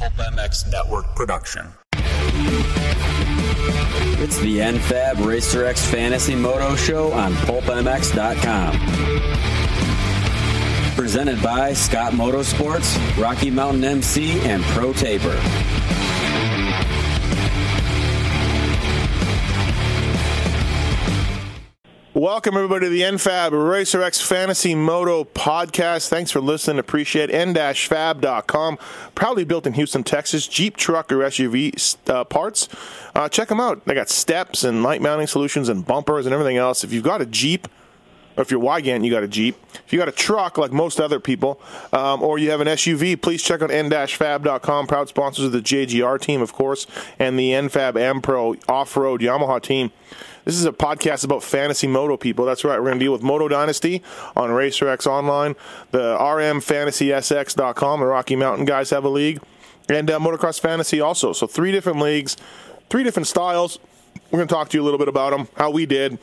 Pulp 0.00 0.14
MX 0.14 0.72
Network 0.72 1.14
production. 1.14 1.74
It's 4.22 4.38
the 4.38 4.60
NFAB 4.60 5.26
Racer 5.26 5.66
X 5.66 5.84
Fantasy 5.84 6.34
Moto 6.34 6.74
Show 6.74 7.12
on 7.12 7.34
PulpMX.com. 7.34 8.78
Presented 10.96 11.42
by 11.42 11.74
Scott 11.74 12.14
Motorsports, 12.14 12.96
Rocky 13.22 13.50
Mountain 13.50 13.84
MC, 13.84 14.40
and 14.40 14.62
Pro 14.62 14.94
Taper. 14.94 15.38
Welcome, 22.20 22.54
everybody, 22.54 22.84
to 22.84 22.90
the 22.90 23.00
NFAB 23.00 23.70
Racer 23.70 24.02
X 24.02 24.20
Fantasy 24.20 24.74
Moto 24.74 25.24
podcast. 25.24 26.10
Thanks 26.10 26.30
for 26.30 26.42
listening. 26.42 26.78
Appreciate 26.78 27.30
n-fab.com. 27.30 28.76
Proudly 29.14 29.44
built 29.44 29.66
in 29.66 29.72
Houston, 29.72 30.04
Texas. 30.04 30.46
Jeep, 30.46 30.76
truck, 30.76 31.10
or 31.10 31.20
SUV 31.20 31.96
uh, 32.10 32.24
parts. 32.24 32.68
Uh, 33.14 33.30
check 33.30 33.48
them 33.48 33.58
out. 33.58 33.86
They 33.86 33.94
got 33.94 34.10
steps 34.10 34.64
and 34.64 34.82
light 34.82 35.00
mounting 35.00 35.28
solutions 35.28 35.70
and 35.70 35.86
bumpers 35.86 36.26
and 36.26 36.34
everything 36.34 36.58
else. 36.58 36.84
If 36.84 36.92
you've 36.92 37.04
got 37.04 37.22
a 37.22 37.26
Jeep, 37.26 37.66
or 38.36 38.42
if 38.42 38.50
you're 38.50 38.60
Weigandt, 38.60 39.02
you 39.02 39.10
got 39.10 39.22
a 39.22 39.28
Jeep. 39.28 39.56
If 39.86 39.90
you 39.90 39.98
got 39.98 40.08
a 40.08 40.12
truck, 40.12 40.58
like 40.58 40.72
most 40.72 41.00
other 41.00 41.20
people, 41.20 41.58
um, 41.94 42.22
or 42.22 42.38
you 42.38 42.50
have 42.50 42.60
an 42.60 42.68
SUV, 42.68 43.18
please 43.18 43.42
check 43.42 43.62
out 43.62 43.70
n-fab.com. 43.70 44.86
Proud 44.86 45.08
sponsors 45.08 45.46
of 45.46 45.52
the 45.52 45.62
JGR 45.62 46.20
team, 46.20 46.42
of 46.42 46.52
course, 46.52 46.86
and 47.18 47.38
the 47.38 47.52
NFAB 47.52 47.96
M 47.96 48.20
Pro 48.20 48.56
off-road 48.68 49.22
Yamaha 49.22 49.62
team. 49.62 49.90
This 50.44 50.54
is 50.54 50.64
a 50.64 50.72
podcast 50.72 51.24
about 51.24 51.42
fantasy 51.42 51.86
moto 51.86 52.16
people. 52.16 52.46
That's 52.46 52.64
right. 52.64 52.78
We're 52.78 52.86
going 52.86 52.98
to 52.98 53.04
deal 53.04 53.12
with 53.12 53.22
Moto 53.22 53.46
Dynasty 53.46 54.02
on 54.34 54.50
RacerX 54.50 55.06
Online, 55.06 55.54
the 55.90 56.16
RMFantasySX.com. 56.18 58.00
The 58.00 58.06
Rocky 58.06 58.36
Mountain 58.36 58.64
guys 58.64 58.88
have 58.90 59.04
a 59.04 59.08
league, 59.08 59.40
and 59.88 60.10
uh, 60.10 60.18
Motocross 60.18 60.58
Fantasy 60.58 61.00
also. 61.00 61.34
So 61.34 61.46
three 61.46 61.72
different 61.72 61.98
leagues, 61.98 62.38
three 62.88 63.02
different 63.02 63.26
styles. 63.26 63.78
We're 64.30 64.38
going 64.38 64.48
to 64.48 64.54
talk 64.54 64.70
to 64.70 64.78
you 64.78 64.82
a 64.82 64.84
little 64.84 64.98
bit 64.98 65.08
about 65.08 65.30
them, 65.30 65.48
how 65.56 65.70
we 65.70 65.84
did, 65.84 66.18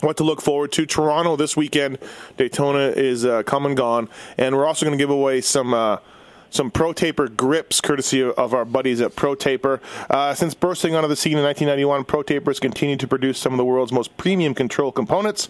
what 0.00 0.16
to 0.16 0.24
look 0.24 0.40
forward 0.40 0.72
to. 0.72 0.86
Toronto 0.86 1.36
this 1.36 1.54
weekend, 1.56 1.98
Daytona 2.38 2.92
is 2.96 3.26
uh, 3.26 3.42
come 3.42 3.66
and 3.66 3.76
gone, 3.76 4.08
and 4.38 4.56
we're 4.56 4.66
also 4.66 4.86
going 4.86 4.96
to 4.96 5.02
give 5.02 5.10
away 5.10 5.40
some. 5.42 5.74
Uh, 5.74 5.98
some 6.54 6.70
Pro 6.70 6.92
Taper 6.92 7.28
grips, 7.28 7.80
courtesy 7.80 8.22
of 8.22 8.54
our 8.54 8.64
buddies 8.64 9.00
at 9.00 9.16
Pro 9.16 9.34
Taper. 9.34 9.80
Uh, 10.08 10.34
since 10.34 10.54
bursting 10.54 10.94
onto 10.94 11.08
the 11.08 11.16
scene 11.16 11.36
in 11.36 11.42
1991, 11.42 12.04
Pro 12.04 12.22
Taper 12.22 12.50
has 12.50 12.60
continued 12.60 13.00
to 13.00 13.08
produce 13.08 13.38
some 13.38 13.52
of 13.52 13.56
the 13.56 13.64
world's 13.64 13.92
most 13.92 14.16
premium 14.16 14.54
control 14.54 14.92
components. 14.92 15.48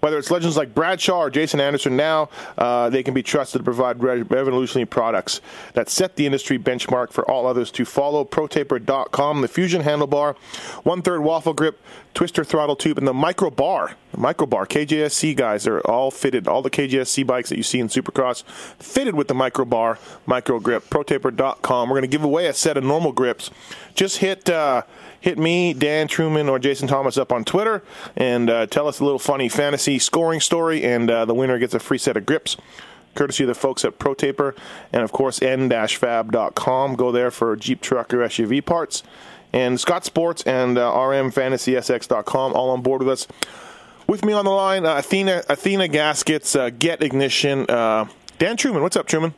Whether 0.00 0.18
it's 0.18 0.30
legends 0.30 0.56
like 0.56 0.74
Bradshaw 0.74 1.18
or 1.18 1.30
Jason 1.30 1.60
Anderson 1.60 1.96
now, 1.96 2.30
uh, 2.56 2.88
they 2.88 3.02
can 3.02 3.14
be 3.14 3.22
trusted 3.22 3.60
to 3.60 3.64
provide 3.64 4.02
revolutionary 4.02 4.86
products 4.86 5.40
that 5.74 5.90
set 5.90 6.16
the 6.16 6.24
industry 6.24 6.58
benchmark 6.58 7.10
for 7.10 7.28
all 7.28 7.46
others 7.46 7.70
to 7.72 7.84
follow. 7.84 8.24
ProTaper.com, 8.24 9.40
the 9.40 9.48
Fusion 9.48 9.82
handlebar, 9.82 10.36
one 10.84 11.02
third 11.02 11.20
waffle 11.20 11.52
grip, 11.52 11.80
twister 12.18 12.42
throttle 12.42 12.74
tube, 12.74 12.98
and 12.98 13.06
the 13.06 13.14
micro 13.14 13.48
bar. 13.48 13.94
The 14.10 14.18
micro 14.18 14.44
bar. 14.44 14.66
KJSC 14.66 15.36
guys 15.36 15.68
are 15.68 15.78
all 15.82 16.10
fitted. 16.10 16.48
All 16.48 16.62
the 16.62 16.68
KJSC 16.68 17.24
bikes 17.24 17.48
that 17.48 17.56
you 17.56 17.62
see 17.62 17.78
in 17.78 17.86
Supercross 17.86 18.42
fitted 18.80 19.14
with 19.14 19.28
the 19.28 19.34
micro 19.34 19.64
bar, 19.64 20.00
micro 20.26 20.58
grip. 20.58 20.90
ProTaper.com. 20.90 21.88
We're 21.88 21.94
going 21.94 22.02
to 22.02 22.08
give 22.08 22.24
away 22.24 22.46
a 22.46 22.52
set 22.52 22.76
of 22.76 22.82
normal 22.82 23.12
grips. 23.12 23.52
Just 23.94 24.16
hit. 24.16 24.50
Uh, 24.50 24.82
hit 25.20 25.38
me, 25.38 25.72
Dan 25.72 26.08
Truman, 26.08 26.48
or 26.48 26.58
Jason 26.58 26.88
Thomas 26.88 27.16
up 27.16 27.30
on 27.30 27.44
Twitter 27.44 27.84
and 28.16 28.50
uh, 28.50 28.66
tell 28.66 28.88
us 28.88 28.98
a 28.98 29.04
little 29.04 29.18
funny 29.20 29.48
fantasy 29.48 30.00
scoring 30.00 30.40
story, 30.40 30.82
and 30.84 31.08
uh, 31.08 31.24
the 31.24 31.34
winner 31.34 31.58
gets 31.58 31.74
a 31.74 31.80
free 31.80 31.98
set 31.98 32.16
of 32.16 32.26
grips. 32.26 32.56
Courtesy 33.14 33.44
of 33.44 33.48
the 33.48 33.54
folks 33.54 33.84
at 33.84 33.98
ProTaper 34.00 34.56
and, 34.92 35.02
of 35.02 35.12
course, 35.12 35.40
n-fab.com. 35.40 36.94
Go 36.96 37.12
there 37.12 37.30
for 37.30 37.54
Jeep 37.54 37.80
truck 37.80 38.12
or 38.12 38.18
SUV 38.18 38.64
parts. 38.64 39.04
And 39.52 39.80
Scott 39.80 40.04
Sports 40.04 40.42
and 40.42 40.76
uh, 40.76 40.92
rmfantasysx.com 40.92 42.52
all 42.52 42.70
on 42.70 42.82
board 42.82 43.02
with 43.02 43.08
us. 43.08 43.26
With 44.06 44.24
me 44.24 44.32
on 44.32 44.44
the 44.44 44.50
line, 44.50 44.86
uh, 44.86 44.96
Athena 44.96 45.42
Athena 45.48 45.88
Gaskets, 45.88 46.56
uh, 46.56 46.70
Get 46.70 47.02
Ignition. 47.02 47.66
Uh, 47.68 48.06
Dan 48.38 48.56
Truman, 48.56 48.82
what's 48.82 48.96
up, 48.96 49.06
Truman? 49.06 49.34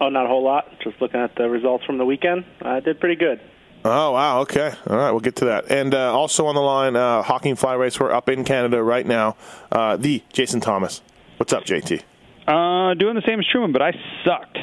Oh, 0.00 0.08
not 0.08 0.24
a 0.24 0.28
whole 0.28 0.42
lot. 0.42 0.66
Just 0.82 1.00
looking 1.02 1.20
at 1.20 1.34
the 1.36 1.48
results 1.48 1.84
from 1.84 1.98
the 1.98 2.06
weekend. 2.06 2.44
I 2.62 2.80
did 2.80 2.98
pretty 3.00 3.16
good. 3.16 3.40
Oh 3.84 4.12
wow! 4.12 4.40
Okay, 4.40 4.72
all 4.86 4.96
right, 4.96 5.10
we'll 5.10 5.20
get 5.20 5.36
to 5.36 5.46
that. 5.46 5.70
And 5.70 5.94
uh, 5.94 6.14
also 6.14 6.46
on 6.46 6.54
the 6.54 6.60
line, 6.60 6.96
uh, 6.96 7.22
Hawking 7.22 7.56
Fly 7.56 7.74
Race. 7.74 7.98
We're 7.98 8.12
up 8.12 8.28
in 8.28 8.44
Canada 8.44 8.82
right 8.82 9.06
now. 9.06 9.36
Uh, 9.72 9.96
the 9.96 10.22
Jason 10.32 10.60
Thomas. 10.60 11.00
What's 11.38 11.54
up, 11.54 11.64
JT? 11.64 12.02
Uh, 12.46 12.94
doing 12.94 13.14
the 13.14 13.22
same 13.26 13.38
as 13.38 13.46
Truman, 13.50 13.72
but 13.72 13.80
I 13.80 13.92
sucked. 14.24 14.58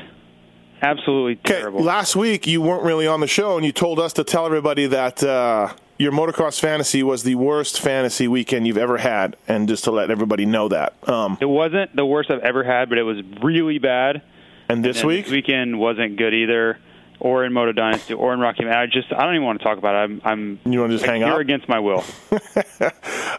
Absolutely 0.81 1.35
terrible. 1.37 1.81
Last 1.81 2.15
week 2.15 2.45
you 2.47 2.61
weren't 2.61 2.83
really 2.83 3.07
on 3.07 3.19
the 3.19 3.27
show, 3.27 3.57
and 3.57 3.65
you 3.65 3.71
told 3.71 3.99
us 3.99 4.13
to 4.13 4.23
tell 4.23 4.45
everybody 4.45 4.85
that 4.87 5.23
uh, 5.23 5.73
your 5.97 6.11
motocross 6.11 6.59
fantasy 6.59 7.01
was 7.03 7.23
the 7.23 7.35
worst 7.35 7.79
fantasy 7.79 8.27
weekend 8.27 8.67
you've 8.67 8.77
ever 8.77 8.97
had, 8.97 9.35
and 9.47 9.67
just 9.67 9.83
to 9.85 9.91
let 9.91 10.11
everybody 10.11 10.45
know 10.45 10.67
that. 10.67 10.93
Um, 11.09 11.37
it 11.41 11.45
wasn't 11.45 11.95
the 11.95 12.05
worst 12.05 12.29
I've 12.29 12.41
ever 12.41 12.63
had, 12.63 12.89
but 12.89 12.97
it 12.97 13.03
was 13.03 13.17
really 13.41 13.79
bad. 13.79 14.21
And 14.69 14.83
this 14.83 14.99
and 14.99 15.07
week, 15.07 15.25
this 15.25 15.31
weekend 15.31 15.79
wasn't 15.79 16.17
good 16.17 16.33
either 16.33 16.77
or 17.19 17.45
in 17.45 17.53
Moto 17.53 17.71
Dynasty 17.71 18.13
or 18.13 18.33
in 18.33 18.39
Rocky 18.39 18.63
Mountain. 18.63 18.79
I 18.79 18.85
just 18.85 19.11
I 19.11 19.23
don't 19.25 19.35
even 19.35 19.45
want 19.45 19.59
to 19.59 19.63
talk 19.63 19.77
about 19.77 19.95
it. 19.95 19.97
I'm 19.97 20.21
I'm 20.23 20.59
you 20.71 20.79
want 20.79 20.91
to 20.91 20.97
just 20.97 21.05
hang 21.05 21.23
out 21.23 21.29
You're 21.29 21.39
against 21.39 21.67
my 21.67 21.79
will. 21.79 22.03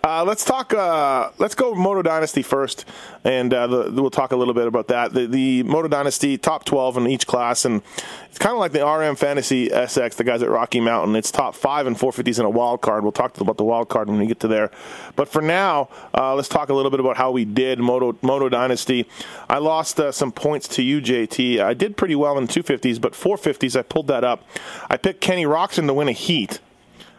uh, 0.04 0.24
let's 0.24 0.44
talk. 0.44 0.74
Uh, 0.74 1.30
let's 1.38 1.54
go 1.54 1.74
Moto 1.74 2.02
Dynasty 2.02 2.42
first, 2.42 2.84
and 3.24 3.52
uh, 3.52 3.66
the, 3.66 4.02
we'll 4.02 4.10
talk 4.10 4.32
a 4.32 4.36
little 4.36 4.54
bit 4.54 4.66
about 4.66 4.88
that. 4.88 5.12
The, 5.12 5.26
the 5.26 5.62
Moto 5.62 5.88
Dynasty 5.88 6.38
top 6.38 6.64
twelve 6.64 6.96
in 6.96 7.06
each 7.06 7.26
class, 7.26 7.64
and 7.64 7.82
it's 8.28 8.38
kind 8.38 8.52
of 8.52 8.60
like 8.60 8.72
the 8.72 8.86
RM 8.86 9.16
Fantasy 9.16 9.68
SX, 9.68 10.14
the 10.14 10.24
guys 10.24 10.42
at 10.42 10.50
Rocky 10.50 10.80
Mountain. 10.80 11.16
It's 11.16 11.30
top 11.30 11.54
five 11.54 11.86
and 11.86 11.96
450s 11.96 12.38
in 12.38 12.44
a 12.44 12.50
wild 12.50 12.80
card. 12.80 13.02
We'll 13.02 13.12
talk 13.12 13.38
about 13.40 13.56
the 13.56 13.64
wild 13.64 13.88
card 13.88 14.08
when 14.08 14.18
we 14.18 14.26
get 14.26 14.40
to 14.40 14.48
there. 14.48 14.70
But 15.16 15.28
for 15.28 15.42
now, 15.42 15.88
uh, 16.14 16.34
let's 16.34 16.48
talk 16.48 16.68
a 16.68 16.74
little 16.74 16.90
bit 16.90 17.00
about 17.00 17.16
how 17.16 17.30
we 17.30 17.44
did 17.44 17.78
Moto 17.78 18.16
Moto 18.22 18.48
Dynasty. 18.48 19.08
I 19.48 19.58
lost 19.58 19.98
uh, 19.98 20.12
some 20.12 20.30
points 20.30 20.68
to 20.68 20.82
you, 20.82 21.00
JT. 21.00 21.60
I 21.60 21.74
did 21.74 21.96
pretty 21.96 22.14
well 22.14 22.38
in 22.38 22.46
250s, 22.46 23.00
but 23.00 23.12
450s 23.12 23.67
I 23.76 23.82
pulled 23.82 24.08
that 24.08 24.24
up. 24.24 24.44
I 24.90 24.96
picked 24.96 25.20
Kenny 25.20 25.44
Roczen 25.44 25.86
to 25.86 25.94
win 25.94 26.08
a 26.08 26.12
heat. 26.12 26.60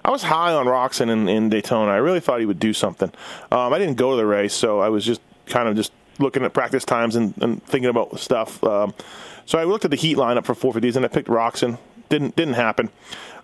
I 0.03 0.11
was 0.11 0.23
high 0.23 0.53
on 0.53 0.65
Roczen 0.65 1.09
in, 1.09 1.27
in 1.27 1.49
Daytona. 1.49 1.91
I 1.91 1.97
really 1.97 2.19
thought 2.19 2.39
he 2.39 2.45
would 2.45 2.59
do 2.59 2.73
something. 2.73 3.11
Um, 3.51 3.73
I 3.73 3.79
didn't 3.79 3.95
go 3.95 4.11
to 4.11 4.17
the 4.17 4.25
race, 4.25 4.53
so 4.53 4.79
I 4.79 4.89
was 4.89 5.05
just 5.05 5.21
kind 5.45 5.67
of 5.67 5.75
just 5.75 5.91
looking 6.19 6.43
at 6.43 6.53
practice 6.53 6.85
times 6.85 7.15
and, 7.15 7.33
and 7.41 7.63
thinking 7.63 7.89
about 7.89 8.19
stuff. 8.19 8.63
Um, 8.63 8.93
so 9.45 9.57
I 9.57 9.63
looked 9.63 9.85
at 9.85 9.91
the 9.91 9.97
heat 9.97 10.17
lineup 10.17 10.45
for 10.45 10.53
450s 10.53 10.95
and 10.95 11.05
I 11.05 11.07
picked 11.07 11.27
Roczen. 11.27 11.77
Didn't 12.09 12.35
didn't 12.35 12.55
happen. 12.55 12.89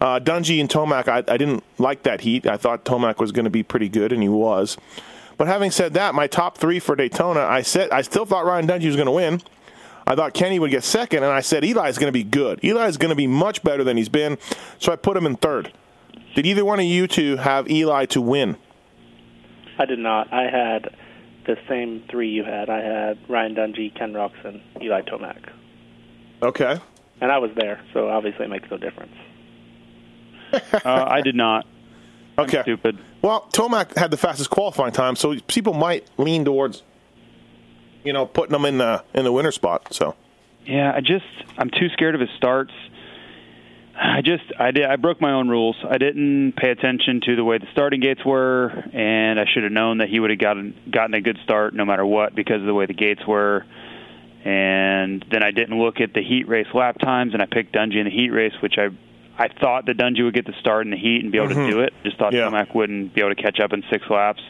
Uh, 0.02 0.20
Dungey 0.20 0.60
and 0.60 0.70
Tomac, 0.70 1.08
I, 1.08 1.20
I 1.32 1.38
didn't 1.38 1.64
like 1.78 2.04
that 2.04 2.22
heat. 2.22 2.48
I 2.48 2.58
thought 2.58 2.84
Tomac 2.84 3.20
was 3.20 3.32
going 3.32 3.46
to 3.46 3.52
be 3.52 3.64
pretty 3.64 3.90
good, 3.90 4.12
and 4.12 4.22
he 4.22 4.30
was. 4.30 4.78
But 5.38 5.48
having 5.48 5.72
said 5.72 5.94
that, 5.94 6.16
my 6.16 6.28
top 6.28 6.58
three 6.58 6.80
for 6.80 6.96
Daytona, 6.96 7.42
I 7.42 7.62
said 7.62 7.92
I 7.92 8.02
still 8.02 8.26
thought 8.26 8.46
Ryan 8.46 8.68
Dungey 8.68 8.88
was 8.88 8.96
going 8.96 9.06
to 9.06 9.12
win. 9.12 9.42
I 10.08 10.16
thought 10.16 10.34
Kenny 10.34 10.60
would 10.60 10.72
get 10.72 10.84
second, 10.84 11.24
and 11.24 11.32
I 11.32 11.42
said 11.42 11.64
Eli 11.64 11.90
is 11.90 11.98
going 11.98 12.10
to 12.10 12.14
be 12.14 12.24
good. 12.24 12.64
Eli 12.64 12.88
is 12.88 12.98
going 12.98 13.10
to 13.10 13.16
be 13.16 13.28
much 13.28 13.64
better 13.64 13.84
than 13.84 13.98
he's 13.98 14.10
been, 14.10 14.38
so 14.78 14.92
I 14.92 14.96
put 14.96 15.18
him 15.18 15.26
in 15.26 15.36
third. 15.36 15.72
Did 16.36 16.46
either 16.46 16.64
one 16.64 16.80
of 16.80 16.86
you 16.86 17.08
two 17.08 17.38
have 17.38 17.70
Eli 17.70 18.06
to 18.08 18.22
win? 18.22 18.58
I 19.80 19.86
did 19.86 20.00
not. 20.00 20.32
I 20.32 20.44
had 20.44 20.96
the 21.46 21.58
same 21.68 22.04
three 22.10 22.30
you 22.30 22.44
had. 22.44 22.70
I 22.70 22.82
had 22.82 23.18
Ryan 23.30 23.56
Dungey, 23.56 23.94
Ken 23.96 24.14
Roczen, 24.14 24.62
Eli 24.82 25.02
Tomac. 25.02 25.50
Okay. 26.42 26.80
And 27.22 27.32
I 27.32 27.38
was 27.38 27.52
there, 27.56 27.82
so 27.94 28.10
obviously 28.10 28.46
it 28.46 28.50
makes 28.50 28.70
no 28.70 28.78
difference. 28.78 29.14
uh, 30.54 30.80
I 30.86 31.22
did 31.22 31.36
not. 31.36 31.66
Okay. 32.38 32.58
I'm 32.58 32.64
stupid. 32.64 33.00
Well, 33.22 33.48
Tomac 33.54 33.96
had 33.98 34.12
the 34.12 34.18
fastest 34.18 34.50
qualifying 34.50 34.92
time, 34.92 35.16
so 35.16 35.36
people 35.48 35.74
might 35.74 36.08
lean 36.18 36.46
towards, 36.46 36.84
you 38.06 38.14
know, 38.14 38.26
putting 38.26 38.56
him 38.56 38.64
in 38.66 38.78
the 38.78 39.04
in 39.14 39.24
the 39.26 39.32
winter 39.32 39.52
spot. 39.52 39.94
So. 39.94 40.16
Yeah, 40.66 40.92
I 40.96 41.02
just 41.02 41.26
I'm 41.58 41.70
too 41.70 41.90
scared 41.94 42.16
of 42.16 42.22
his 42.22 42.30
starts. 42.38 42.72
I 43.98 44.22
just 44.22 44.44
I 44.60 44.72
did 44.72 44.86
I 44.86 44.96
broke 44.98 45.22
my 45.22 45.32
own 45.32 45.48
rules. 45.48 45.76
I 45.90 45.98
didn't 45.98 46.54
pay 46.58 46.70
attention 46.70 47.22
to 47.26 47.36
the 47.36 47.44
way 47.44 47.58
the 47.60 47.68
starting 47.72 48.02
gates 48.02 48.26
were, 48.26 48.68
and 48.94 49.40
I 49.40 49.46
should 49.54 49.64
have 49.64 49.72
known 49.72 50.00
that 50.00 50.10
he 50.10 50.20
would 50.20 50.30
have 50.32 50.40
gotten 50.40 50.74
gotten 50.92 51.14
a 51.14 51.22
good 51.22 51.38
start 51.44 51.74
no 51.74 51.86
matter 51.86 52.06
what 52.06 52.36
because 52.36 52.60
of 52.62 52.66
the 52.68 52.74
way 52.74 52.86
the 52.88 52.94
gates 52.94 53.22
were. 53.28 53.66
And 54.44 55.26
then 55.32 55.44
I 55.44 55.52
didn't 55.52 55.80
look 55.80 56.02
at 56.02 56.14
the 56.14 56.22
heat 56.22 56.48
race 56.48 56.68
lap 56.74 57.00
times, 57.00 57.34
and 57.34 57.42
I 57.42 57.46
picked 57.48 57.74
Dungey 57.74 57.98
in 57.98 58.06
the 58.06 58.12
heat 58.12 58.30
race, 58.30 58.54
which 58.62 58.76
I 58.78 58.90
I 59.38 59.48
thought 59.50 59.86
that 59.88 59.98
Dungey 59.98 60.24
would 60.24 60.34
get 60.34 60.46
the 60.46 60.54
start 60.60 60.86
in 60.86 60.92
the 60.92 60.98
heat 60.98 61.22
and 61.24 61.32
be 61.32 61.38
able 61.40 61.50
Mhm. 61.50 61.66
to 61.68 61.72
do 61.72 61.80
it. 61.82 61.94
Just 62.04 62.18
thought 62.18 62.34
Yeah. 62.34 62.50
Tomac 62.50 62.74
wouldn't 62.76 63.14
be 63.14 63.22
able 63.22 63.34
to 63.36 63.42
catch 63.42 63.60
up 63.60 63.74
in 63.74 63.84
six 63.90 64.10
laps. 64.10 64.42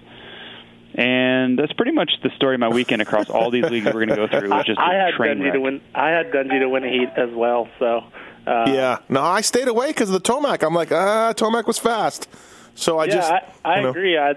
And 0.97 1.59
that's 1.59 1.73
pretty 1.73 1.91
much 1.91 2.09
the 2.23 2.29
story 2.37 2.55
of 2.55 2.61
my 2.61 2.69
weekend 2.69 3.01
across 3.01 3.29
all 3.29 3.51
these 3.51 3.65
leagues 3.65 3.85
we're 3.85 4.05
going 4.05 4.09
to 4.09 4.15
go 4.15 4.27
through. 4.27 4.49
It 4.49 4.55
was 4.55 4.65
just 4.65 4.79
I 4.79 4.95
a 4.95 5.05
had 5.05 5.13
train 5.15 5.37
Dungey 5.39 5.43
wreck. 5.43 5.53
to 5.53 5.59
win. 5.59 5.81
I 5.93 6.09
had 6.09 6.31
Dungey 6.31 6.59
to 6.59 6.69
win 6.69 6.85
a 6.85 6.89
heat 6.89 7.09
as 7.17 7.31
well. 7.33 7.67
So 7.79 8.05
uh, 8.47 8.65
yeah. 8.67 8.99
No, 9.09 9.21
I 9.21 9.41
stayed 9.41 9.67
away 9.67 9.87
because 9.87 10.09
of 10.09 10.13
the 10.13 10.21
Tomac. 10.21 10.65
I'm 10.65 10.73
like, 10.73 10.91
ah, 10.93 11.33
Tomac 11.35 11.67
was 11.67 11.77
fast. 11.77 12.29
So 12.75 12.97
I 12.97 13.05
yeah, 13.05 13.15
just. 13.15 13.31
I, 13.31 13.53
I 13.65 13.75
you 13.77 13.83
know. 13.83 13.89
agree. 13.89 14.17
I 14.17 14.35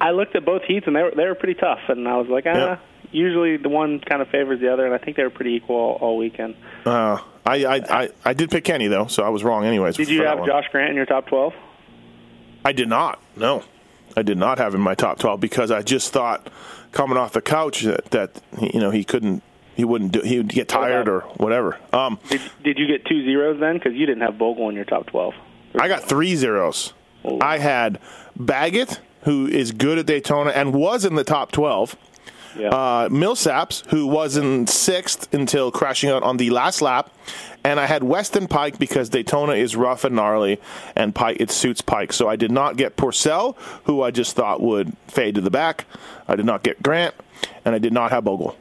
I 0.00 0.10
looked 0.10 0.36
at 0.36 0.44
both 0.44 0.62
heats 0.62 0.86
and 0.86 0.94
they 0.94 1.02
were 1.02 1.12
they 1.16 1.24
were 1.24 1.34
pretty 1.34 1.54
tough, 1.54 1.80
and 1.88 2.06
I 2.06 2.16
was 2.16 2.28
like, 2.28 2.44
ah. 2.46 2.54
Yeah. 2.54 2.78
Usually 3.10 3.56
the 3.56 3.70
one 3.70 4.00
kind 4.00 4.20
of 4.20 4.28
favors 4.28 4.60
the 4.60 4.70
other, 4.70 4.84
and 4.84 4.94
I 4.94 4.98
think 4.98 5.16
they 5.16 5.22
were 5.22 5.30
pretty 5.30 5.54
equal 5.54 5.76
all, 5.76 5.92
all 5.94 6.16
weekend. 6.18 6.56
Uh, 6.84 7.16
I, 7.46 7.64
I, 7.64 7.76
I, 7.76 8.08
I 8.22 8.32
did 8.34 8.50
pick 8.50 8.64
Kenny 8.64 8.86
though, 8.88 9.06
so 9.06 9.22
I 9.22 9.30
was 9.30 9.42
wrong 9.42 9.64
anyways. 9.64 9.96
Did 9.96 10.10
you 10.10 10.24
have. 10.24 10.44
Josh 10.44 10.66
Grant 10.70 10.90
in 10.90 10.96
your 10.96 11.06
top 11.06 11.26
12? 11.28 11.54
I 12.66 12.72
did 12.72 12.86
not. 12.86 13.18
No, 13.34 13.64
I 14.16 14.22
did 14.22 14.38
not 14.38 14.58
have 14.58 14.74
in 14.74 14.80
my 14.80 14.94
top 14.94 15.18
twelve 15.18 15.40
because 15.40 15.70
I 15.70 15.82
just 15.82 16.12
thought 16.12 16.50
coming 16.92 17.16
off 17.16 17.32
the 17.32 17.42
couch 17.42 17.82
that, 17.82 18.06
that 18.10 18.40
you 18.60 18.80
know 18.80 18.90
he 18.90 19.04
couldn't, 19.04 19.42
he 19.74 19.84
wouldn't 19.84 20.12
do, 20.12 20.20
he 20.20 20.38
would 20.38 20.48
get 20.48 20.68
tired 20.68 21.08
or 21.08 21.20
whatever. 21.36 21.78
Um, 21.92 22.18
Did, 22.28 22.40
did 22.64 22.78
you 22.78 22.86
get 22.86 23.04
two 23.04 23.24
zeros 23.24 23.60
then? 23.60 23.74
Because 23.74 23.94
you 23.94 24.06
didn't 24.06 24.22
have 24.22 24.38
Bogle 24.38 24.68
in 24.68 24.74
your 24.74 24.84
top 24.84 25.06
12. 25.06 25.34
I 25.78 25.88
got 25.88 26.02
three 26.02 26.34
zeros. 26.34 26.94
Oh. 27.24 27.38
I 27.40 27.58
had 27.58 27.98
Baggett, 28.36 29.00
who 29.22 29.46
is 29.46 29.72
good 29.72 29.98
at 29.98 30.06
Daytona 30.06 30.50
and 30.50 30.74
was 30.74 31.04
in 31.04 31.14
the 31.14 31.24
top 31.24 31.52
twelve. 31.52 31.96
Yeah. 32.58 32.68
uh, 32.68 33.08
Millsaps, 33.08 33.86
who 33.86 34.06
was 34.06 34.36
in 34.36 34.66
sixth 34.66 35.32
until 35.32 35.70
crashing 35.70 36.10
out 36.10 36.22
on 36.22 36.36
the 36.38 36.50
last 36.50 36.82
lap, 36.82 37.10
and 37.64 37.78
I 37.78 37.86
had 37.86 38.02
Weston 38.02 38.48
Peick 38.48 38.78
because 38.78 39.08
Daytona 39.08 39.52
is 39.52 39.76
rough 39.76 40.04
and 40.04 40.16
gnarly, 40.16 40.60
and 40.96 41.14
Peick 41.14 41.36
it 41.40 41.50
suits 41.50 41.82
Peick. 41.82 42.12
So 42.12 42.28
I 42.28 42.36
did 42.36 42.50
not 42.50 42.76
get 42.76 42.96
Pourcel, 42.96 43.56
who 43.84 44.02
I 44.02 44.10
just 44.10 44.34
thought 44.36 44.60
would 44.60 44.96
fade 45.06 45.34
to 45.36 45.40
the 45.40 45.50
back. 45.50 45.84
I 46.26 46.36
did 46.36 46.46
not 46.46 46.62
get 46.62 46.82
Grant, 46.82 47.14
and 47.64 47.74
I 47.74 47.78
did 47.78 47.92
not 47.92 48.10
have 48.10 48.24
Bogle. 48.24 48.56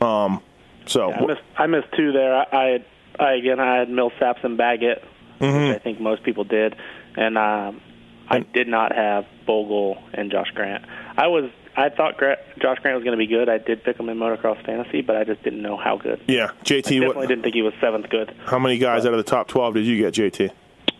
Um, 0.00 0.40
so 0.86 1.12
I 1.12 1.26
missed 1.26 1.42
I 1.56 1.66
missed 1.66 1.88
two 1.96 2.12
there. 2.12 2.34
I, 2.34 2.46
I, 2.52 2.64
had, 2.70 2.84
I 3.20 3.32
again 3.34 3.60
I 3.60 3.76
had 3.76 3.88
Millsaps 3.88 4.42
and 4.44 4.56
Baggett, 4.56 5.04
Mm-hmm. 5.40 5.68
which 5.68 5.76
I 5.76 5.78
think 5.80 6.00
most 6.00 6.22
people 6.22 6.44
did, 6.44 6.76
and 7.16 7.36
um, 7.36 7.80
I 8.28 8.40
did 8.40 8.68
not 8.68 8.94
have 8.94 9.26
Bogle 9.44 10.00
and 10.14 10.30
Josh 10.30 10.50
Grant. 10.54 10.84
I 11.16 11.26
was 11.26 11.50
I 11.76 11.88
thought 11.88 12.18
Gra- 12.18 12.38
Josh 12.60 12.78
Grant 12.80 12.96
was 12.96 13.04
going 13.04 13.16
to 13.16 13.18
be 13.18 13.26
good. 13.26 13.48
I 13.48 13.58
did 13.58 13.82
pick 13.82 13.98
him 13.98 14.08
in 14.10 14.18
motocross 14.18 14.62
fantasy, 14.66 15.00
but 15.00 15.16
I 15.16 15.24
just 15.24 15.42
didn't 15.42 15.62
know 15.62 15.76
how 15.76 15.96
good. 15.96 16.20
yeah, 16.28 16.50
JT, 16.64 16.82
Definitely 16.82 17.06
what, 17.16 17.28
didn't 17.28 17.42
think 17.42 17.54
he 17.54 17.62
was 17.62 17.72
seventh 17.80 18.08
good. 18.10 18.34
how 18.44 18.58
many 18.58 18.76
guys 18.78 19.06
out 19.06 19.12
of 19.14 19.18
the 19.18 19.30
top 19.30 19.48
twelve 19.48 19.74
did 19.74 19.86
you 19.86 19.96
get, 19.96 20.12
JT? 20.14 20.50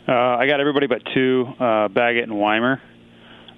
Uh, 0.09 0.13
I 0.13 0.47
got 0.47 0.61
everybody 0.61 0.87
but 0.87 1.03
two, 1.15 1.47
uh, 1.61 1.89
Baggett 1.89 2.25
and 2.25 2.39
Weimer. 2.39 2.81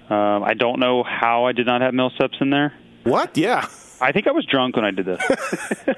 Um, 0.09 0.43
I 0.43 0.53
don't 0.53 0.79
know 0.79 1.03
how 1.03 1.45
I 1.45 1.53
did 1.53 1.65
not 1.65 1.81
have 1.81 1.93
Millsaps 1.93 2.39
in 2.41 2.51
there. 2.51 2.73
What? 3.03 3.35
Yeah, 3.37 3.65
I 4.01 4.11
think 4.11 4.27
I 4.27 4.31
was 4.31 4.45
drunk 4.45 4.75
when 4.75 4.85
I 4.85 4.91
did 4.91 5.05
this. 5.05 5.21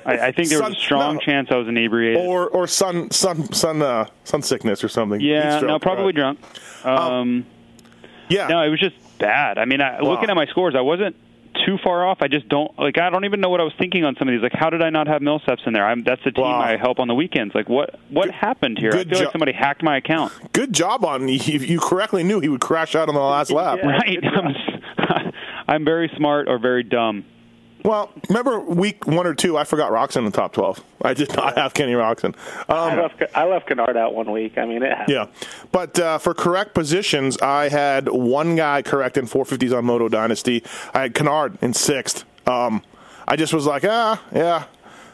I, 0.05 0.27
I 0.27 0.31
think 0.31 0.47
there 0.49 0.61
was 0.61 0.71
a 0.77 0.79
strong 0.79 1.15
no. 1.15 1.19
chance 1.21 1.47
I 1.51 1.55
was 1.57 1.67
inebriated. 1.67 2.25
or 2.25 2.47
or 2.47 2.67
sun 2.67 3.11
sun 3.11 3.51
sun 3.51 3.81
uh, 3.81 4.05
sun 4.23 4.41
sickness 4.43 4.83
or 4.83 4.87
something. 4.87 5.19
Yeah, 5.19 5.57
stroke, 5.57 5.67
no, 5.69 5.79
probably 5.79 6.05
right. 6.05 6.15
drunk. 6.15 6.39
Um, 6.85 7.45
Yeah, 8.29 8.47
No, 8.47 8.61
it 8.61 8.69
was 8.69 8.79
just 8.79 8.95
bad. 9.19 9.57
I 9.57 9.65
mean, 9.65 9.81
I, 9.81 9.99
looking 9.99 10.29
at 10.29 10.35
my 10.35 10.45
scores, 10.47 10.75
I 10.77 10.81
wasn't 10.81 11.15
too 11.65 11.77
far 11.83 12.05
off. 12.05 12.19
I 12.21 12.27
just 12.27 12.47
don't 12.49 12.77
like. 12.77 12.99
I 12.99 13.09
don't 13.09 13.25
even 13.25 13.41
know 13.41 13.49
what 13.49 13.59
I 13.59 13.63
was 13.63 13.73
thinking 13.79 14.05
on 14.05 14.15
some 14.19 14.27
of 14.27 14.33
these. 14.33 14.41
Like, 14.43 14.53
how 14.53 14.69
did 14.69 14.81
I 14.83 14.89
not 14.89 15.07
have 15.07 15.21
Millsaps 15.21 15.65
in 15.65 15.73
there? 15.73 15.85
I'm, 15.85 16.03
that's 16.03 16.23
the 16.23 16.31
team 16.31 16.43
Wow. 16.43 16.59
I 16.59 16.77
help 16.77 16.99
on 16.99 17.07
the 17.07 17.15
weekends. 17.15 17.55
Like, 17.55 17.67
what 17.67 17.99
what 18.09 18.29
happened 18.29 18.77
here? 18.79 18.91
I 18.93 19.03
feel 19.03 19.05
jo- 19.05 19.19
like 19.25 19.31
somebody 19.31 19.53
hacked 19.53 19.81
my 19.83 19.97
account. 19.97 20.31
good 20.53 20.71
job 20.73 21.03
on 21.03 21.27
you. 21.27 21.59
You 21.59 21.79
correctly 21.79 22.23
knew 22.23 22.39
he 22.39 22.49
would 22.49 22.61
crash 22.61 22.95
out 22.95 23.09
on 23.09 23.15
the 23.15 23.21
last 23.21 23.51
lap. 23.51 23.79
Yeah. 23.81 23.87
Right? 23.97 24.19
I'm, 24.23 25.33
I'm 25.67 25.85
very 25.85 26.11
smart 26.15 26.47
or 26.47 26.59
very 26.59 26.83
dumb. 26.83 27.25
Well, 27.87 28.11
remember 28.27 28.59
week 28.59 29.07
one 29.07 29.25
or 29.25 29.33
two, 29.33 29.57
I 29.57 29.63
forgot 29.63 29.93
Roczen 29.93 30.17
in 30.17 30.25
the 30.25 30.31
top 30.31 30.51
12. 30.51 30.83
I 31.03 31.13
did 31.13 31.33
not 31.37 31.57
have 31.57 31.73
Kenny 31.73 31.93
Roczen. 31.93 32.35
I 32.67 32.91
Um, 32.91 32.97
left 32.99 33.23
I 33.33 33.45
left 33.45 33.67
Canard 33.67 33.95
out 33.95 34.13
one 34.13 34.29
week. 34.29 34.57
I 34.57 34.65
mean, 34.65 34.83
it 34.83 34.89
happened. 34.91 35.07
yeah. 35.15 35.27
But 35.71 35.97
uh, 35.97 36.17
for 36.17 36.33
correct 36.33 36.73
positions, 36.73 37.37
I 37.37 37.69
had 37.69 38.09
one 38.09 38.57
guy 38.57 38.81
correct 38.81 39.15
in 39.17 39.25
450s 39.25 39.77
on 39.77 39.85
Moto 39.85 40.09
Dynasty. 40.09 40.65
I 40.93 41.03
had 41.03 41.13
Canard 41.13 41.57
in 41.63 41.73
sixth. 41.73 42.25
Um, 42.45 42.83
I 43.25 43.37
just 43.37 43.53
was 43.53 43.65
like, 43.65 43.85
ah, 43.85 44.21
yeah. 44.35 44.65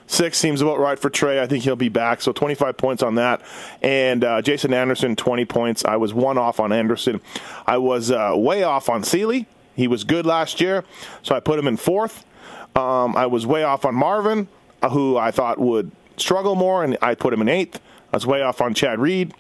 Six 0.08 0.40
seems 0.40 0.60
about 0.62 0.80
right 0.80 0.98
for 0.98 1.12
Trey. 1.12 1.42
I 1.44 1.46
think 1.46 1.64
he'll 1.64 1.76
be 1.76 1.90
back. 1.90 2.22
So 2.22 2.32
25 2.32 2.76
points 2.76 3.04
on 3.04 3.16
that. 3.16 3.42
And 3.84 4.24
uh, 4.24 4.42
Jason 4.42 4.74
Anderson, 4.74 5.16
20 5.16 5.46
points. 5.46 5.86
I 5.86 5.98
was 5.98 6.12
one 6.12 6.40
off 6.40 6.60
on 6.60 6.72
Anderson. 6.74 7.22
I 7.68 7.78
was 7.78 8.10
uh, 8.10 8.34
way 8.36 8.64
off 8.64 8.90
on 8.90 9.04
Seely. 9.04 9.46
He 9.76 9.88
was 9.88 10.04
good 10.04 10.26
last 10.26 10.60
year. 10.60 10.84
So 11.22 11.36
I 11.36 11.40
put 11.40 11.60
him 11.60 11.68
in 11.68 11.78
fourth. 11.78 12.26
Um, 12.76 13.16
I 13.16 13.26
was 13.28 13.46
way 13.46 13.64
off 13.64 13.86
on 13.86 13.96
Marvin, 13.96 14.48
uh, 14.82 14.90
who 14.90 15.18
I 15.18 15.32
thought 15.32 15.60
would 15.60 15.92
struggle 16.18 16.56
more, 16.56 16.84
and 16.84 16.98
I 17.02 17.16
put 17.16 17.34
him 17.34 17.42
in 17.42 17.50
eighth. 17.50 17.80
I 18.12 18.18
was 18.18 18.26
way 18.26 18.42
off 18.42 18.62
on 18.62 18.74
Chad 18.74 19.00
Reed. 19.00 19.34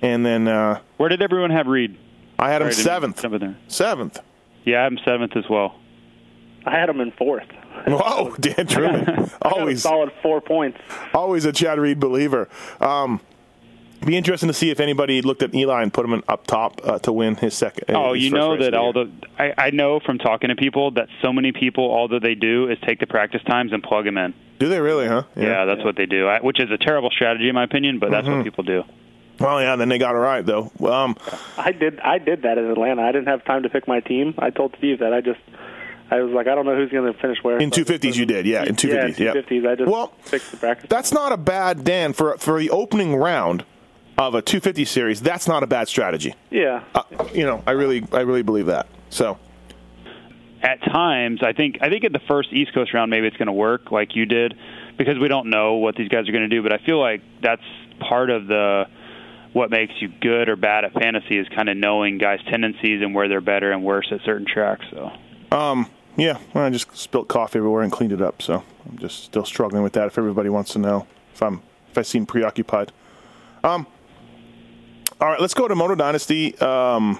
And 0.00 0.24
then 0.24 0.46
uh, 0.48 0.80
Where 0.96 1.08
did 1.08 1.22
everyone 1.22 1.50
have 1.50 1.66
Reed? 1.66 1.96
I 2.38 2.50
had 2.50 2.62
him 2.62 2.70
Sorry, 2.70 2.84
seventh. 2.84 3.20
jump 3.22 3.34
in 3.34 3.40
there. 3.40 3.56
Seventh. 3.66 4.20
Yeah, 4.64 4.78
I'm 4.84 4.98
seventh 5.04 5.36
as 5.36 5.48
well. 5.48 5.74
I 6.64 6.70
had 6.78 6.88
him 6.88 7.00
in 7.00 7.10
fourth. 7.12 7.46
Whoa, 7.86 8.34
Dan 8.38 8.66
Truman. 8.66 9.08
I 9.08 9.14
got 9.16 9.32
a 9.42 9.48
always, 9.48 9.82
solid 9.82 10.12
four 10.22 10.40
points. 10.40 10.78
always 11.14 11.44
a 11.44 11.52
Chad 11.52 11.78
Reed 11.80 11.98
believer. 11.98 12.48
Um, 12.80 13.20
be 14.04 14.16
interesting 14.16 14.46
to 14.48 14.52
see 14.52 14.70
if 14.70 14.80
anybody 14.80 15.22
looked 15.22 15.42
at 15.42 15.54
Eli 15.54 15.82
and 15.82 15.92
put 15.92 16.04
him 16.04 16.12
in 16.14 16.22
up 16.28 16.46
top 16.46 16.80
uh, 16.84 16.98
to 17.00 17.12
win 17.12 17.36
his 17.36 17.54
second. 17.54 17.94
Oh, 17.96 18.14
his 18.14 18.24
you 18.24 18.30
know 18.30 18.56
that 18.58 18.74
all 18.74 18.92
the 18.92 19.10
I, 19.38 19.52
I 19.58 19.70
know 19.70 20.00
from 20.00 20.18
talking 20.18 20.48
to 20.48 20.56
people 20.56 20.92
that 20.92 21.08
so 21.22 21.32
many 21.32 21.52
people 21.52 21.84
all 21.84 22.08
that 22.08 22.22
they 22.22 22.34
do 22.34 22.68
is 22.70 22.78
take 22.86 23.00
the 23.00 23.06
practice 23.06 23.42
times 23.44 23.72
and 23.72 23.82
plug 23.82 24.04
them 24.04 24.16
in. 24.18 24.34
do 24.58 24.68
they 24.68 24.80
really, 24.80 25.06
huh? 25.06 25.24
Yeah, 25.36 25.64
that's 25.64 25.84
what 25.84 25.96
they 25.96 26.06
do. 26.06 26.26
I, 26.28 26.40
which 26.40 26.60
is 26.60 26.70
a 26.70 26.78
terrible 26.78 27.10
strategy 27.10 27.48
in 27.48 27.54
my 27.54 27.64
opinion, 27.64 27.98
but 27.98 28.10
that's 28.10 28.26
Mm-hmm. 28.26 28.36
what 28.38 28.44
people 28.44 28.64
do. 28.64 28.84
Well, 29.40 29.60
yeah. 29.60 29.76
Then 29.76 29.88
they 29.88 29.98
got 29.98 30.14
it 30.14 30.18
right 30.18 30.44
though. 30.44 30.70
Um, 30.84 31.16
I 31.56 31.72
did 31.72 32.00
I 32.00 32.18
did 32.18 32.42
that 32.42 32.58
in 32.58 32.70
Atlanta. 32.70 33.02
I 33.02 33.12
didn't 33.12 33.28
have 33.28 33.44
time 33.44 33.62
to 33.64 33.68
pick 33.68 33.86
my 33.88 34.00
team. 34.00 34.34
I 34.38 34.50
told 34.50 34.74
Steve 34.78 34.98
that 35.00 35.12
I 35.12 35.20
just 35.20 35.40
I 36.10 36.20
was 36.22 36.32
like 36.32 36.46
I 36.48 36.54
don't 36.54 36.66
know 36.66 36.74
who's 36.74 36.90
going 36.90 37.12
to 37.12 37.18
finish 37.20 37.38
where. 37.42 37.58
in 37.58 37.70
two 37.70 37.84
fifties, 37.84 38.16
you 38.16 38.26
did, 38.26 38.46
yeah. 38.46 38.64
In 38.64 38.74
two 38.74 38.88
yeah, 38.88 39.06
fifties, 39.06 39.18
yeah. 39.20 39.32
two 39.32 39.40
fifties. 39.42 39.64
I 39.64 39.74
just 39.76 39.90
Well, 39.90 40.12
fixed 40.22 40.50
the 40.50 40.56
practice. 40.56 40.86
That's 40.88 41.12
not 41.12 41.32
a 41.32 41.36
bad 41.36 41.84
Dan 41.84 42.12
for 42.12 42.36
for 42.38 42.58
the 42.58 42.70
opening 42.70 43.14
round 43.14 43.64
of 44.18 44.34
a 44.34 44.42
250 44.42 44.84
series. 44.84 45.20
That's 45.22 45.46
not 45.48 45.62
a 45.62 45.66
bad 45.66 45.88
strategy. 45.88 46.34
yeah. 46.50 46.84
Uh, 46.94 47.02
you 47.32 47.44
know, 47.44 47.62
I 47.66 47.70
really, 47.72 48.04
I 48.12 48.20
really 48.20 48.42
believe 48.42 48.66
that. 48.66 48.86
So, 49.10 49.38
At 50.62 50.82
times, 50.82 51.40
I 51.42 51.52
think 51.52 51.78
I 51.80 51.88
think 51.88 52.04
at 52.04 52.12
the 52.12 52.20
first 52.28 52.52
East 52.52 52.74
Coast 52.74 52.92
round 52.92 53.10
maybe 53.10 53.26
it's 53.26 53.36
going 53.36 53.46
to 53.46 53.52
work 53.52 53.90
like 53.92 54.16
you 54.16 54.26
did 54.26 54.54
because 54.98 55.18
we 55.18 55.28
don't 55.28 55.48
know 55.50 55.74
what 55.74 55.94
these 55.94 56.08
guys 56.08 56.28
are 56.28 56.32
going 56.32 56.48
to 56.48 56.54
do. 56.54 56.62
But 56.62 56.72
I 56.72 56.78
feel 56.84 57.00
like 57.00 57.22
that's 57.42 57.62
part 58.00 58.30
of 58.30 58.46
the 58.48 58.84
what 59.52 59.70
makes 59.70 59.94
you 60.00 60.08
good 60.20 60.48
or 60.48 60.56
bad 60.56 60.84
at 60.84 60.92
fantasy 60.92 61.38
is 61.38 61.48
kind 61.48 61.68
of 61.68 61.76
knowing 61.76 62.18
guys' 62.18 62.40
tendencies 62.50 63.00
and 63.02 63.14
where 63.14 63.28
they're 63.28 63.40
better 63.40 63.72
and 63.72 63.82
worse 63.82 64.08
at 64.10 64.20
certain 64.24 64.46
tracks. 64.46 64.84
So. 64.90 65.10
um, 65.56 65.88
yeah, 66.16 66.38
well, 66.52 66.64
I 66.64 66.70
just 66.70 66.94
spilt 66.96 67.28
coffee 67.28 67.58
everywhere 67.58 67.82
and 67.82 67.92
cleaned 67.92 68.12
it 68.12 68.20
up. 68.20 68.42
So 68.42 68.62
I'm 68.88 68.98
just 68.98 69.24
still 69.24 69.44
struggling 69.44 69.82
with 69.84 69.92
that. 69.94 70.06
If 70.08 70.18
everybody 70.18 70.48
wants 70.48 70.72
to 70.72 70.80
know 70.80 71.06
if 71.32 71.40
I'm 71.42 71.62
if 71.90 71.96
I 71.96 72.02
seem 72.02 72.26
preoccupied. 72.26 72.92
Um. 73.62 73.86
All 75.20 75.28
right, 75.28 75.40
let's 75.40 75.54
go 75.54 75.66
to 75.66 75.74
Moto 75.74 75.94
Dynasty. 75.94 76.56
Um, 76.58 77.18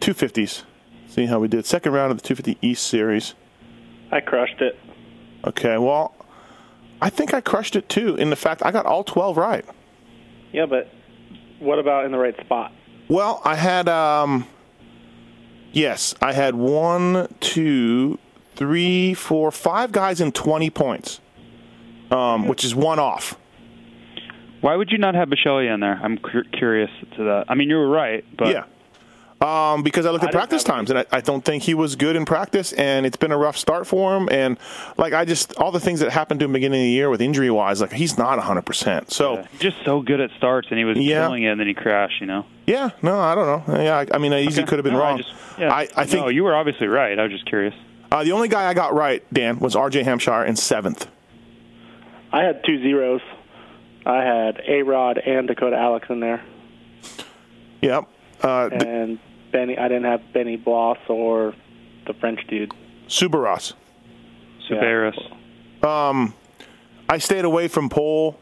250s. 0.00 0.64
See 1.08 1.26
how 1.26 1.38
we 1.38 1.46
did. 1.48 1.64
Second 1.64 1.92
round 1.92 2.10
of 2.10 2.18
the 2.18 2.22
250 2.26 2.58
East 2.66 2.86
Series. 2.86 3.34
I 4.10 4.20
crushed 4.20 4.60
it. 4.60 4.78
Okay, 5.46 5.78
well, 5.78 6.14
I 7.00 7.10
think 7.10 7.32
I 7.32 7.40
crushed 7.40 7.76
it 7.76 7.88
too. 7.88 8.16
In 8.16 8.30
the 8.30 8.36
fact 8.36 8.62
I 8.64 8.70
got 8.72 8.86
all 8.86 9.04
12 9.04 9.36
right. 9.36 9.64
Yeah, 10.52 10.66
but 10.66 10.90
what 11.58 11.78
about 11.78 12.04
in 12.04 12.12
the 12.12 12.18
right 12.18 12.38
spot? 12.40 12.72
Well, 13.08 13.40
I 13.44 13.54
had 13.54 13.88
um 13.88 14.46
yes, 15.72 16.14
I 16.20 16.32
had 16.32 16.54
one, 16.54 17.28
two, 17.40 18.18
three, 18.56 19.14
four, 19.14 19.50
five 19.50 19.92
guys 19.92 20.20
in 20.20 20.32
twenty 20.32 20.70
points. 20.70 21.20
Um, 22.10 22.46
which 22.46 22.64
is 22.64 22.74
one 22.74 22.98
off. 22.98 23.36
Why 24.64 24.76
would 24.76 24.90
you 24.90 24.96
not 24.96 25.14
have 25.14 25.28
Bisceglia 25.28 25.74
in 25.74 25.80
there? 25.80 26.00
I'm 26.02 26.16
cur- 26.16 26.44
curious 26.44 26.90
to 27.18 27.24
that. 27.24 27.44
I 27.48 27.54
mean, 27.54 27.68
you 27.68 27.76
were 27.76 27.86
right, 27.88 28.24
but 28.34 28.48
yeah. 28.48 28.64
Um, 29.42 29.82
because 29.82 30.06
I 30.06 30.10
looked 30.10 30.24
at 30.24 30.28
didn't 30.28 30.40
practice 30.40 30.64
times 30.64 30.88
and 30.88 31.00
I, 31.00 31.04
I 31.12 31.20
don't 31.20 31.44
think 31.44 31.64
he 31.64 31.74
was 31.74 31.96
good 31.96 32.16
in 32.16 32.24
practice 32.24 32.72
and 32.72 33.04
it's 33.04 33.18
been 33.18 33.30
a 33.32 33.36
rough 33.36 33.58
start 33.58 33.86
for 33.86 34.16
him 34.16 34.26
and 34.30 34.56
like 34.96 35.12
I 35.12 35.26
just 35.26 35.54
all 35.58 35.70
the 35.70 35.80
things 35.80 36.00
that 36.00 36.10
happened 36.12 36.40
to 36.40 36.46
him 36.46 36.52
beginning 36.54 36.80
of 36.80 36.84
the 36.84 36.90
year 36.90 37.10
with 37.10 37.20
injury 37.20 37.50
wise, 37.50 37.82
like 37.82 37.92
he's 37.92 38.16
not 38.16 38.38
hundred 38.38 38.62
percent. 38.64 39.10
So 39.12 39.44
he's 39.50 39.60
just 39.60 39.76
so 39.84 40.00
good 40.00 40.20
at 40.20 40.30
starts, 40.38 40.68
and 40.70 40.78
he 40.78 40.86
was 40.86 40.96
Yeah. 40.96 41.26
killing 41.26 41.42
it, 41.42 41.48
and 41.48 41.60
then 41.60 41.66
he 41.66 41.74
crashed. 41.74 42.22
You 42.22 42.26
know. 42.28 42.46
yeah, 42.66 42.90
no, 43.02 43.18
I 43.20 43.34
don't 43.34 43.68
know. 43.68 43.82
Yeah, 43.82 43.98
I, 43.98 44.06
I 44.14 44.18
mean 44.18 44.32
I 44.32 44.40
easily 44.40 44.62
Okay. 44.62 44.70
could 44.70 44.78
have 44.78 44.84
been 44.84 44.94
No, 44.94 45.00
wrong. 45.00 45.14
I, 45.18 45.22
just, 45.22 45.34
yeah. 45.58 45.70
I, 45.74 45.88
I 45.94 46.06
think 46.06 46.24
no, 46.24 46.28
you 46.30 46.42
were 46.44 46.54
obviously 46.54 46.86
right. 46.86 47.18
I 47.18 47.22
was 47.24 47.32
just 47.32 47.44
curious. 47.44 47.74
uh, 48.12 48.24
the 48.24 48.32
only 48.32 48.48
guy 48.48 48.66
I 48.66 48.72
got 48.72 48.94
right, 48.94 49.22
Dan, 49.30 49.58
was 49.58 49.74
RJ 49.74 50.04
Hampshire 50.04 50.44
in 50.46 50.56
seventh. 50.56 51.06
I 52.32 52.44
had 52.44 52.62
two 52.64 52.80
zeros. 52.82 53.20
I 54.06 54.22
had 54.22 54.60
A 54.66 54.82
Rod 54.82 55.18
and 55.18 55.48
Dakota 55.48 55.76
Alix 55.76 56.06
in 56.10 56.20
there, 56.20 56.42
Yep. 57.80 58.04
Uh, 58.42 58.68
the- 58.68 58.86
and 58.88 59.18
Benny. 59.52 59.78
I 59.78 59.88
didn't 59.88 60.04
have 60.04 60.20
Benny 60.32 60.56
Bloss 60.56 60.98
or 61.08 61.54
the 62.06 62.14
French 62.14 62.40
dude. 62.48 62.72
Soubeyras. 63.08 63.72
Soubeyras. 64.68 65.18
Um, 65.84 66.34
I 67.08 67.18
stayed 67.18 67.44
away 67.44 67.68
from 67.68 67.88
pole, 67.88 68.38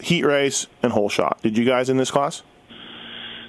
heat 0.00 0.24
race, 0.24 0.66
and 0.82 0.92
hole 0.92 1.08
shot. 1.08 1.38
Did 1.42 1.58
you 1.58 1.64
guys 1.64 1.90
in 1.90 1.96
this 1.96 2.10
class? 2.10 2.42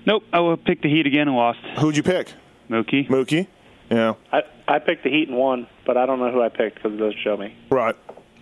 Nope. 0.06 0.24
I 0.34 0.40
will 0.40 0.58
pick 0.58 0.82
the 0.82 0.90
Heat 0.90 1.08
again 1.08 1.28
and 1.28 1.36
lost. 1.38 1.60
Who'd 1.80 1.98
you 1.98 2.04
pick? 2.04 2.34
Mookie. 2.70 3.08
Mookie. 3.08 3.48
Yeah. 3.90 4.14
I 4.32 4.42
I 4.68 4.80
picked 4.80 5.04
the 5.04 5.10
Heat 5.10 5.30
and 5.30 5.38
won, 5.38 5.68
but 5.86 5.98
I 5.98 6.06
don't 6.06 6.20
know 6.20 6.32
who 6.32 6.42
I 6.42 6.50
picked 6.50 6.76
because 6.76 6.94
it 6.94 6.98
doesn't 6.98 7.20
show 7.24 7.38
me. 7.38 7.56
Right. 7.70 7.96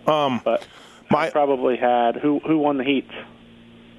Um, 0.06 0.40
But 0.44 0.66
my 1.14 1.26
I 1.26 1.30
probably 1.30 1.76
had 1.76 2.16
who 2.16 2.40
who 2.40 2.58
won 2.58 2.76
the 2.78 2.84
Heats. 2.84 3.12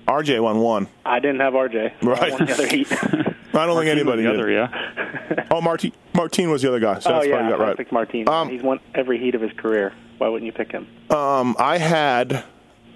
RJ 0.07 0.39
won 0.41 0.59
one. 0.59 0.87
I 1.03 1.19
didn't 1.19 1.39
have 1.39 1.53
RJ. 1.53 1.93
So 2.01 2.07
Right. 2.09 2.31
I 2.31 2.35
won 2.35 2.45
the 2.45 2.53
other 2.53 2.67
heat. 2.67 2.87
I 3.55 3.65
don't 3.65 3.77
think 3.77 3.89
anybody 3.89 4.21
the 4.23 4.31
did. 4.31 4.39
other, 4.39 4.51
yeah. 4.51 5.45
Oh, 5.51 5.61
Martin 5.61 5.91
Martin 6.13 6.51
was 6.51 6.61
the 6.61 6.67
other 6.67 6.79
guy. 6.79 6.99
So 6.99 7.09
oh 7.09 7.13
that's 7.15 7.27
yeah, 7.27 7.35
probably 7.37 7.51
got 7.51 7.61
I 7.61 7.67
right. 7.67 7.77
picked 7.77 7.91
Martin. 7.91 8.29
Um, 8.29 8.49
He's 8.49 8.61
won 8.61 8.79
every 8.93 9.17
heat 9.17 9.33
of 9.35 9.41
his 9.41 9.51
career. 9.53 9.93
Why 10.17 10.27
wouldn't 10.27 10.45
you 10.45 10.51
pick 10.51 10.71
him? 10.71 10.87
Um, 11.09 11.55
I 11.57 11.77
had 11.77 12.43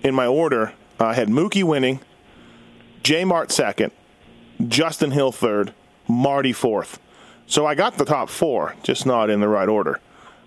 in 0.04 0.14
my 0.14 0.28
order, 0.28 0.74
I 1.00 1.14
had 1.14 1.30
Mookie 1.30 1.64
winning, 1.64 2.00
J 3.04 3.24
Mart 3.26 3.52
second, 3.52 3.92
Justin 4.68 5.12
Hill 5.12 5.32
third, 5.32 5.74
Marty 6.08 6.54
fourth. 6.54 7.00
So 7.48 7.66
I 7.66 7.74
got 7.76 7.98
the 7.98 8.06
top 8.06 8.30
four, 8.30 8.76
just 8.84 9.06
not 9.06 9.30
in 9.30 9.40
the 9.40 9.48
right 9.48 9.68
order. 9.70 10.00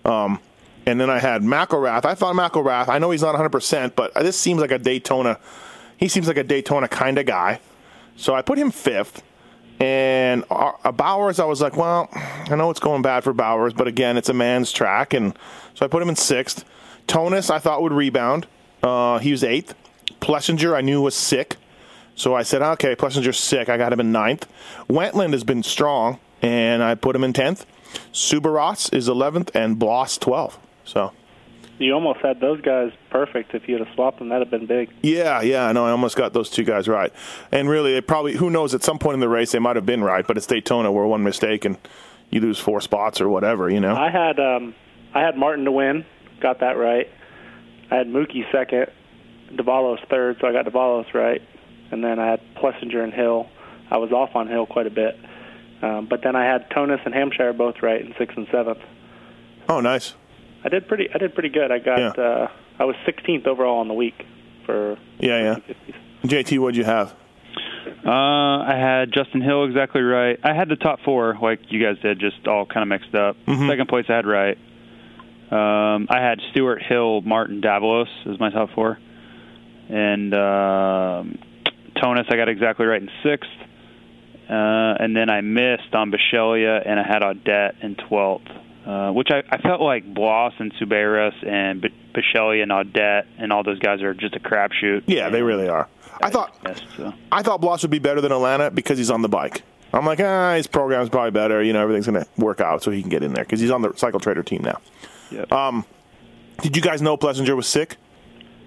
Um, 0.05 0.39
and 0.85 0.99
then 0.99 1.09
I 1.09 1.19
had 1.19 1.41
McElrath. 1.41 2.05
I 2.05 2.15
thought 2.15 2.35
McElrath. 2.35 2.89
I 2.89 2.99
know 2.99 3.11
he's 3.11 3.21
not 3.21 3.29
100, 3.29 3.49
percent 3.49 3.95
but 3.95 4.13
this 4.15 4.37
seems 4.37 4.61
like 4.61 4.71
a 4.71 4.79
Daytona. 4.79 5.39
He 5.97 6.07
seems 6.07 6.27
like 6.27 6.37
a 6.37 6.43
Daytona 6.43 6.87
kind 6.87 7.17
of 7.17 7.25
guy. 7.25 7.59
So 8.15 8.35
I 8.35 8.41
put 8.41 8.57
him 8.57 8.71
fifth. 8.71 9.23
And 9.79 10.45
Bowers, 10.47 11.39
I 11.39 11.45
was 11.45 11.59
like, 11.61 11.75
well, 11.75 12.07
I 12.13 12.55
know 12.55 12.69
it's 12.69 12.79
going 12.79 13.01
bad 13.01 13.23
for 13.23 13.33
Bowers, 13.33 13.73
but 13.73 13.87
again, 13.87 14.15
it's 14.17 14.29
a 14.29 14.33
man's 14.33 14.71
track, 14.71 15.13
and 15.13 15.37
so 15.73 15.85
I 15.85 15.89
put 15.89 16.01
him 16.01 16.07
in 16.09 16.15
sixth. 16.15 16.63
Tonus, 17.07 17.49
I 17.49 17.59
thought 17.59 17.81
would 17.81 17.91
rebound. 17.91 18.47
Uh, 18.81 19.17
he 19.17 19.31
was 19.31 19.43
eighth. 19.43 19.75
Plessinger, 20.21 20.73
I 20.73 20.81
knew 20.81 21.01
was 21.01 21.15
sick, 21.15 21.57
so 22.15 22.33
I 22.33 22.43
said, 22.43 22.61
okay, 22.61 22.95
Plessinger's 22.95 23.39
sick. 23.39 23.67
I 23.67 23.77
got 23.77 23.91
him 23.91 23.99
in 23.99 24.11
ninth. 24.11 24.47
Wentland 24.87 25.33
has 25.33 25.43
been 25.43 25.63
strong, 25.63 26.19
and 26.41 26.81
I 26.81 26.95
put 26.95 27.15
him 27.15 27.23
in 27.23 27.33
tenth. 27.33 27.65
Soubeyras 28.13 28.93
is 28.93 29.09
eleventh, 29.09 29.51
and 29.53 29.77
Bloss 29.77 30.17
twelfth. 30.17 30.59
So 30.85 31.11
You 31.79 31.93
almost 31.93 32.19
had 32.19 32.39
those 32.39 32.61
guys 32.61 32.91
perfect. 33.09 33.53
If 33.53 33.67
you'd 33.67 33.79
have 33.79 33.93
swapped 33.95 34.19
them, 34.19 34.29
that'd 34.29 34.47
have 34.47 34.51
been 34.51 34.67
big. 34.67 34.89
Yeah, 35.01 35.41
yeah, 35.41 35.65
I 35.65 35.71
know. 35.73 35.85
I 35.85 35.91
almost 35.91 36.15
got 36.15 36.33
those 36.33 36.49
two 36.49 36.63
guys 36.63 36.87
right. 36.87 37.11
And 37.51 37.69
really, 37.69 37.95
it 37.95 38.07
probably 38.07 38.35
who 38.35 38.49
knows? 38.49 38.73
At 38.73 38.83
some 38.83 38.99
point 38.99 39.15
in 39.15 39.19
the 39.19 39.29
race, 39.29 39.51
they 39.51 39.59
might 39.59 39.75
have 39.75 39.85
been 39.85 40.03
right, 40.03 40.25
but 40.25 40.37
it's 40.37 40.47
Daytona 40.47 40.91
where 40.91 41.05
one 41.05 41.23
mistake 41.23 41.65
and 41.65 41.77
you 42.29 42.41
lose 42.41 42.59
four 42.59 42.81
spots 42.81 43.21
or 43.21 43.29
whatever. 43.29 43.69
You 43.69 43.79
know. 43.79 43.95
I 43.95 44.09
had 44.09 44.39
um, 44.39 44.75
I 45.13 45.21
had 45.21 45.37
Martin 45.37 45.65
to 45.65 45.71
win. 45.71 46.05
Got 46.41 46.59
that 46.59 46.77
right. 46.77 47.07
I 47.91 47.95
had 47.95 48.07
Mookie 48.07 48.51
second, 48.51 48.87
Davalos 49.51 50.05
third, 50.09 50.37
so 50.41 50.47
I 50.47 50.51
got 50.51 50.65
Davalos 50.65 51.13
right. 51.13 51.41
And 51.91 52.03
then 52.03 52.17
I 52.19 52.27
had 52.27 52.41
Plessinger 52.55 53.03
and 53.03 53.13
Hill. 53.13 53.47
I 53.91 53.97
was 53.97 54.11
off 54.11 54.35
on 54.35 54.47
Hill 54.47 54.65
quite 54.65 54.87
a 54.87 54.89
bit. 54.89 55.15
Um, 55.83 56.07
but 56.09 56.21
then 56.23 56.35
I 56.35 56.43
had 56.45 56.69
Tonus 56.71 57.01
and 57.05 57.13
Hampshire 57.13 57.53
both 57.53 57.75
right 57.83 58.01
in 58.01 58.15
sixth 58.17 58.35
and 58.35 58.47
seventh. 58.51 58.79
oh, 59.69 59.79
nice. 59.79 60.15
I 60.63 60.69
did 60.69 60.87
pretty. 60.87 61.09
I 61.13 61.17
did 61.17 61.33
pretty 61.33 61.49
good. 61.49 61.71
I 61.71 61.79
got. 61.79 61.99
Yeah. 61.99 62.23
Uh, 62.23 62.47
I 62.79 62.85
was 62.85 62.95
16th 63.07 63.45
overall 63.47 63.79
on 63.79 63.87
the 63.87 63.93
week 63.93 64.25
for. 64.65 64.97
Yeah, 65.19 65.39
yeah. 65.39 65.55
50s. 65.55 65.95
JT, 66.23 66.59
what'd 66.59 66.77
you 66.77 66.85
have? 66.85 67.13
Uh, 68.05 68.09
I 68.09 68.75
had 68.77 69.11
Justin 69.13 69.41
Hill 69.41 69.65
exactly 69.65 70.01
right. 70.01 70.39
I 70.43 70.53
had 70.53 70.69
the 70.69 70.75
top 70.75 70.99
four, 71.05 71.37
like 71.41 71.59
you 71.69 71.83
guys 71.83 72.01
did, 72.01 72.19
just 72.19 72.47
all 72.47 72.65
kind 72.65 72.81
of 72.81 72.87
mixed 72.87 73.15
up. 73.15 73.37
Mm-hmm. 73.45 73.69
Second 73.69 73.87
place 73.87 74.05
I 74.09 74.13
had 74.13 74.25
right. 74.25 74.57
Um, 75.51 76.07
I 76.09 76.19
had 76.19 76.39
Stewart 76.51 76.81
Hill, 76.81 77.21
Martin 77.21 77.61
Davalos 77.61 78.07
as 78.25 78.39
my 78.39 78.49
top 78.49 78.71
four, 78.73 78.97
and 79.89 80.33
um, 80.33 81.37
Tonus 82.01 82.25
I 82.29 82.35
got 82.35 82.49
exactly 82.49 82.85
right 82.85 83.01
in 83.01 83.09
sixth. 83.23 83.49
Uh, 84.49 84.99
and 84.99 85.15
then 85.15 85.29
I 85.29 85.41
missed 85.41 85.93
on 85.93 86.11
Bisceglia, 86.11 86.81
and 86.85 86.99
I 86.99 87.03
had 87.03 87.21
Audette 87.21 87.83
in 87.83 87.95
twelfth, 87.95 88.49
uh, 88.85 89.11
which 89.11 89.29
I, 89.31 89.43
I 89.49 89.57
felt 89.59 89.81
like 89.81 90.11
Bloss 90.13 90.53
and 90.59 90.73
Soubeyras 90.75 91.33
and 91.47 91.81
B- 91.81 91.89
Bisceglia 92.13 92.63
and 92.63 92.71
Audette 92.71 93.25
and 93.37 93.51
all 93.53 93.63
those 93.63 93.79
guys 93.79 94.01
are 94.01 94.13
just 94.13 94.35
a 94.35 94.39
crapshoot. 94.39 95.03
Yeah, 95.07 95.29
they 95.29 95.41
really 95.41 95.67
are. 95.69 95.87
I 96.21 96.29
thought 96.29 96.61
Missed, 96.63 96.85
so. 96.97 97.13
I 97.31 97.41
thought 97.41 97.59
Bloss 97.61 97.81
would 97.81 97.91
be 97.91 97.99
better 97.99 98.21
than 98.21 98.31
Atlanta 98.31 98.69
because 98.71 98.97
he's 98.97 99.09
on 99.11 99.21
the 99.21 99.29
bike. 99.29 99.63
I'm 99.93 100.05
like, 100.05 100.19
ah, 100.19 100.53
his 100.55 100.67
program's 100.67 101.09
probably 101.09 101.31
better. 101.31 101.61
You 101.61 101.71
know, 101.73 101.81
everything's 101.81 102.07
going 102.07 102.23
to 102.23 102.27
work 102.37 102.61
out 102.61 102.81
so 102.83 102.91
he 102.91 103.01
can 103.01 103.09
get 103.09 103.23
in 103.23 103.33
there 103.33 103.43
because 103.43 103.59
he's 103.59 103.71
on 103.71 103.81
the 103.83 103.93
Cycle 103.95 104.19
Trader 104.19 104.41
team 104.43 104.61
now. 104.63 104.79
Yep. 105.31 105.51
Um, 105.51 105.85
did 106.61 106.75
you 106.75 106.81
guys 106.81 107.01
know 107.01 107.15
Plessinger 107.17 107.55
was 107.55 107.67
sick? 107.67 107.97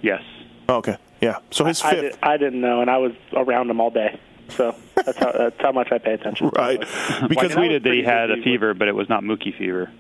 yes. 0.03 0.23
Oh, 0.69 0.77
okay, 0.77 0.97
yeah. 1.21 1.39
So 1.53 1.65
his 1.65 1.81
I, 1.83 1.91
fifth, 1.91 2.03
did, 2.15 2.19
I 2.23 2.37
didn't 2.37 2.61
know, 2.61 2.81
and 2.81 2.91
I 2.91 2.99
was 2.99 3.13
around 3.33 3.71
him 3.71 3.81
all 3.81 3.91
day. 3.91 4.19
So 4.49 4.75
that's 4.97 5.19
how 5.19 5.33
that's 5.33 5.61
how 5.61 5.73
much 5.73 5.91
I 5.93 5.99
pay 5.99 6.13
attention. 6.15 6.51
right? 6.57 6.79
Because 6.81 7.29
Because 7.29 7.57
we- 7.57 7.63
tweeted 7.63 7.83
that 7.85 7.93
he 7.93 8.03
had 8.03 8.31
a 8.31 8.35
busy. 8.37 8.45
fever, 8.45 8.75
but 8.75 8.87
it 8.89 8.95
was 8.95 9.09
not 9.09 9.23
Mookie 9.23 9.57
fever. 9.57 9.91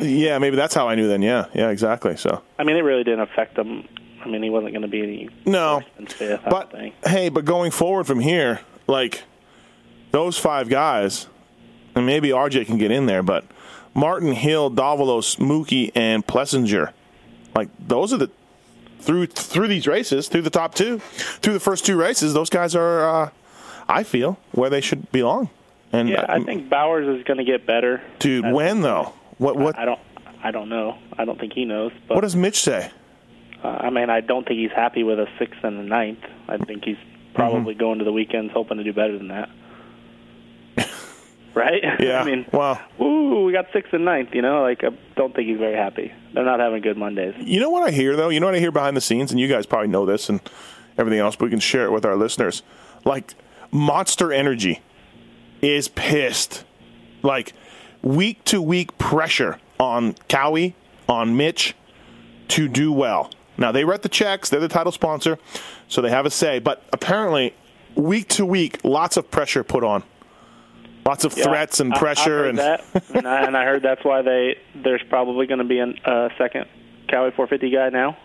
Yeah, 0.00 0.38
maybe 0.38 0.56
that's 0.56 0.74
how 0.74 0.88
I 0.88 0.94
knew 0.94 1.08
then. 1.08 1.22
Yeah, 1.22 1.46
yeah, 1.54 1.70
exactly. 1.70 2.16
So 2.16 2.42
I 2.58 2.64
mean, 2.64 2.76
it 2.76 2.82
really 2.82 3.04
didn't 3.04 3.20
affect 3.20 3.58
him. 3.58 3.86
I 4.22 4.28
mean, 4.28 4.42
he 4.42 4.50
wasn't 4.50 4.72
going 4.72 4.82
to 4.82 4.88
be 4.88 5.02
any 5.02 5.28
no, 5.46 5.82
fifth. 6.08 6.42
But 6.48 6.74
hey, 7.04 7.28
but 7.30 7.44
going 7.44 7.70
forward 7.70 8.06
from 8.06 8.20
here, 8.20 8.60
like 8.86 9.22
those 10.10 10.38
five 10.38 10.68
guys, 10.68 11.26
and 11.94 12.04
maybe 12.06 12.28
RJ 12.28 12.66
can 12.66 12.76
get 12.76 12.90
in 12.90 13.06
there, 13.06 13.22
but 13.22 13.44
Martin 13.94 14.32
Hill, 14.32 14.70
Davalos, 14.70 15.38
Mookie, 15.38 15.90
and 15.94 16.26
Plessinger, 16.26 16.92
like 17.54 17.68
those 17.78 18.12
are 18.12 18.18
the 18.18 18.30
through 19.00 19.26
through 19.26 19.68
these 19.68 19.86
races, 19.86 20.28
through 20.28 20.42
the 20.42 20.50
top 20.50 20.74
two, 20.74 20.98
through 20.98 21.54
the 21.54 21.60
first 21.60 21.86
two 21.86 21.96
races, 21.96 22.34
those 22.34 22.50
guys 22.50 22.74
are, 22.74 23.08
uh, 23.08 23.30
I 23.88 24.02
feel, 24.02 24.38
where 24.52 24.70
they 24.70 24.80
should 24.80 25.10
belong. 25.10 25.50
And 25.92 26.08
Yeah, 26.08 26.20
uh, 26.20 26.34
I 26.34 26.44
think 26.44 26.68
Bowers 26.68 27.08
is 27.08 27.24
going 27.24 27.38
to 27.38 27.44
get 27.44 27.66
better. 27.66 28.02
dude, 28.18 28.52
when 28.52 28.82
though? 28.82 29.14
What 29.40 29.56
what 29.56 29.76
I 29.78 29.84
don't. 29.84 30.00
I 30.44 30.50
don't 30.52 30.68
know. 30.68 30.96
I 31.18 31.24
don't 31.24 31.38
think 31.40 31.52
he 31.54 31.64
knows. 31.64 31.92
But 32.06 32.14
what 32.14 32.20
does 32.20 32.36
Mitch 32.36 32.60
say? 32.60 32.90
uh, 33.64 33.66
I 33.68 33.90
mean, 33.90 34.08
I 34.08 34.20
don't 34.20 34.46
think 34.46 34.58
he's 34.60 34.70
happy 34.74 35.02
with 35.02 35.18
a 35.18 35.26
sixth 35.38 35.60
and 35.64 35.78
a 35.80 35.82
ninth. 35.82 36.20
I 36.48 36.56
think 36.58 36.84
he's 36.84 36.96
Mm-hmm. 37.30 37.36
probably 37.36 37.74
going 37.74 38.00
to 38.00 38.04
the 38.04 38.10
weekends 38.12 38.52
hoping 38.52 38.78
to 38.78 38.82
do 38.84 38.92
better 38.92 39.16
than 39.16 39.28
that. 39.28 39.48
right? 41.54 41.82
Yeah. 42.00 42.20
I 42.22 42.24
mean, 42.24 42.44
well, 42.52 42.80
ooh, 43.00 43.44
we 43.44 43.52
got 43.52 43.66
sixth 43.72 43.92
and 43.92 44.04
ninth. 44.04 44.30
You 44.34 44.42
know, 44.42 44.62
like 44.62 44.82
I 44.82 44.88
don't 45.16 45.34
think 45.34 45.48
he's 45.48 45.58
very 45.58 45.76
happy. 45.76 46.12
They're 46.34 46.44
not 46.44 46.58
having 46.60 46.82
good 46.82 46.96
Mondays. 46.96 47.34
You 47.38 47.60
know 47.60 47.70
what 47.70 47.82
I 47.86 47.90
hear 47.92 48.16
though? 48.16 48.28
You 48.30 48.40
know 48.40 48.46
what 48.46 48.54
I 48.54 48.58
hear 48.58 48.72
behind 48.72 48.96
the 48.96 49.00
scenes, 49.00 49.30
and 49.30 49.38
you 49.40 49.46
guys 49.48 49.64
probably 49.66 49.88
know 49.88 50.04
this 50.06 50.28
and 50.28 50.40
everything 50.98 51.20
else, 51.20 51.36
but 51.36 51.44
we 51.46 51.50
can 51.50 51.60
share 51.60 51.84
it 51.84 51.92
with 51.92 52.04
our 52.04 52.16
listeners. 52.16 52.62
Like 53.04 53.34
Monster 53.70 54.32
Energy 54.32 54.80
is 55.62 55.88
pissed. 55.88 56.64
Like 57.22 57.52
week 58.02 58.42
to 58.44 58.60
week 58.62 58.96
pressure 58.98 59.58
on 59.78 60.14
Cowie, 60.28 60.74
on 61.08 61.36
Mitch 61.36 61.74
to 62.48 62.68
do 62.68 62.92
well. 62.92 63.30
Now 63.58 63.72
they 63.72 63.84
write 63.84 64.02
the 64.02 64.08
checks, 64.08 64.48
they're 64.48 64.60
the 64.60 64.68
title 64.68 64.92
sponsor, 64.92 65.38
so 65.88 66.00
they 66.00 66.10
have 66.10 66.26
a 66.26 66.30
say, 66.30 66.58
but 66.58 66.82
apparently 66.92 67.54
week 67.94 68.28
to 68.28 68.46
week 68.46 68.78
lots 68.84 69.16
of 69.16 69.30
pressure 69.30 69.62
put 69.64 69.84
on. 69.84 70.02
Lots 71.06 71.24
of 71.24 71.36
Yeah, 71.36 71.44
threats 71.44 71.80
and 71.80 71.92
I- 71.92 71.96
I 71.96 71.98
pressure 71.98 72.38
heard 72.38 72.48
and 72.50 72.58
that, 72.58 72.84
and, 73.14 73.26
I, 73.26 73.42
and 73.46 73.56
I 73.56 73.64
heard 73.64 73.82
that's 73.82 74.04
why 74.04 74.22
they 74.22 74.58
there's 74.74 75.02
probably 75.08 75.46
going 75.46 75.58
to 75.58 75.64
be 75.64 75.78
a 75.78 75.86
uh, 76.04 76.28
second 76.38 76.66
Cowie 77.10 77.30
450 77.32 77.70
guy 77.70 77.88
now 77.88 78.16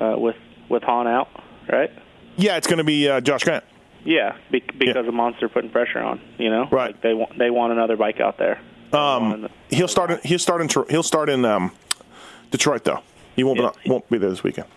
uh, 0.00 0.14
with 0.18 0.36
with 0.68 0.82
Hahn 0.82 1.06
out, 1.06 1.28
right? 1.70 1.90
yeah, 2.36 2.56
it's 2.56 2.66
going 2.66 2.78
to 2.78 2.84
be 2.84 3.08
uh, 3.08 3.20
Josh 3.20 3.42
Grant. 3.44 3.64
Yeah, 4.04 4.36
be, 4.50 4.62
because 4.78 5.08
of 5.08 5.14
Monster 5.14 5.48
putting 5.48 5.70
pressure 5.70 5.98
on. 5.98 6.20
You 6.38 6.50
know, 6.50 6.68
Right. 6.70 6.92
Like 6.92 7.02
they 7.02 7.14
want 7.14 7.36
they 7.38 7.50
want 7.50 7.72
another 7.72 7.96
bike 7.96 8.20
out 8.20 8.38
there. 8.38 8.60
Um, 8.92 9.48
he'll 9.68 9.88
start. 9.88 10.10
In, 10.10 10.20
he'll 10.24 10.38
start 10.38 10.60
in. 10.60 10.84
He'll 10.88 11.02
start 11.02 11.28
in 11.28 11.44
um, 11.44 11.72
Detroit 12.50 12.84
though. 12.84 13.02
He 13.36 13.44
won't. 13.44 13.60
Yeah. 13.60 13.70
Be, 13.84 13.90
won't 13.90 14.08
be 14.10 14.18
there 14.18 14.30
this 14.30 14.42
weekend. 14.42 14.68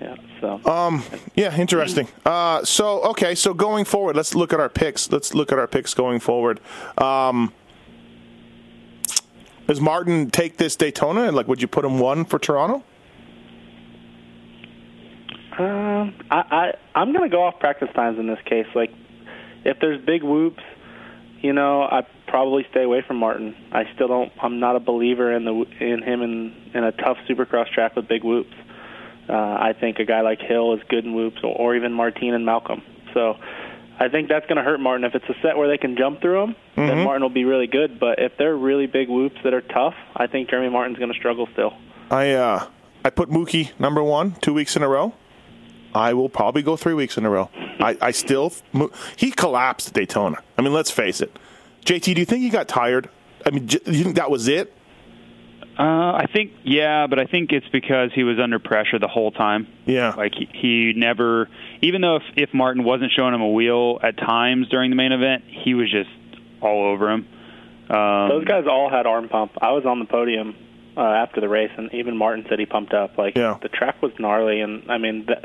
Yeah. 0.00 0.16
So. 0.40 0.60
Um, 0.70 1.02
Yeah, 1.34 1.56
interesting. 1.56 2.08
Uh, 2.24 2.64
so 2.64 3.02
okay, 3.02 3.34
so 3.34 3.52
going 3.52 3.84
forward, 3.84 4.16
let's 4.16 4.34
look 4.34 4.52
at 4.52 4.60
our 4.60 4.68
picks. 4.70 5.12
Let's 5.12 5.34
look 5.34 5.52
at 5.52 5.58
our 5.58 5.66
picks 5.66 5.92
going 5.92 6.20
forward. 6.20 6.58
Um, 6.96 7.52
does 9.66 9.80
Martin 9.80 10.30
take 10.30 10.56
this 10.56 10.74
Daytona? 10.74 11.24
And 11.24 11.36
like, 11.36 11.48
would 11.48 11.60
you 11.60 11.68
put 11.68 11.84
him 11.84 11.98
one 11.98 12.24
for 12.24 12.38
Toronto? 12.38 12.82
Um, 15.58 16.14
I, 16.30 16.36
I 16.50 16.74
I'm 16.94 17.12
gonna 17.12 17.28
go 17.28 17.42
off 17.42 17.60
practice 17.60 17.88
times 17.94 18.18
in 18.18 18.26
this 18.26 18.40
case. 18.46 18.66
Like, 18.74 18.92
if 19.64 19.78
there's 19.80 20.00
big 20.04 20.22
whoops, 20.22 20.62
you 21.40 21.52
know, 21.52 21.82
I 21.82 22.06
probably 22.34 22.66
stay 22.72 22.82
away 22.82 23.00
from 23.06 23.18
Martin. 23.18 23.54
I 23.70 23.84
still 23.94 24.08
don't. 24.08 24.32
I'm 24.42 24.58
not 24.58 24.74
a 24.74 24.80
believer 24.80 25.32
in 25.32 25.44
the 25.44 25.52
in 25.78 26.02
him 26.02 26.20
in 26.20 26.52
in 26.74 26.82
a 26.82 26.90
tough 26.90 27.16
Supercross 27.28 27.70
track 27.72 27.94
with 27.94 28.08
big 28.08 28.24
whoops. 28.24 28.56
Uh, 29.28 29.34
I 29.34 29.72
think 29.78 30.00
a 30.00 30.04
guy 30.04 30.22
like 30.22 30.40
Hill 30.40 30.74
is 30.74 30.80
good 30.88 31.04
in 31.04 31.14
whoops, 31.14 31.38
or, 31.44 31.54
or 31.54 31.76
even 31.76 31.92
Martin 31.92 32.34
and 32.34 32.44
Malcolm. 32.44 32.82
So. 33.14 33.36
I 33.96 34.08
think 34.08 34.28
that's 34.28 34.44
going 34.46 34.56
to 34.56 34.64
hurt 34.64 34.80
Martin. 34.80 35.04
If 35.04 35.14
it's 35.14 35.24
a 35.28 35.40
set 35.40 35.56
where 35.56 35.68
they 35.68 35.78
can 35.78 35.96
jump 35.96 36.20
through 36.20 36.40
them, 36.40 36.56
then 36.74 37.04
Martin 37.04 37.22
will 37.22 37.28
be 37.30 37.44
really 37.44 37.68
good. 37.68 38.00
But 38.00 38.18
if 38.18 38.32
they're 38.36 38.56
really 38.56 38.88
big 38.88 39.08
whoops 39.08 39.36
that 39.44 39.54
are 39.54 39.60
tough, 39.60 39.94
I 40.16 40.26
think 40.26 40.50
Jeremy 40.50 40.68
Martin's 40.68 40.98
going 40.98 41.12
to 41.12 41.16
struggle 41.16 41.46
still. 41.52 41.74
I 42.10 42.32
uh, 42.32 42.66
I 43.04 43.10
put 43.10 43.28
Mookie 43.28 43.70
number 43.78 44.02
one 44.02 44.32
two 44.42 44.52
weeks 44.52 44.74
in 44.74 44.82
a 44.82 44.88
row. 44.88 45.14
I 45.94 46.12
will 46.12 46.28
probably 46.28 46.62
go 46.62 46.76
three 46.76 46.94
weeks 46.94 47.16
in 47.16 47.24
a 47.24 47.30
row. 47.30 47.50
I, 47.78 47.96
I 48.00 48.10
still 48.10 48.52
he 49.16 49.30
collapsed 49.30 49.86
at 49.86 49.94
Daytona. 49.94 50.38
I 50.58 50.62
mean, 50.62 50.72
let's 50.72 50.90
face 50.90 51.20
it. 51.20 51.30
JT, 51.84 52.14
do 52.14 52.20
you 52.20 52.24
think 52.24 52.42
he 52.42 52.50
got 52.50 52.68
tired? 52.68 53.08
I 53.46 53.50
mean, 53.50 53.66
do 53.66 53.78
you 53.86 54.04
think 54.04 54.16
that 54.16 54.30
was 54.30 54.48
it? 54.48 54.72
Uh, 55.78 55.82
I 55.82 56.26
think 56.32 56.52
yeah, 56.62 57.08
but 57.08 57.18
I 57.18 57.24
think 57.26 57.50
it's 57.52 57.66
because 57.72 58.10
he 58.14 58.22
was 58.22 58.38
under 58.38 58.58
pressure 58.60 58.98
the 59.00 59.08
whole 59.08 59.32
time. 59.32 59.66
Yeah. 59.86 60.14
Like 60.16 60.32
he, 60.34 60.48
he 60.52 60.92
never, 60.96 61.48
even 61.82 62.00
though 62.00 62.16
if, 62.16 62.22
if 62.36 62.54
Martin 62.54 62.84
wasn't 62.84 63.10
showing 63.14 63.34
him 63.34 63.40
a 63.40 63.50
wheel 63.50 63.98
at 64.02 64.16
times 64.16 64.68
during 64.68 64.90
the 64.90 64.96
main 64.96 65.10
event, 65.12 65.44
he 65.48 65.74
was 65.74 65.90
just 65.90 66.10
all 66.60 66.84
over 66.92 67.10
him. 67.10 67.26
Um, 67.90 68.28
Those 68.28 68.44
guys 68.44 68.64
all 68.70 68.88
had 68.88 69.06
arm 69.06 69.28
pump. 69.28 69.52
I 69.60 69.72
was 69.72 69.84
on 69.84 69.98
the 69.98 70.04
podium 70.06 70.54
uh, 70.96 71.00
after 71.00 71.40
the 71.40 71.48
race, 71.48 71.72
and 71.76 71.92
even 71.92 72.16
Martin 72.16 72.46
said 72.48 72.60
he 72.60 72.66
pumped 72.66 72.94
up. 72.94 73.18
Like 73.18 73.36
Yeah. 73.36 73.58
the 73.60 73.68
track 73.68 74.00
was 74.00 74.12
gnarly, 74.18 74.60
and 74.60 74.88
I 74.90 74.98
mean 74.98 75.26
th- 75.26 75.44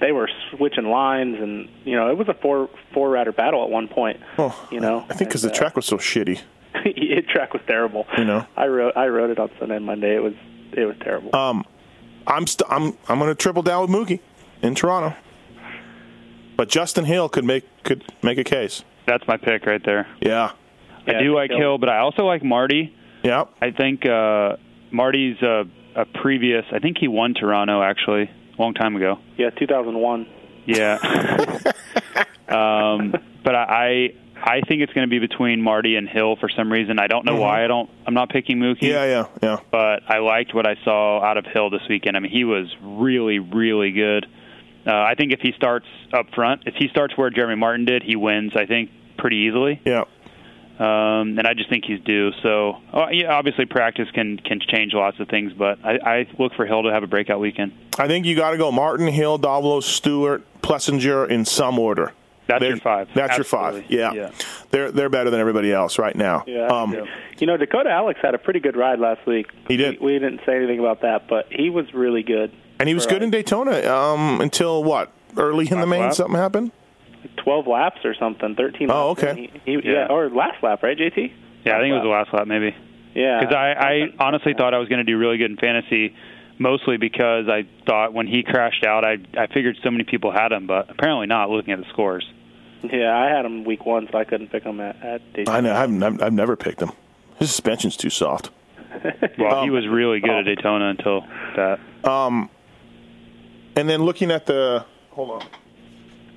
they 0.00 0.12
were 0.12 0.28
switching 0.50 0.86
lines, 0.86 1.36
and 1.40 1.68
you 1.84 1.94
know 1.94 2.10
it 2.10 2.16
was 2.16 2.28
a 2.28 2.34
four 2.34 2.68
four 2.92 3.10
rider 3.10 3.32
battle 3.32 3.62
at 3.62 3.70
one 3.70 3.88
point. 3.88 4.20
Oh, 4.38 4.68
you 4.70 4.80
know, 4.80 5.04
I 5.08 5.14
think 5.14 5.30
because 5.30 5.42
the 5.42 5.50
uh, 5.50 5.54
track 5.54 5.76
was 5.76 5.86
so 5.86 5.96
shitty. 5.98 6.40
the 6.84 7.22
track 7.28 7.52
was 7.52 7.62
terrible. 7.66 8.06
You 8.16 8.24
know? 8.24 8.46
I 8.56 8.66
wrote 8.66 8.96
I 8.96 9.08
wrote 9.08 9.30
it 9.30 9.38
on 9.38 9.50
Sunday 9.58 9.76
and 9.76 9.84
Monday. 9.86 10.14
It 10.16 10.22
was 10.22 10.34
it 10.72 10.84
was 10.84 10.96
terrible. 11.02 11.34
Um, 11.36 11.64
I'm 12.26 12.46
st- 12.46 12.70
I'm 12.70 12.96
I'm 13.08 13.18
going 13.18 13.30
to 13.30 13.34
triple 13.34 13.62
down 13.62 13.82
with 13.82 13.90
Mookie 13.90 14.20
in 14.62 14.74
Toronto. 14.74 15.14
But 16.56 16.68
Justin 16.68 17.04
Hill 17.04 17.28
could 17.28 17.44
make 17.44 17.64
could 17.84 18.04
make 18.22 18.38
a 18.38 18.44
case. 18.44 18.84
that's 19.06 19.26
my 19.26 19.36
pick 19.36 19.66
right 19.66 19.82
there. 19.84 20.06
Yeah. 20.20 20.52
Yeah, 21.06 21.16
I 21.16 21.22
do 21.22 21.34
like 21.34 21.50
Hill. 21.50 21.58
Hill, 21.58 21.78
but 21.78 21.88
I 21.88 21.98
also 21.98 22.24
like 22.24 22.44
Marty. 22.44 22.94
Yeah. 23.24 23.44
I 23.60 23.70
think 23.70 24.04
uh, 24.06 24.56
Marty's 24.90 25.40
a, 25.40 25.64
a 25.96 26.04
previous. 26.04 26.64
I 26.72 26.78
think 26.78 26.98
he 26.98 27.08
won 27.08 27.32
Toronto 27.32 27.82
actually 27.82 28.24
a 28.24 28.30
long 28.60 28.74
time 28.74 28.96
ago. 28.96 29.18
yeah, 29.36 29.50
2001. 29.50 30.26
Yeah. 30.66 30.98
um, 32.48 33.14
but 33.42 33.54
I 33.54 34.12
I 34.42 34.62
think 34.62 34.82
it's 34.82 34.92
going 34.92 35.06
to 35.06 35.10
be 35.10 35.18
between 35.18 35.60
Marty 35.60 35.96
and 35.96 36.08
Hill 36.08 36.36
for 36.36 36.48
some 36.48 36.72
reason. 36.72 36.98
I 36.98 37.08
don't 37.08 37.26
know 37.26 37.36
why. 37.36 37.64
I 37.64 37.66
don't. 37.66 37.90
I'm 38.06 38.14
not 38.14 38.30
picking 38.30 38.58
Mookie. 38.58 38.82
Yeah, 38.82 39.04
yeah, 39.04 39.26
yeah. 39.42 39.56
But 39.70 40.02
I 40.08 40.18
liked 40.18 40.54
what 40.54 40.66
I 40.66 40.76
saw 40.82 41.22
out 41.22 41.36
of 41.36 41.44
Hill 41.46 41.70
this 41.70 41.82
weekend. 41.88 42.16
I 42.16 42.20
mean, 42.20 42.32
he 42.32 42.44
was 42.44 42.74
really, 42.80 43.38
really 43.38 43.92
good. 43.92 44.26
Uh, 44.86 44.92
I 44.92 45.14
think 45.14 45.32
if 45.32 45.40
he 45.40 45.52
starts 45.52 45.86
up 46.12 46.26
front, 46.34 46.62
if 46.66 46.74
he 46.74 46.88
starts 46.88 47.16
where 47.16 47.28
Jeremy 47.28 47.56
Martin 47.56 47.84
did, 47.84 48.02
he 48.02 48.16
wins. 48.16 48.52
I 48.56 48.64
think 48.64 48.90
pretty 49.18 49.36
easily. 49.36 49.80
Yeah. 49.84 50.04
Um, 50.80 51.38
and 51.38 51.46
I 51.46 51.52
just 51.52 51.68
think 51.68 51.84
he's 51.84 52.00
due. 52.00 52.32
So, 52.42 52.78
oh, 52.94 53.08
yeah, 53.10 53.34
obviously 53.34 53.66
practice 53.66 54.08
can 54.12 54.38
can 54.38 54.60
change 54.60 54.94
lots 54.94 55.20
of 55.20 55.28
things, 55.28 55.52
but 55.52 55.78
I, 55.84 55.98
I 55.98 56.26
look 56.38 56.54
for 56.54 56.64
Hill 56.64 56.84
to 56.84 56.88
have 56.90 57.02
a 57.02 57.06
breakout 57.06 57.38
weekend. 57.38 57.72
I 57.98 58.08
think 58.08 58.24
you 58.24 58.34
got 58.34 58.52
to 58.52 58.56
go 58.56 58.72
Martin, 58.72 59.06
Hill, 59.06 59.38
Davalos, 59.38 59.82
Stewart, 59.82 60.42
Plessinger 60.62 61.28
in 61.28 61.44
some 61.44 61.78
order. 61.78 62.14
That's 62.46 62.60
They're- 62.60 62.70
your 62.70 62.78
five. 62.78 63.08
That's 63.14 63.36
your 63.36 63.44
five. 63.44 63.84
Yeah. 63.90 64.12
Yeah. 64.12 64.30
They're 64.70 64.90
they're 64.90 65.10
better 65.10 65.28
than 65.28 65.38
everybody 65.38 65.70
else 65.70 65.98
right 65.98 66.16
now. 66.16 66.44
Yeah. 66.46 66.66
Um, 66.68 66.94
Yeah. 66.94 67.04
You 67.38 67.46
know, 67.46 67.56
Dakota 67.56 67.90
Alix 67.90 68.18
had 68.22 68.34
a 68.34 68.38
pretty 68.38 68.60
good 68.60 68.76
ride 68.76 68.98
last 69.00 69.26
week. 69.26 69.48
He 69.68 69.76
did. 69.76 70.00
We, 70.00 70.14
we 70.14 70.18
didn't 70.18 70.40
say 70.46 70.56
anything 70.56 70.78
about 70.78 71.02
that, 71.02 71.28
but 71.28 71.46
he 71.50 71.70
was 71.70 71.92
really 71.94 72.22
good. 72.22 72.52
And 72.78 72.88
he 72.88 72.94
was 72.94 73.06
good 73.06 73.22
in 73.22 73.30
Daytona 73.30 73.86
um, 73.94 74.40
until 74.40 74.82
what? 74.82 75.12
Early 75.36 75.68
in 75.70 75.80
the 75.80 75.86
main, 75.86 76.12
something 76.12 76.36
happened. 76.36 76.72
12 77.36 77.66
laps 77.66 78.00
or 78.04 78.14
something, 78.14 78.54
13. 78.54 78.88
laps. 78.88 78.96
Oh, 78.96 79.08
okay. 79.10 79.50
He, 79.64 79.72
he, 79.72 79.88
yeah. 79.88 79.92
Yeah. 79.92 80.06
or 80.10 80.28
last 80.30 80.62
lap, 80.62 80.82
right, 80.82 80.96
JT? 80.96 81.32
Yeah, 81.64 81.76
I 81.76 81.80
think 81.80 81.90
it 81.92 81.94
was 81.94 82.02
the 82.02 82.08
Last 82.08 82.32
last 82.32 82.34
lap 82.40 82.46
maybe. 82.48 82.74
Yeah. 83.14 83.40
Because 83.40 83.54
I, 83.54 83.72
I 83.72 84.02
honestly 84.24 84.54
thought 84.54 84.72
I 84.74 84.78
was 84.78 84.88
going 84.88 85.04
to 85.04 85.10
do 85.10 85.18
really 85.18 85.36
good 85.36 85.50
in 85.50 85.56
fantasy, 85.56 86.14
mostly 86.58 86.96
because 86.96 87.48
I 87.48 87.66
thought 87.86 88.12
when 88.14 88.26
he 88.26 88.42
crashed 88.42 88.84
out, 88.84 89.04
I 89.04 89.18
I 89.36 89.46
figured 89.48 89.76
so 89.82 89.90
many 89.90 90.04
people 90.04 90.30
had 90.30 90.52
him, 90.52 90.66
but 90.66 90.88
apparently 90.90 91.26
not. 91.26 91.50
Looking 91.50 91.72
at 91.72 91.80
the 91.80 91.88
scores. 91.92 92.26
Yeah, 92.82 93.14
I 93.14 93.28
had 93.28 93.44
him 93.44 93.64
week 93.64 93.84
one, 93.84 94.08
so 94.10 94.16
I 94.16 94.24
couldn't 94.24 94.48
pick 94.50 94.62
him 94.62 94.80
at, 94.80 94.96
at 95.04 95.32
Daytona. 95.34 95.58
I 95.58 95.60
know. 95.60 95.74
I've, 95.74 96.02
I've, 96.14 96.22
I've 96.22 96.32
never 96.32 96.56
picked 96.56 96.80
him. 96.80 96.92
His 97.38 97.50
suspension's 97.50 97.96
too 97.96 98.10
soft. 98.10 98.50
Well, 99.38 99.56
Um, 99.58 99.64
he 99.64 99.70
was 99.70 99.86
really 99.86 100.20
good 100.20 100.30
at 100.30 100.44
Daytona 100.44 100.88
until 100.90 101.20
that. 101.56 101.78
Um, 102.04 102.50
and 103.76 103.88
then 103.88 104.02
looking 104.02 104.30
at 104.30 104.46
the 104.46 104.84
hold 105.10 105.30
on, 105.30 105.46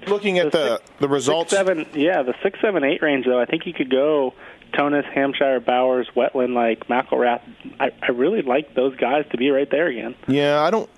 looking 0.07 0.39
at 0.39 0.51
the 0.51 0.81
the 0.99 1.07
results. 1.07 1.51
Six, 1.51 1.59
seven, 1.59 1.85
yeah, 1.93 2.23
the 2.23 2.33
six, 2.43 2.59
seven, 2.61 2.83
eight 2.83 3.01
range 3.01 3.25
though. 3.25 3.39
I 3.39 3.45
think 3.45 3.65
you 3.65 3.73
could 3.73 3.89
go 3.89 4.33
Tonus, 4.73 5.05
Hampshire, 5.13 5.59
Bowers, 5.59 6.07
Wetland, 6.15 6.53
like 6.53 6.87
McElrath. 6.87 7.41
I, 7.79 7.91
I 8.01 8.11
really 8.11 8.41
like 8.41 8.73
those 8.75 8.95
guys 8.95 9.25
to 9.31 9.37
be 9.37 9.49
right 9.49 9.69
there 9.69 9.87
again. 9.87 10.15
Yeah, 10.27 10.61
I 10.61 10.71
don't. 10.71 10.89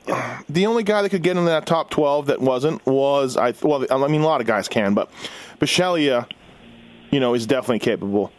The 0.50 0.66
only 0.68 0.84
guy 0.84 1.02
that 1.02 1.10
could 1.10 1.24
get 1.24 1.38
in 1.38 1.46
that 1.46 1.66
top 1.66 1.90
twelve 1.90 2.28
that 2.28 2.40
wasn't 2.40 2.86
was 2.86 3.38
I. 3.38 3.54
Well, 3.62 3.86
I 3.90 4.08
mean, 4.08 4.22
a 4.22 4.26
lot 4.26 4.42
of 4.42 4.48
guys 4.48 4.68
can, 4.68 4.94
but 4.94 5.12
Bisceglia, 5.60 6.30
you 7.12 7.20
know, 7.20 7.34
is 7.34 7.48
definitely 7.48 7.80
capable. 7.80 8.32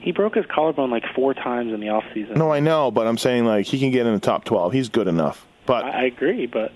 He 0.00 0.12
broke 0.12 0.36
his 0.36 0.46
collarbone 0.46 0.90
like 0.90 1.04
four 1.14 1.34
times 1.34 1.72
in 1.72 1.80
the 1.80 1.90
off 1.90 2.04
season. 2.14 2.38
No, 2.38 2.50
I 2.50 2.60
know, 2.60 2.90
but 2.90 3.06
I'm 3.06 3.18
saying 3.18 3.44
like 3.44 3.66
he 3.66 3.78
can 3.78 3.90
get 3.90 4.06
in 4.06 4.14
the 4.14 4.20
top 4.20 4.44
twelve. 4.44 4.72
He's 4.72 4.88
good 4.88 5.06
enough. 5.06 5.46
But 5.66 5.84
I, 5.84 5.90
I 5.90 6.02
agree, 6.04 6.46
but 6.46 6.72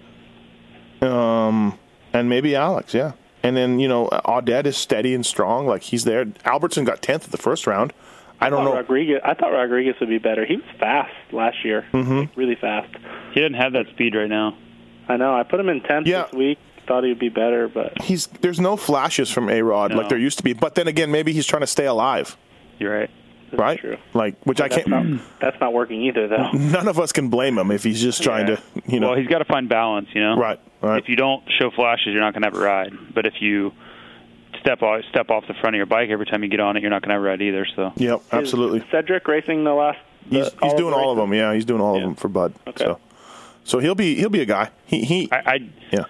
um, 1.07 1.79
and 2.13 2.29
maybe 2.29 2.55
Alix, 2.55 2.95
yeah. 2.95 3.13
And 3.43 3.57
then 3.57 3.79
you 3.81 3.89
know, 3.89 4.09
Audette 4.25 4.67
is 4.67 4.77
steady 4.77 5.15
and 5.15 5.25
strong. 5.27 5.67
Like 5.67 5.83
he's 5.83 6.05
there. 6.05 6.27
Albertson 6.45 6.85
got 6.85 7.03
tenth 7.03 7.25
of 7.25 7.31
the 7.33 7.39
first 7.39 7.67
round. 7.67 7.93
I 8.41 8.51
don't 8.51 8.63
I 8.63 8.65
know. 8.65 8.75
Rodriguez. 8.75 9.21
I 9.25 9.35
thought 9.35 9.53
Rodriguez 9.53 9.95
would 10.01 10.09
be 10.09 10.19
better. 10.19 10.45
He 10.45 10.57
was 10.57 10.65
fast 10.79 11.13
last 11.33 11.65
year, 11.65 11.87
mm-hmm. 11.93 12.39
really 12.39 12.57
fast. 12.57 12.93
He 13.33 13.41
didn't 13.41 13.55
have 13.55 13.73
that 13.75 13.87
speed 13.91 14.15
right 14.15 14.29
now. 14.29 14.57
I 15.09 15.17
know. 15.17 15.35
I 15.35 15.43
put 15.45 15.61
him 15.61 15.69
in 15.69 15.81
tenth 15.81 16.07
Yeah. 16.07 16.25
this 16.25 16.33
week. 16.33 16.59
Thought 16.87 17.05
he'd 17.05 17.21
be 17.21 17.29
better, 17.29 17.69
but 17.69 18.03
He's 18.03 18.27
there's 18.27 18.59
no 18.59 18.77
flashes 18.77 19.31
from 19.31 19.49
A 19.49 19.63
Rod 19.63 19.95
like 19.95 20.09
there 20.09 20.19
used 20.19 20.39
to 20.39 20.45
be. 20.45 20.53
But 20.53 20.75
then 20.75 20.89
again, 20.89 21.13
maybe 21.13 21.33
he's 21.33 21.47
trying 21.47 21.61
to 21.61 21.67
stay 21.69 21.87
alive, 21.87 22.37
You're 22.81 22.93
right. 22.93 23.11
This 23.53 23.61
right? 23.61 23.75
is 23.77 23.81
true. 23.81 23.97
Like 24.15 24.37
which 24.45 24.61
I 24.61 24.69
That's 24.69 24.85
can't. 24.87 24.89
not, 25.15 25.21
that's 25.41 25.61
not 25.61 25.73
working 25.73 26.03
either, 26.03 26.27
though. 26.27 26.51
None 26.53 26.89
of 26.89 26.99
us 26.99 27.13
can 27.13 27.29
blame 27.29 27.57
him 27.59 27.71
if 27.71 27.85
he's 27.85 28.01
just 28.03 28.23
trying 28.23 28.49
Yeah. 28.49 28.57
to, 28.57 28.63
you 28.89 28.99
know. 29.01 29.11
Well, 29.11 29.19
he's 29.19 29.29
got 29.29 29.39
to 29.39 29.45
find 29.45 29.69
balance, 29.69 30.09
you 30.15 30.21
know. 30.23 30.37
right, 30.37 30.59
right. 30.81 31.01
If 31.01 31.09
you 31.09 31.15
don't 31.17 31.45
show 31.61 31.71
flashes, 31.71 32.09
you're 32.09 32.21
not 32.21 32.33
going 32.35 32.43
to 32.43 32.49
have 32.49 32.57
a 32.57 32.61
ride. 32.65 32.93
But 33.15 33.27
if 33.27 33.35
you 33.41 33.73
step 34.61 34.83
off 34.83 35.03
step 35.11 35.31
off 35.31 35.45
the 35.49 35.55
front 35.55 35.75
of 35.75 35.79
your 35.79 35.87
bike 35.87 36.09
every 36.11 36.27
time 36.27 36.43
you 36.43 36.49
get 36.49 36.61
on 36.61 36.77
it, 36.77 36.81
you're 36.81 36.91
not 36.91 37.03
going 37.03 37.11
to 37.11 37.15
have 37.15 37.23
a 37.23 37.25
ride 37.27 37.43
either. 37.43 37.67
So 37.77 37.93
yep, 37.97 38.21
absolutely. 38.33 38.81
Is 38.81 38.85
Cedric 38.91 39.27
racing 39.29 39.65
the 39.65 39.73
last. 39.75 39.99
the- 40.31 40.37
He's 40.39 40.45
he's 40.53 40.55
all 40.63 40.77
doing 40.77 40.91
the 40.93 40.97
all 40.97 41.11
of 41.13 41.17
them. 41.19 41.33
Yeah, 41.35 41.53
he's 41.55 41.65
doing 41.65 41.81
all 41.81 41.97
of 41.97 42.03
them 42.03 42.15
for 42.15 42.29
Bud. 42.29 42.55
Okay. 42.67 42.85
So, 42.85 42.99
so 43.65 43.79
he'll 43.81 43.95
be 43.95 44.15
he'll 44.15 44.29
be 44.31 44.41
a 44.41 44.47
guy. 44.47 44.71
He 44.87 45.05
he. 45.05 45.29
I, 45.33 45.37
I 45.37 45.59
yeah. 45.91 46.05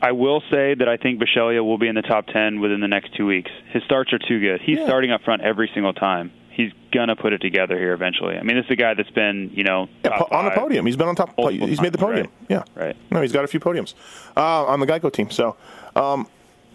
I 0.00 0.12
will 0.12 0.42
say 0.50 0.74
that 0.74 0.88
I 0.88 0.98
think 0.98 1.20
Bisceglia 1.20 1.64
will 1.64 1.78
be 1.78 1.88
in 1.88 1.94
the 1.94 2.02
top 2.02 2.26
ten 2.26 2.60
within 2.60 2.80
the 2.80 2.86
next 2.86 3.16
two 3.16 3.26
weeks. 3.26 3.50
His 3.72 3.82
starts 3.84 4.12
are 4.12 4.18
too 4.18 4.40
good. 4.40 4.60
He's 4.60 4.78
Yeah. 4.78 4.84
starting 4.86 5.10
up 5.10 5.22
front 5.22 5.42
every 5.42 5.70
single 5.72 5.94
time. 5.94 6.32
He's 6.56 6.72
gonna 6.90 7.14
put 7.14 7.34
it 7.34 7.42
together 7.42 7.78
here 7.78 7.92
eventually. 7.92 8.38
I 8.38 8.42
mean, 8.42 8.56
this 8.56 8.64
is 8.64 8.70
a 8.70 8.76
guy 8.76 8.94
that's 8.94 9.10
been, 9.10 9.50
you 9.52 9.62
know, 9.62 9.88
Yeah, 10.02 10.22
on 10.30 10.46
the 10.46 10.52
podium. 10.52 10.86
He's 10.86 10.96
been 10.96 11.06
on 11.06 11.14
top. 11.14 11.34
He's 11.50 11.82
made 11.82 11.92
the 11.92 11.98
podium. 11.98 12.28
Yeah. 12.48 12.62
Right. 12.74 12.96
No, 13.10 13.20
he's 13.20 13.32
got 13.32 13.44
a 13.44 13.46
few 13.46 13.60
podiums 13.60 13.92
uh, 14.38 14.64
on 14.64 14.80
the 14.80 14.86
Geico 14.86 15.12
team. 15.12 15.30
So, 15.30 15.56
um, 15.94 16.26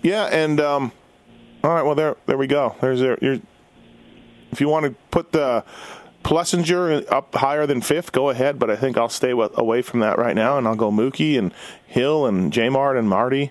yeah, 0.03 0.25
and 0.25 0.61
um, 0.61 0.91
all 1.63 1.71
right. 1.71 1.81
Well, 1.81 1.95
there 1.95 2.15
there 2.27 2.37
we 2.37 2.45
go. 2.45 2.75
There's 2.79 3.01
your 3.01 3.17
if 4.51 4.61
you 4.61 4.69
want 4.69 4.85
to 4.85 4.95
put 5.09 5.31
the 5.31 5.63
Plessinger 6.23 7.11
up 7.11 7.33
higher 7.33 7.65
than 7.65 7.81
fifth, 7.81 8.11
go 8.11 8.29
ahead. 8.29 8.59
But 8.59 8.69
I 8.69 8.75
think 8.75 8.97
I'll 8.97 9.09
stay 9.09 9.33
with, 9.33 9.57
away 9.57 9.81
from 9.81 10.01
that 10.01 10.19
right 10.19 10.35
now, 10.35 10.59
and 10.59 10.67
I'll 10.67 10.75
go 10.75 10.91
Mookie 10.91 11.39
and 11.39 11.51
Hill 11.87 12.27
and 12.27 12.53
J 12.53 12.69
Mart 12.69 12.97
and 12.97 13.09
Marty. 13.09 13.49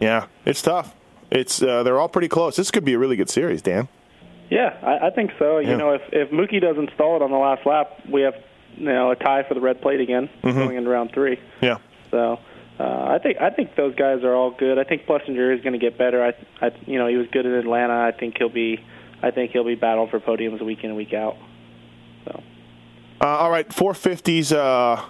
Yeah, 0.00 0.28
it's 0.46 0.62
tough. 0.62 0.94
It's 1.30 1.62
uh, 1.62 1.82
they're 1.82 2.00
all 2.00 2.08
pretty 2.08 2.28
close. 2.28 2.56
This 2.56 2.70
could 2.70 2.86
be 2.86 2.94
a 2.94 2.98
really 2.98 3.16
good 3.16 3.28
series, 3.28 3.60
Dan. 3.60 3.88
Yeah, 4.50 4.76
I, 4.82 5.06
I 5.06 5.10
think 5.10 5.30
so. 5.38 5.58
Yeah. 5.58 5.70
You 5.70 5.76
know, 5.76 5.90
if 5.92 6.02
if 6.12 6.30
Mookie 6.30 6.60
doesn't 6.60 6.90
stall 6.94 7.16
it 7.16 7.22
on 7.22 7.30
the 7.30 7.38
last 7.38 7.64
lap, 7.66 8.00
we 8.10 8.22
have 8.22 8.34
you 8.76 8.84
know 8.86 9.10
a 9.12 9.16
tie 9.16 9.44
for 9.48 9.54
the 9.54 9.60
red 9.60 9.80
plate 9.80 10.00
again 10.00 10.28
Mm-hmm. 10.42 10.58
going 10.58 10.76
into 10.76 10.90
round 10.90 11.12
three. 11.12 11.38
Yeah. 11.62 11.78
So 12.10 12.38
uh, 12.80 12.82
I 12.82 13.18
think 13.22 13.38
I 13.40 13.50
think 13.50 13.76
those 13.76 13.94
guys 13.94 14.24
are 14.24 14.34
all 14.34 14.50
good. 14.50 14.78
I 14.78 14.84
think 14.84 15.06
Plessinger 15.06 15.54
is 15.56 15.62
going 15.62 15.74
to 15.74 15.78
get 15.78 15.96
better. 15.96 16.24
I, 16.24 16.34
I 16.66 16.70
you 16.86 16.98
know 16.98 17.06
he 17.06 17.16
was 17.16 17.28
good 17.32 17.46
in 17.46 17.52
Atlanta. 17.54 17.94
I 17.94 18.10
think 18.12 18.36
he'll 18.38 18.48
be 18.48 18.84
I 19.22 19.30
think 19.30 19.52
he'll 19.52 19.64
be 19.64 19.74
battling 19.76 20.08
for 20.10 20.18
podiums 20.18 20.60
week 20.64 20.80
in 20.82 20.90
and 20.90 20.96
week 20.96 21.12
out. 21.14 21.36
So 22.24 22.42
Uh, 23.20 23.26
all 23.26 23.50
right, 23.50 23.68
450s. 23.68 24.52
Uh, 24.56 25.04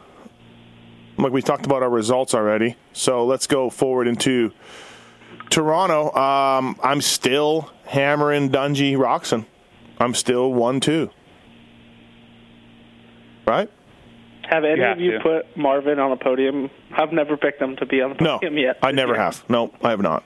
like 1.17 1.33
we 1.33 1.43
talked 1.43 1.65
about 1.67 1.83
our 1.83 1.91
results 1.91 2.35
already, 2.35 2.77
so 2.93 3.25
let's 3.27 3.47
go 3.47 3.69
forward 3.71 4.07
into 4.09 4.53
Toronto. 5.51 6.15
Um, 6.15 6.79
I'm 6.83 7.01
still 7.01 7.71
hammering 7.85 8.51
Dungey 8.51 8.97
Roczen. 8.97 9.47
I'm 9.99 10.15
still 10.15 10.53
one 10.53 10.81
two. 10.81 11.11
Right? 13.47 13.71
have 14.49 14.65
any 14.65 14.81
have 14.81 14.97
of 14.97 15.01
you 15.01 15.13
to. 15.13 15.21
put 15.21 15.57
Marvin 15.57 15.99
on 16.01 16.11
a 16.11 16.17
podium? 16.17 16.71
I've 16.93 17.13
never 17.13 17.37
picked 17.37 17.63
him 17.63 17.77
to 17.77 17.87
be 17.87 18.01
on 18.01 18.17
the 18.17 18.25
No, 18.25 18.35
podium 18.39 18.59
yet. 18.59 18.79
I 18.83 18.91
never 18.91 19.15
have. 19.15 19.45
No, 19.49 19.73
I 19.83 19.91
have 19.91 20.01
not. 20.01 20.25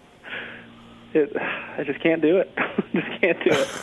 It, 1.13 1.31
I 1.37 1.85
just 1.85 2.01
can't 2.01 2.23
do 2.23 2.39
it. 2.39 2.51
just 2.93 3.21
can't 3.21 3.39
do 3.45 3.51
it. 3.51 3.69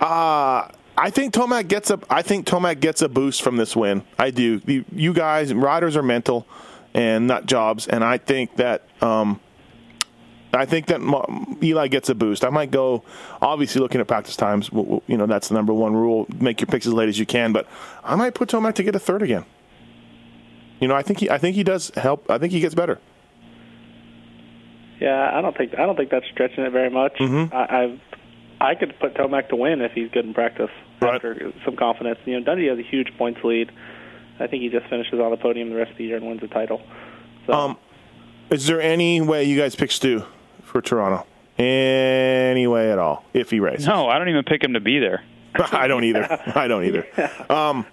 Uh, 0.00 0.68
I 0.96 1.10
think 1.10 1.34
Tomac 1.34 1.68
gets 1.68 1.90
a. 1.90 1.98
I 2.08 2.22
think 2.22 2.46
Tomac 2.46 2.80
gets 2.80 3.02
a 3.02 3.08
boost 3.08 3.42
from 3.42 3.56
this 3.56 3.76
win. 3.76 4.02
I 4.18 4.30
do. 4.30 4.60
You, 4.66 4.84
you 4.90 5.12
guys, 5.12 5.52
riders 5.52 5.96
are 5.96 6.02
mental 6.02 6.46
and 6.94 7.26
nut 7.26 7.46
jobs, 7.46 7.86
and 7.86 8.02
I 8.02 8.18
think 8.18 8.56
that 8.56 8.82
um, 9.02 9.40
I 10.54 10.66
think 10.66 10.86
that 10.86 11.00
Eli 11.62 11.88
gets 11.88 12.10
a 12.10 12.14
boost. 12.14 12.44
I 12.44 12.50
might 12.50 12.70
go, 12.70 13.02
obviously, 13.40 13.80
looking 13.80 14.00
at 14.00 14.06
practice 14.06 14.36
times. 14.36 14.70
You 14.72 15.16
know, 15.16 15.26
that's 15.26 15.48
the 15.48 15.54
number 15.54 15.72
one 15.72 15.94
rule. 15.94 16.26
Make 16.40 16.60
your 16.60 16.66
picks 16.66 16.86
as 16.86 16.92
late 16.92 17.08
as 17.08 17.18
you 17.18 17.24
can. 17.24 17.52
But 17.52 17.66
I 18.04 18.16
might 18.16 18.34
put 18.34 18.50
Tomac 18.50 18.74
to 18.74 18.82
get 18.82 18.94
a 18.94 18.98
third 18.98 19.22
again. 19.22 19.46
You 20.80 20.88
know, 20.88 20.94
I 20.94 21.02
think 21.02 21.20
he, 21.20 21.30
I 21.30 21.38
think 21.38 21.56
he 21.56 21.62
does 21.62 21.90
help. 21.94 22.28
I 22.30 22.38
think 22.38 22.52
he 22.52 22.60
gets 22.60 22.74
better. 22.74 22.98
Yeah, 25.00 25.30
I 25.32 25.40
don't 25.40 25.56
think 25.56 25.72
I 25.78 25.86
don't 25.86 25.96
think 25.96 26.10
that's 26.10 26.26
stretching 26.30 26.64
it 26.64 26.70
very 26.70 26.90
much. 26.90 27.14
Mm-hmm. 27.14 27.54
I, 27.54 27.58
I 27.58 28.70
I 28.70 28.74
could 28.74 28.98
put 29.00 29.14
Tomac 29.14 29.48
to 29.48 29.56
win 29.56 29.80
if 29.80 29.92
he's 29.92 30.10
good 30.10 30.24
in 30.24 30.34
practice 30.34 30.70
right. 31.00 31.14
after 31.14 31.52
some 31.64 31.76
confidence. 31.76 32.18
You 32.24 32.38
know, 32.38 32.52
Dungey 32.52 32.68
has 32.68 32.78
a 32.78 32.88
huge 32.88 33.08
points 33.16 33.40
lead. 33.42 33.72
I 34.38 34.46
think 34.46 34.62
he 34.62 34.68
just 34.68 34.86
finishes 34.88 35.18
on 35.18 35.30
the 35.30 35.36
podium 35.36 35.70
the 35.70 35.76
rest 35.76 35.92
of 35.92 35.96
the 35.98 36.04
year 36.04 36.16
and 36.16 36.26
wins 36.26 36.40
the 36.40 36.48
title. 36.48 36.82
So. 37.46 37.52
Um, 37.52 37.78
is 38.50 38.66
there 38.66 38.80
any 38.80 39.20
way 39.20 39.44
you 39.44 39.58
guys 39.58 39.74
pick 39.74 39.90
Stu 39.90 40.24
for 40.72 40.80
Toronto? 40.80 41.26
Any 41.58 42.66
way 42.66 42.90
at 42.90 42.98
all, 42.98 43.24
if 43.34 43.50
he 43.50 43.60
races? 43.60 43.86
No, 43.86 44.08
I 44.08 44.18
don't 44.18 44.28
even 44.28 44.42
pick 44.42 44.64
him 44.64 44.72
to 44.72 44.80
be 44.80 44.98
there. 44.98 45.22
I 45.54 45.86
don't 45.86 46.02
either. 46.04 46.26
I 46.54 46.66
don't 46.66 46.84
either. 46.84 47.06
Um, 47.50 47.86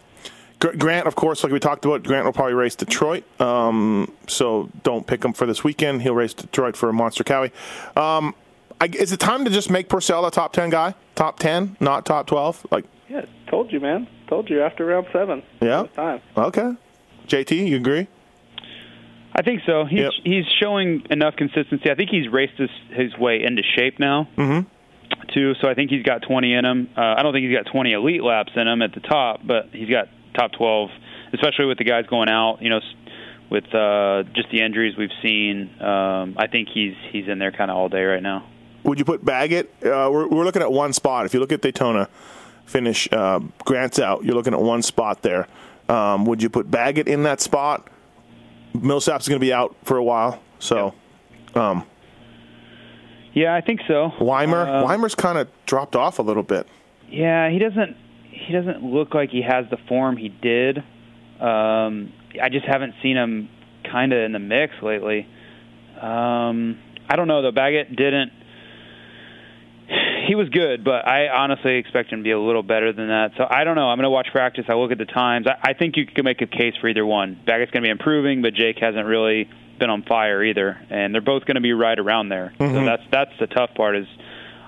Grant, 0.59 1.07
of 1.07 1.15
course, 1.15 1.43
like 1.43 1.53
we 1.53 1.59
talked 1.59 1.85
about, 1.85 2.03
Grant 2.03 2.25
will 2.25 2.33
probably 2.33 2.53
race 2.53 2.75
Detroit. 2.75 3.23
Um, 3.39 4.11
so 4.27 4.69
don't 4.83 5.07
pick 5.07 5.23
him 5.23 5.31
for 5.31 5.45
this 5.45 5.63
weekend. 5.63 6.01
He'll 6.01 6.15
race 6.15 6.33
Detroit 6.33 6.75
for 6.75 6.89
a 6.89 6.93
Monster 6.93 7.23
Cowie. 7.23 7.53
Um, 7.95 8.35
I, 8.81 8.87
is 8.87 9.13
it 9.13 9.21
time 9.21 9.45
to 9.45 9.51
just 9.51 9.69
make 9.69 9.87
Pourcel 9.87 10.27
a 10.27 10.31
top 10.31 10.51
ten 10.51 10.69
guy? 10.69 10.95
Top 11.15 11.39
ten, 11.39 11.77
not 11.79 12.05
top 12.05 12.27
twelve? 12.27 12.65
Like, 12.71 12.83
yeah, 13.07 13.25
told 13.49 13.71
you, 13.71 13.79
man. 13.79 14.07
Told 14.27 14.49
you 14.49 14.61
after 14.61 14.85
round 14.85 15.07
seven. 15.13 15.43
Yeah. 15.61 15.85
Time. 15.95 16.21
Okay. 16.37 16.73
JT, 17.27 17.67
you 17.67 17.77
agree? 17.77 18.07
I 19.35 19.41
think 19.41 19.61
so. 19.65 19.85
He's 19.85 19.99
Yep. 19.99 20.11
he's 20.23 20.45
showing 20.61 21.03
enough 21.09 21.35
consistency. 21.35 21.89
I 21.91 21.95
think 21.95 22.09
he's 22.09 22.27
raced 22.29 22.57
his 22.57 22.69
his 22.91 23.17
way 23.17 23.41
into 23.43 23.61
shape 23.77 23.99
now. 23.99 24.27
Mhm. 24.37 24.65
Too. 25.33 25.53
So 25.61 25.67
I 25.69 25.73
think 25.73 25.89
he's 25.91 26.03
got 26.03 26.21
20 26.23 26.53
in 26.53 26.65
him. 26.65 26.89
Uh, 26.97 27.15
I 27.17 27.23
don't 27.23 27.33
think 27.33 27.45
he's 27.45 27.55
got 27.55 27.65
20 27.71 27.93
elite 27.93 28.23
laps 28.23 28.51
in 28.55 28.67
him 28.67 28.81
at 28.81 28.93
the 28.93 28.99
top, 28.99 29.41
but 29.43 29.69
he's 29.71 29.89
got 29.89 30.07
top 30.37 30.51
12, 30.53 30.89
especially 31.33 31.65
with 31.65 31.77
the 31.77 31.83
guys 31.83 32.05
going 32.07 32.29
out. 32.29 32.59
You 32.61 32.69
know, 32.69 32.79
with 33.49 33.65
uh, 33.73 34.23
just 34.35 34.49
the 34.51 34.61
injuries 34.61 34.95
we've 34.97 35.09
seen. 35.21 35.69
Um, 35.81 36.35
I 36.37 36.47
think 36.47 36.69
he's 36.73 36.93
he's 37.11 37.27
in 37.27 37.39
there 37.39 37.51
kind 37.51 37.69
of 37.71 37.77
all 37.77 37.89
day 37.89 38.03
right 38.03 38.21
now. 38.23 38.43
Would 38.83 38.97
you 38.99 39.05
put 39.05 39.23
Baggett? 39.25 39.69
Uh, 39.83 40.09
we're, 40.11 40.27
we're 40.27 40.45
looking 40.45 40.61
at 40.61 40.71
one 40.71 40.93
spot. 40.93 41.25
If 41.25 41.33
you 41.33 41.39
look 41.39 41.51
at 41.51 41.61
Daytona 41.61 42.07
finish, 42.65 43.07
uh, 43.11 43.39
Grant's 43.65 43.99
out. 43.99 44.23
You're 44.23 44.35
looking 44.35 44.53
at 44.53 44.61
one 44.61 44.81
spot 44.81 45.21
there. 45.21 45.47
Um, 45.89 46.25
would 46.25 46.41
you 46.41 46.49
put 46.49 46.69
Baggett 46.71 47.07
in 47.07 47.23
that 47.23 47.41
spot? 47.41 47.87
Millsap's 48.73 49.27
going 49.27 49.39
to 49.39 49.45
be 49.45 49.53
out 49.53 49.75
for 49.83 49.97
a 49.97 50.03
while, 50.03 50.41
so 50.59 50.93
um, 51.55 51.85
Yeah, 53.33 53.55
I 53.55 53.61
think 53.61 53.81
so. 53.87 54.11
Weimer. 54.19 54.67
Uh, 54.67 54.83
Weimer's 54.83 55.15
kind 55.15 55.37
of 55.37 55.47
dropped 55.65 55.95
off 55.95 56.19
a 56.19 56.21
little 56.21 56.43
bit. 56.43 56.67
Yeah, 57.09 57.49
he 57.49 57.59
doesn't. 57.59 57.97
He 58.29 58.53
doesn't 58.53 58.83
look 58.83 59.13
like 59.13 59.31
he 59.31 59.41
has 59.41 59.65
the 59.69 59.77
form 59.87 60.15
he 60.17 60.29
did. 60.29 60.77
Um, 61.39 62.13
I 62.41 62.49
just 62.49 62.65
haven't 62.65 62.93
seen 63.01 63.17
him 63.17 63.49
kind 63.89 64.13
of 64.13 64.19
in 64.19 64.31
the 64.31 64.39
mix 64.39 64.73
lately. 64.81 65.27
Um, 65.99 66.79
I 67.09 67.15
don't 67.15 67.27
know 67.27 67.41
though. 67.41 67.51
Baggett 67.51 67.95
didn't. 67.95 68.31
He 70.29 70.35
was 70.35 70.47
good, 70.49 70.83
but 70.83 71.07
I 71.07 71.27
honestly 71.29 71.77
expect 71.77 72.11
him 72.13 72.19
to 72.19 72.23
be 72.23 72.29
a 72.29 72.39
little 72.39 72.61
better 72.61 72.93
than 72.93 73.07
that. 73.07 73.31
So 73.35 73.47
I 73.49 73.63
don't 73.63 73.73
know. 73.73 73.89
I'm 73.89 73.97
going 73.97 74.03
to 74.03 74.11
watch 74.11 74.27
practice. 74.31 74.65
I 74.69 74.75
look 74.75 74.91
at 74.91 74.99
the 74.99 75.05
times. 75.05 75.47
I, 75.47 75.71
I 75.71 75.73
think 75.73 75.97
you 75.97 76.05
could 76.05 76.23
make 76.23 76.39
a 76.43 76.45
case 76.45 76.75
for 76.79 76.87
either 76.87 77.03
one. 77.03 77.33
Baggett's 77.47 77.71
going 77.71 77.81
to 77.81 77.87
be 77.87 77.89
improving, 77.89 78.43
but 78.43 78.53
Jake 78.53 78.77
hasn't 78.79 79.07
really 79.07 79.49
been 79.79 79.89
on 79.89 80.03
fire 80.03 80.43
either, 80.43 80.77
and 80.91 81.15
they're 81.15 81.21
both 81.21 81.45
going 81.45 81.55
to 81.55 81.61
be 81.61 81.73
right 81.73 81.97
around 81.97 82.29
there. 82.29 82.53
So 82.59 82.63
Mhm. 82.65 82.85
that's 82.85 83.01
that's 83.11 83.31
the 83.39 83.47
tough 83.47 83.73
part. 83.73 83.95
Is 83.95 84.05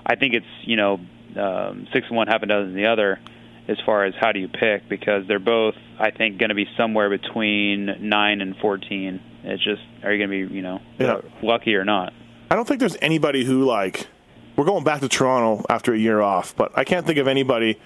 I 0.04 0.16
think 0.16 0.34
it's 0.34 0.46
you 0.62 0.74
know 0.74 0.98
um, 1.36 1.86
six 1.92 2.08
and 2.08 2.16
one, 2.16 2.26
half 2.26 2.42
a 2.42 2.46
dozen 2.46 2.74
the 2.74 2.86
other, 2.86 3.20
as 3.68 3.78
far 3.86 4.04
as 4.04 4.14
how 4.20 4.32
do 4.32 4.40
you 4.40 4.48
pick 4.48 4.88
because 4.88 5.28
they're 5.28 5.38
both 5.38 5.76
I 5.96 6.10
think 6.10 6.38
going 6.38 6.48
to 6.48 6.56
be 6.56 6.66
somewhere 6.76 7.08
between 7.08 7.86
nine 8.00 8.40
and 8.40 8.56
fourteen. 8.56 9.20
It's 9.44 9.62
just 9.62 9.82
are 10.02 10.12
you 10.12 10.18
going 10.26 10.30
to 10.40 10.48
be 10.48 10.54
you 10.56 10.62
know 10.62 10.80
Yeah. 10.98 11.20
lucky 11.40 11.76
or 11.76 11.84
not? 11.84 12.12
I 12.50 12.56
don't 12.56 12.66
think 12.66 12.80
there's 12.80 12.96
anybody 13.00 13.44
who 13.44 13.62
like. 13.64 14.08
We're 14.56 14.64
going 14.64 14.84
back 14.84 15.00
to 15.00 15.08
Toronto 15.08 15.64
after 15.68 15.92
a 15.94 15.98
year 15.98 16.20
off, 16.20 16.54
but 16.56 16.72
I 16.76 16.84
can't 16.84 17.06
think 17.06 17.18
of 17.18 17.26
anybody 17.28 17.80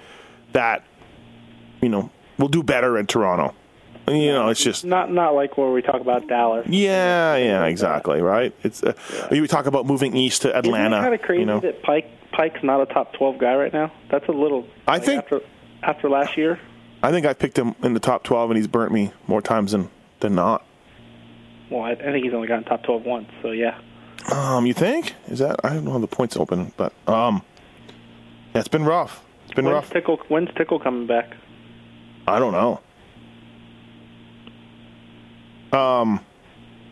that 0.52 0.84
you 1.80 1.88
know 1.88 2.10
will 2.38 2.48
do 2.48 2.62
better 2.62 2.98
in 2.98 3.06
Toronto. 3.06 3.54
You 4.08 4.32
know, 4.32 4.48
it's 4.50 4.62
just 4.62 4.84
Not 4.84 5.10
not 5.12 5.34
like 5.34 5.58
where 5.58 5.70
we 5.72 5.82
talk 5.82 6.00
about 6.00 6.28
Dallas. 6.28 6.66
yeah, 6.68 7.34
yeah, 7.36 7.64
exactly, 7.64 8.20
right. 8.22 8.54
It's 8.62 8.82
uh, 8.82 8.92
we 9.30 9.46
talk 9.48 9.66
about 9.66 9.84
moving 9.86 10.16
east 10.16 10.42
to 10.42 10.56
Atlanta. 10.56 11.00
Kind 11.00 11.14
of 11.14 11.22
crazy 11.22 11.40
you 11.40 11.46
know, 11.46 11.60
that 11.60 11.82
Peick 11.82 12.06
Peick's 12.32 12.62
not 12.62 12.80
a 12.80 12.86
top 12.86 13.12
twelve 13.14 13.38
guy 13.38 13.54
right 13.54 13.72
now? 13.72 13.92
That's 14.10 14.28
a 14.28 14.32
little. 14.32 14.66
I 14.86 14.92
like, 14.94 15.04
think- 15.04 15.22
after 15.24 15.40
after 15.82 16.08
last 16.08 16.36
year. 16.36 16.58
I 17.02 17.10
think 17.10 17.26
I 17.26 17.34
picked 17.34 17.58
him 17.58 17.74
in 17.82 17.94
the 17.94 18.00
top 18.00 18.22
twelve, 18.24 18.50
and 18.50 18.56
he's 18.56 18.66
burnt 18.66 18.90
me 18.92 19.12
more 19.26 19.42
times 19.42 19.72
than 19.72 19.90
than 20.20 20.34
not. 20.34 20.64
Well, 21.70 21.82
I, 21.82 21.90
I 21.92 21.96
think 21.96 22.24
he's 22.24 22.32
only 22.34 22.48
gotten 22.48 22.64
top 22.64 22.84
twelve 22.84 23.04
once. 23.04 23.28
So 23.42 23.50
yeah. 23.50 23.78
Um, 24.32 24.66
you 24.66 24.74
think 24.74 25.14
is 25.28 25.38
that? 25.38 25.60
I 25.64 25.70
don't 25.74 25.84
know 25.84 25.92
how 25.92 25.98
the 25.98 26.06
points 26.06 26.36
open, 26.36 26.72
but 26.76 26.92
um, 27.06 27.42
yeah, 28.54 28.60
it's 28.60 28.68
been 28.68 28.84
rough. 28.84 29.22
It's 29.44 29.54
been 29.54 29.64
When's 29.66 29.74
rough. 29.74 29.90
Tickle 29.90 30.16
When's 30.28 30.50
Tickle 30.56 30.80
coming 30.80 31.06
back? 31.06 31.36
I 32.26 32.38
don't 32.38 32.52
know. 32.52 32.80
Um, 35.78 36.20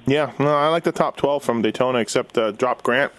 yeah, 0.07 0.33
no, 0.39 0.55
I 0.55 0.69
like 0.69 0.85
the 0.85 0.93
top 0.93 1.17
twelve 1.17 1.43
from 1.43 1.63
Daytona, 1.63 1.99
except 1.99 2.39
uh, 2.39 2.53
drop 2.53 2.83
Grant 2.83 3.13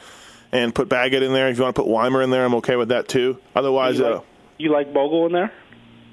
and 0.51 0.73
put 0.73 0.87
Baggett 0.87 1.23
in 1.23 1.33
there. 1.33 1.49
If 1.49 1.57
you 1.57 1.63
want 1.63 1.75
to 1.75 1.81
put 1.81 1.89
Weimer 1.89 2.21
in 2.21 2.29
there, 2.29 2.45
I'm 2.45 2.55
okay 2.55 2.75
with 2.75 2.89
that 2.89 3.07
too. 3.07 3.39
Otherwise, 3.55 3.99
You 3.99 4.05
uh, 4.05 4.11
like, 4.15 4.23
you 4.59 4.71
like 4.71 4.93
Bogle 4.93 5.25
in 5.25 5.33
there? 5.33 5.51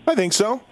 I 0.06 0.14
think 0.16 0.32
so. 0.32 0.62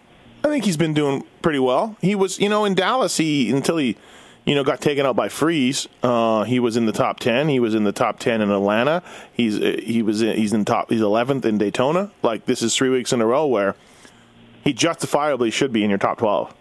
I 0.42 0.48
think 0.48 0.64
he's 0.64 0.78
been 0.78 0.94
doing 0.94 1.24
pretty 1.42 1.58
well. 1.58 1.96
He 2.00 2.14
was, 2.14 2.40
you 2.40 2.48
know, 2.48 2.64
in 2.64 2.74
Dallas, 2.74 3.18
he 3.18 3.50
until 3.50 3.76
he, 3.76 3.96
you 4.46 4.54
know, 4.54 4.64
got 4.64 4.80
taken 4.80 5.06
out 5.06 5.16
by 5.16 5.28
Friese. 5.28 5.86
Uh, 6.02 6.44
he 6.44 6.58
was 6.60 6.76
in 6.76 6.86
the 6.86 6.92
top 6.92 7.20
ten. 7.20 7.48
He 7.48 7.60
was 7.60 7.74
in 7.74 7.84
the 7.84 7.92
top 7.92 8.18
ten 8.18 8.40
in 8.40 8.50
Atlanta. 8.50 9.02
He's 9.32 9.58
uh, 9.60 9.76
he 9.82 10.02
was 10.02 10.22
in, 10.22 10.36
he's 10.36 10.52
in 10.52 10.64
top. 10.64 10.90
He's 10.90 11.00
eleventh 11.02 11.44
in 11.44 11.58
Daytona. 11.58 12.10
Like 12.22 12.46
this 12.46 12.62
is 12.62 12.74
three 12.76 12.88
weeks 12.90 13.12
in 13.12 13.20
a 13.20 13.26
row 13.26 13.46
where 13.46 13.76
he 14.64 14.72
justifiably 14.72 15.50
should 15.50 15.72
be 15.72 15.84
in 15.84 15.90
your 15.90 15.98
top 15.98 16.18
twelve. 16.18 16.54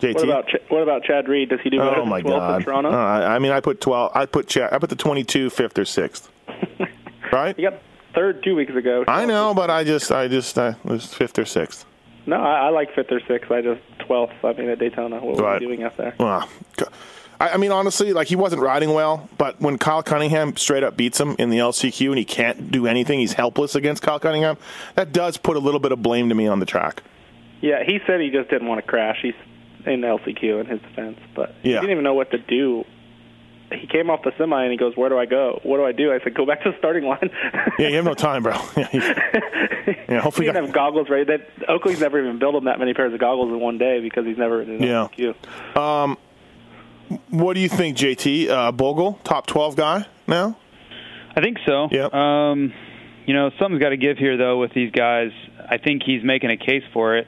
JT. 0.00 0.14
What 0.14 0.24
about 0.24 0.50
what 0.68 0.82
about 0.82 1.02
Chad 1.04 1.28
Reed? 1.28 1.50
Does 1.50 1.60
he 1.62 1.70
do 1.70 1.78
better 1.78 2.00
oh 2.00 2.04
my 2.06 2.20
than 2.20 2.32
12th 2.32 2.38
god! 2.38 2.56
in 2.60 2.64
Toronto? 2.64 2.90
Uh, 2.92 2.94
I 3.28 3.38
mean, 3.38 3.52
I 3.52 3.60
put 3.60 3.80
twelve. 3.80 4.12
I 4.14 4.26
put 4.26 4.48
Chad, 4.48 4.72
I 4.72 4.78
put 4.78 4.90
the 4.90 4.96
twenty-two, 4.96 5.50
fifth 5.50 5.78
or 5.78 5.84
sixth. 5.84 6.30
right? 7.32 7.56
he 7.56 7.62
got 7.62 7.74
third 8.14 8.42
two 8.42 8.54
weeks 8.56 8.74
ago. 8.74 9.04
I 9.08 9.24
know, 9.26 9.54
but 9.54 9.70
I 9.70 9.84
just 9.84 10.10
I 10.12 10.28
just 10.28 10.58
I 10.58 10.76
was 10.84 11.12
fifth 11.12 11.38
or 11.38 11.44
sixth. 11.44 11.84
No, 12.26 12.36
I, 12.36 12.66
I 12.66 12.68
like 12.70 12.94
fifth 12.94 13.12
or 13.12 13.20
sixth. 13.28 13.50
I 13.50 13.60
just 13.60 13.80
twelfth. 14.00 14.34
I 14.44 14.52
mean, 14.54 14.68
at 14.68 14.78
Daytona, 14.78 15.16
what 15.24 15.38
Right. 15.40 15.52
was 15.54 15.60
he 15.60 15.66
doing 15.66 15.82
out 15.84 15.96
there? 15.96 16.14
Well, 16.18 16.48
I, 17.40 17.50
I 17.50 17.56
mean, 17.56 17.72
honestly, 17.72 18.12
like 18.12 18.28
he 18.28 18.36
wasn't 18.36 18.62
riding 18.62 18.92
well, 18.92 19.28
but 19.38 19.60
when 19.60 19.78
Kyle 19.78 20.02
Cunningham 20.02 20.56
straight 20.56 20.82
up 20.82 20.96
beats 20.96 21.20
him 21.20 21.36
in 21.38 21.50
the 21.50 21.58
LCQ 21.58 22.08
and 22.08 22.18
he 22.18 22.24
can't 22.24 22.70
do 22.70 22.86
anything, 22.86 23.18
he's 23.20 23.32
helpless 23.34 23.74
against 23.74 24.02
Kyle 24.02 24.20
Cunningham. 24.20 24.56
That 24.94 25.12
does 25.12 25.36
put 25.36 25.56
a 25.56 25.60
little 25.60 25.80
bit 25.80 25.92
of 25.92 26.02
blame 26.02 26.28
to 26.28 26.34
me 26.34 26.46
on 26.46 26.60
the 26.60 26.66
track. 26.66 27.02
Yeah, 27.60 27.82
he 27.84 27.98
said 28.06 28.20
he 28.20 28.30
just 28.30 28.50
didn't 28.50 28.68
want 28.68 28.80
to 28.84 28.86
crash. 28.86 29.18
He's 29.22 29.34
in 29.86 30.00
the 30.00 30.06
LCQ 30.08 30.60
in 30.60 30.66
his 30.66 30.80
defense, 30.80 31.18
but 31.34 31.54
he 31.62 31.70
Yeah. 31.72 31.80
didn't 31.80 31.92
even 31.92 32.04
know 32.04 32.14
what 32.14 32.30
to 32.32 32.38
do. 32.38 32.84
He 33.72 33.86
came 33.86 34.08
off 34.10 34.22
the 34.22 34.32
semi 34.38 34.62
and 34.62 34.70
he 34.70 34.76
goes, 34.76 34.96
"Where 34.96 35.08
do 35.08 35.18
I 35.18 35.24
go? 35.26 35.58
What 35.64 35.78
do 35.78 35.84
I 35.84 35.92
do?" 35.92 36.12
I 36.12 36.20
said, 36.22 36.34
"Go 36.34 36.46
back 36.46 36.62
to 36.62 36.70
the 36.70 36.78
starting 36.78 37.04
line." 37.04 37.30
Yeah, 37.78 37.88
you 37.88 37.96
have 37.96 38.04
no 38.04 38.14
time, 38.14 38.42
bro. 38.44 38.52
Yeah, 38.76 38.88
you- 38.92 39.00
yeah 40.08 40.20
hopefully, 40.20 40.46
he 40.46 40.52
didn't 40.52 40.66
have 40.66 40.74
goggles 40.74 41.08
ready. 41.08 41.24
That 41.24 41.48
Oakley's 41.68 41.98
never 42.00 42.20
even 42.20 42.38
built 42.38 42.54
him 42.54 42.64
that 42.64 42.78
many 42.78 42.94
pairs 42.94 43.12
of 43.12 43.18
goggles 43.20 43.48
in 43.50 43.58
one 43.58 43.78
day 43.78 44.00
because 44.00 44.26
he's 44.26 44.38
never 44.38 44.62
in 44.62 44.80
Yeah. 44.82 45.08
LCQ. 45.08 45.76
Um, 45.80 46.18
what 47.30 47.54
do 47.54 47.60
you 47.60 47.68
think, 47.68 47.96
JT? 47.96 48.48
Uh, 48.48 48.72
Bogle, 48.72 49.18
top 49.24 49.46
twelve 49.46 49.76
guy 49.76 50.06
now? 50.26 50.56
I 51.36 51.40
think 51.40 51.58
so. 51.66 51.88
Yep. 51.90 52.14
Um, 52.14 52.72
you 53.26 53.34
know, 53.34 53.50
something's 53.58 53.82
got 53.82 53.90
to 53.90 53.96
give 53.96 54.18
here 54.18 54.36
though 54.36 54.58
with 54.58 54.72
these 54.72 54.90
guys. 54.92 55.30
I 55.68 55.78
think 55.78 56.02
he's 56.04 56.22
making 56.22 56.50
a 56.50 56.56
case 56.56 56.84
for 56.92 57.16
it. 57.16 57.26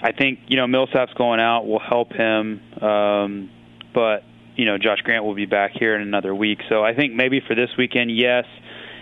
I 0.00 0.12
think 0.12 0.40
you 0.46 0.56
know 0.56 0.66
Millsap's 0.66 1.12
going 1.14 1.40
out 1.40 1.66
will 1.66 1.80
help 1.80 2.12
him, 2.12 2.60
um, 2.80 3.50
but 3.92 4.22
you 4.56 4.64
know 4.64 4.78
Josh 4.78 5.00
Grant 5.02 5.24
will 5.24 5.34
be 5.34 5.46
back 5.46 5.72
here 5.74 5.94
in 5.96 6.02
another 6.02 6.34
week. 6.34 6.60
So 6.68 6.84
I 6.84 6.94
think 6.94 7.14
maybe 7.14 7.40
for 7.46 7.54
this 7.54 7.70
weekend, 7.76 8.16
yes, 8.16 8.44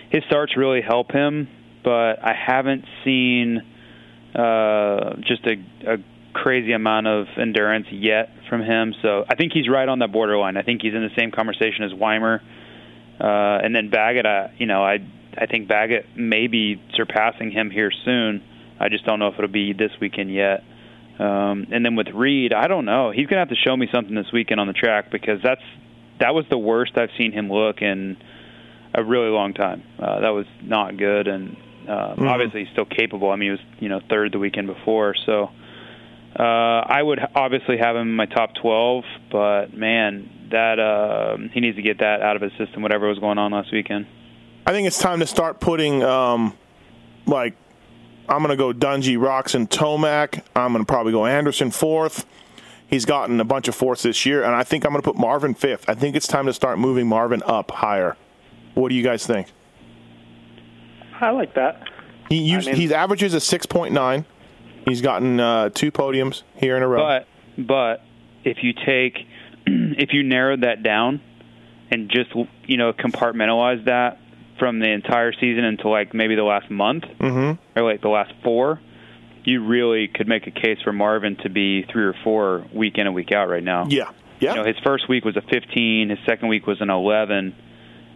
his 0.09 0.23
starts 0.25 0.57
really 0.57 0.81
help 0.81 1.11
him, 1.11 1.47
but 1.83 2.23
I 2.23 2.33
haven't 2.33 2.85
seen 3.03 3.61
uh, 4.33 5.15
just 5.21 5.45
a, 5.45 5.55
a 5.85 5.97
crazy 6.33 6.71
amount 6.73 7.07
of 7.07 7.27
endurance 7.37 7.87
yet 7.91 8.29
from 8.49 8.61
him. 8.61 8.93
So 9.01 9.25
I 9.29 9.35
think 9.35 9.53
he's 9.53 9.67
right 9.69 9.87
on 9.87 9.99
that 9.99 10.11
borderline. 10.11 10.57
I 10.57 10.61
think 10.61 10.81
he's 10.81 10.93
in 10.93 11.01
the 11.01 11.13
same 11.17 11.31
conversation 11.31 11.83
as 11.83 11.93
Weimer. 11.93 12.41
Uh, 13.19 13.59
and 13.63 13.75
then 13.75 13.89
Baggett, 13.89 14.25
I, 14.25 14.53
you 14.57 14.65
know, 14.67 14.83
I 14.83 14.99
I 15.39 15.45
think 15.45 15.67
Baggett 15.67 16.05
may 16.15 16.47
be 16.47 16.81
surpassing 16.95 17.51
him 17.51 17.69
here 17.69 17.91
soon. 18.05 18.41
I 18.79 18.89
just 18.89 19.05
don't 19.05 19.19
know 19.19 19.27
if 19.27 19.35
it'll 19.35 19.47
be 19.47 19.73
this 19.73 19.91
weekend 20.01 20.33
yet. 20.33 20.63
Um, 21.19 21.67
and 21.71 21.83
then 21.83 21.95
with 21.95 22.07
Reed, 22.13 22.53
I 22.53 22.67
don't 22.67 22.85
know. 22.85 23.11
He's 23.11 23.25
gonna 23.27 23.41
have 23.41 23.49
to 23.49 23.55
show 23.55 23.75
me 23.75 23.87
something 23.93 24.13
this 24.15 24.31
weekend 24.31 24.59
on 24.59 24.67
the 24.67 24.73
track 24.73 25.11
because 25.11 25.39
that's 25.43 25.61
that 26.19 26.33
was 26.35 26.45
the 26.49 26.57
worst 26.57 26.97
I've 26.97 27.09
seen 27.17 27.31
him 27.31 27.51
look 27.51 27.81
in 27.81 28.17
a 28.93 29.03
really 29.03 29.29
long 29.29 29.53
time. 29.53 29.83
Uh, 29.99 30.19
that 30.21 30.29
was 30.29 30.45
not 30.63 30.97
good, 30.97 31.27
and 31.27 31.55
uh, 31.87 32.15
Mhm. 32.15 32.29
obviously 32.29 32.61
he's 32.65 32.69
still 32.73 32.85
capable. 32.85 33.31
I 33.31 33.35
mean, 33.35 33.47
he 33.47 33.51
was 33.51 33.59
you 33.79 33.89
know 33.89 33.99
third 34.09 34.31
the 34.31 34.39
weekend 34.39 34.67
before, 34.67 35.15
so 35.25 35.49
uh, 36.37 36.43
I 36.43 37.01
would 37.01 37.19
obviously 37.35 37.77
have 37.77 37.95
him 37.95 38.09
in 38.09 38.15
my 38.15 38.25
top 38.25 38.51
12. 38.61 39.03
But 39.31 39.73
man, 39.73 40.47
that 40.51 40.79
uh, 40.79 41.37
he 41.53 41.59
needs 41.59 41.75
to 41.77 41.81
get 41.81 41.99
that 41.99 42.21
out 42.21 42.35
of 42.35 42.41
his 42.41 42.51
system. 42.57 42.81
Whatever 42.81 43.07
was 43.07 43.19
going 43.19 43.37
on 43.37 43.51
last 43.51 43.71
weekend. 43.71 44.07
I 44.65 44.71
think 44.71 44.85
it's 44.87 44.99
time 44.99 45.19
to 45.21 45.27
start 45.27 45.59
putting, 45.61 46.03
um, 46.03 46.53
like, 47.25 47.55
I'm 48.27 48.39
going 48.43 48.49
to 48.49 48.57
go 48.57 48.73
Dungey, 48.73 49.19
Rocks, 49.21 49.55
and 49.55 49.69
Tomac. 49.69 50.43
I'm 50.55 50.73
going 50.73 50.83
to 50.83 50.87
probably 50.87 51.13
go 51.13 51.25
Anderson 51.25 51.71
fourth. 51.71 52.25
He's 52.89 53.05
gotten 53.05 53.39
a 53.39 53.45
bunch 53.45 53.67
of 53.69 53.75
fourths 53.75 54.03
this 54.03 54.25
year, 54.25 54.43
and 54.43 54.53
I 54.53 54.63
think 54.63 54.85
I'm 54.85 54.91
going 54.91 55.01
to 55.01 55.09
put 55.09 55.17
Marvin 55.17 55.53
fifth. 55.53 55.89
I 55.89 55.93
think 55.93 56.15
it's 56.17 56.27
time 56.27 56.45
to 56.47 56.53
start 56.53 56.79
moving 56.79 57.07
Marvin 57.07 57.41
up 57.45 57.71
higher. 57.71 58.17
What 58.75 58.89
do 58.89 58.95
you 58.95 59.03
guys 59.03 59.25
think? 59.25 59.47
I 61.19 61.31
like 61.31 61.53
that. 61.55 61.83
He 62.29 62.37
used, 62.37 62.67
I 62.67 62.71
mean- 62.71 62.81
he 62.81 62.93
averages 62.93 63.33
a 63.33 63.37
6.9. 63.37 64.25
He's 64.87 65.01
gotten 65.01 65.39
uh, 65.39 65.69
two 65.69 65.91
podiums 65.91 66.43
here 66.55 66.77
in 66.77 66.83
a 66.83 66.87
row. 66.87 66.99
But 66.99 67.27
but 67.57 68.01
if 68.43 68.57
you 68.63 68.73
take 68.73 69.27
if 69.65 70.13
you 70.13 70.23
narrowed 70.23 70.61
that 70.61 70.83
down 70.83 71.21
and 71.91 72.09
just 72.09 72.29
you 72.65 72.77
know 72.77 72.93
compartmentalize 72.93 73.85
that 73.85 74.19
from 74.59 74.79
the 74.79 74.89
entire 74.89 75.33
season 75.33 75.63
into 75.65 75.87
like 75.89 76.13
maybe 76.13 76.35
the 76.35 76.43
last 76.43 76.69
month 76.71 77.03
Mhm. 77.19 77.57
or 77.75 77.83
like 77.83 78.01
the 78.01 78.09
last 78.09 78.31
four, 78.43 78.79
you 79.43 79.63
really 79.65 80.07
could 80.07 80.27
make 80.27 80.47
a 80.47 80.51
case 80.51 80.79
for 80.83 80.91
Marvin 80.93 81.35
to 81.43 81.49
be 81.49 81.83
three 81.83 82.03
or 82.05 82.15
four 82.23 82.65
week 82.73 82.97
in 82.97 83.05
and 83.07 83.15
week 83.15 83.31
out 83.31 83.49
right 83.49 83.63
now. 83.63 83.85
Yeah. 83.87 84.09
Yeah. 84.39 84.51
You 84.51 84.55
know, 84.57 84.65
his 84.65 84.77
first 84.83 85.07
week 85.09 85.25
was 85.25 85.35
a 85.35 85.41
15. 85.41 86.09
His 86.09 86.19
second 86.25 86.47
week 86.47 86.67
was 86.67 86.79
an 86.81 86.89
11. 86.89 87.55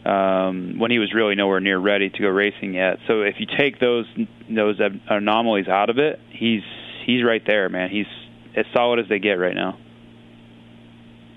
Um, 0.04 0.80
when 0.80 0.90
he 0.90 0.98
was 0.98 1.14
really 1.14 1.36
nowhere 1.36 1.60
near 1.60 1.78
ready 1.78 2.10
to 2.10 2.18
go 2.20 2.28
racing 2.30 2.74
yet. 2.74 2.98
So 3.08 3.22
if 3.22 3.36
you 3.40 3.46
take 3.46 3.80
those 3.80 4.08
those 4.50 4.80
anomalies 5.08 5.68
out 5.68 5.92
of 5.92 6.00
it, 6.00 6.20
he's 6.32 6.64
he's 7.06 7.24
right 7.24 7.44
there, 7.46 7.70
man. 7.70 7.90
He's 7.90 8.08
as 8.56 8.66
solid 8.74 9.00
as 9.00 9.08
they 9.10 9.20
get 9.20 9.34
right 9.34 9.54
now. 9.54 9.78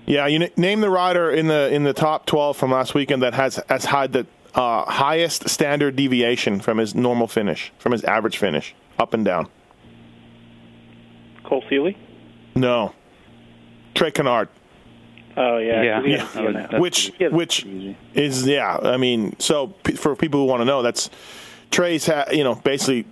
Yeah, 0.07 0.27
you 0.27 0.41
n- 0.41 0.51
name 0.57 0.81
the 0.81 0.89
rider 0.89 1.29
in 1.29 1.47
the 1.47 1.71
in 1.73 1.83
the 1.83 1.93
top 1.93 2.25
12 2.25 2.57
from 2.57 2.71
last 2.71 2.95
weekend 2.95 3.21
that 3.21 3.35
has 3.35 3.59
has 3.69 3.85
had 3.85 4.13
the 4.13 4.25
uh, 4.55 4.85
highest 4.89 5.49
standard 5.49 5.95
deviation 5.95 6.59
from 6.59 6.77
his 6.77 6.95
normal 6.95 7.27
finish, 7.27 7.71
from 7.77 7.91
his 7.91 8.03
average 8.03 8.37
finish, 8.37 8.73
up 8.97 9.13
and 9.13 9.25
down. 9.25 9.47
Cole 11.43 11.63
Seely. 11.69 11.97
No. 12.55 12.93
Trey 13.93 14.11
Canard, 14.11 14.49
Oh 15.37 15.57
yeah, 15.57 15.81
Yeah. 15.81 15.95
'cause 15.97 16.05
he 16.05 16.11
Yeah. 16.11 16.17
has 16.19 16.33
DNF. 16.35 16.69
That's 16.71 16.81
which 16.81 17.11
Yeah. 17.19 17.27
which 17.29 17.65
is 18.13 18.47
yeah. 18.47 18.77
I 18.81 18.97
mean, 18.97 19.35
so 19.39 19.67
p- 19.83 19.93
for 19.93 20.15
people 20.15 20.39
who 20.39 20.45
want 20.45 20.61
to 20.61 20.65
know, 20.65 20.81
that's 20.81 21.09
Trey's. 21.71 22.07
Ha- 22.07 22.25
you 22.31 22.43
know, 22.43 22.55
basically, 22.55 23.05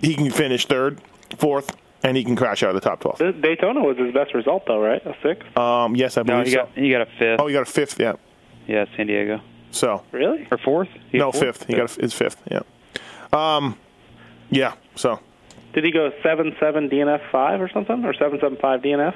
he 0.00 0.14
can 0.14 0.30
finish 0.30 0.66
third, 0.66 1.00
fourth, 1.38 1.76
and 2.04 2.16
he 2.16 2.22
can 2.24 2.36
crash 2.36 2.62
out 2.62 2.68
of 2.68 2.74
the 2.76 2.80
top 2.88 3.00
12. 3.00 3.18
The- 3.18 3.32
Daytona 3.32 3.80
was 3.82 3.96
his 3.98 4.12
best 4.14 4.32
result 4.34 4.64
though, 4.66 4.78
right? 4.80 5.04
A 5.06 5.14
six. 5.22 5.44
Um, 5.56 5.96
yes, 5.96 6.16
I 6.16 6.20
No, 6.20 6.24
believe 6.34 6.46
he 6.46 6.52
so. 6.52 6.58
got 6.58 6.68
he 6.76 6.90
got 6.90 7.00
a 7.02 7.06
fifth. 7.06 7.40
oh, 7.40 7.46
he 7.48 7.52
got 7.52 7.62
a 7.62 7.70
fifth. 7.70 7.98
Yeah. 8.00 8.12
Yeah, 8.68 8.84
San 8.96 9.06
Diego 9.06 9.40
So 9.70 10.02
Really? 10.12 10.46
or 10.50 10.58
fourth? 10.58 10.88
He 11.12 11.18
no 11.18 11.30
fourth? 11.32 11.44
fifth. 11.44 11.66
He 11.66 11.74
got 11.74 11.96
a, 11.96 12.00
his 12.00 12.12
fifth. 12.14 12.40
Yeah. 12.50 12.60
Um, 13.32 13.76
yeah. 14.50 14.72
So 14.94 15.18
Did 15.72 15.84
he 15.84 15.90
go 15.90 16.10
seven 16.22 16.54
seven 16.60 16.88
DNF 16.88 17.20
five 17.32 17.60
or 17.60 17.68
something, 17.68 18.04
or 18.04 18.14
seven 18.14 18.38
seven 18.40 18.56
five 18.60 18.82
DNF? 18.82 19.14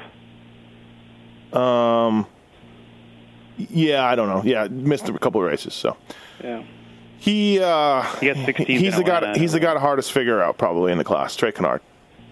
Um, 1.52 2.26
yeah, 3.70 4.05
I 4.05 4.14
don't 4.14 4.29
know. 4.29 4.42
Yeah, 4.44 4.68
missed 4.70 5.09
a 5.09 5.18
couple 5.18 5.40
of 5.42 5.46
races. 5.51 5.75
So 5.75 5.96
Yeah. 6.42 6.62
he 7.18 7.59
uh, 7.61 8.03
He 8.20 8.27
got 8.29 8.37
16th 8.37 8.66
He's 8.66 8.96
the 8.96 9.03
guy. 9.05 9.38
He's 9.38 9.53
the 9.53 9.61
guy 9.61 9.79
hardest 9.79 10.12
figure 10.12 10.40
out 10.42 10.57
probably 10.59 10.92
in 10.92 10.99
the 10.99 11.05
class. 11.05 11.37
Trey 11.37 11.53
Canard. 11.53 11.81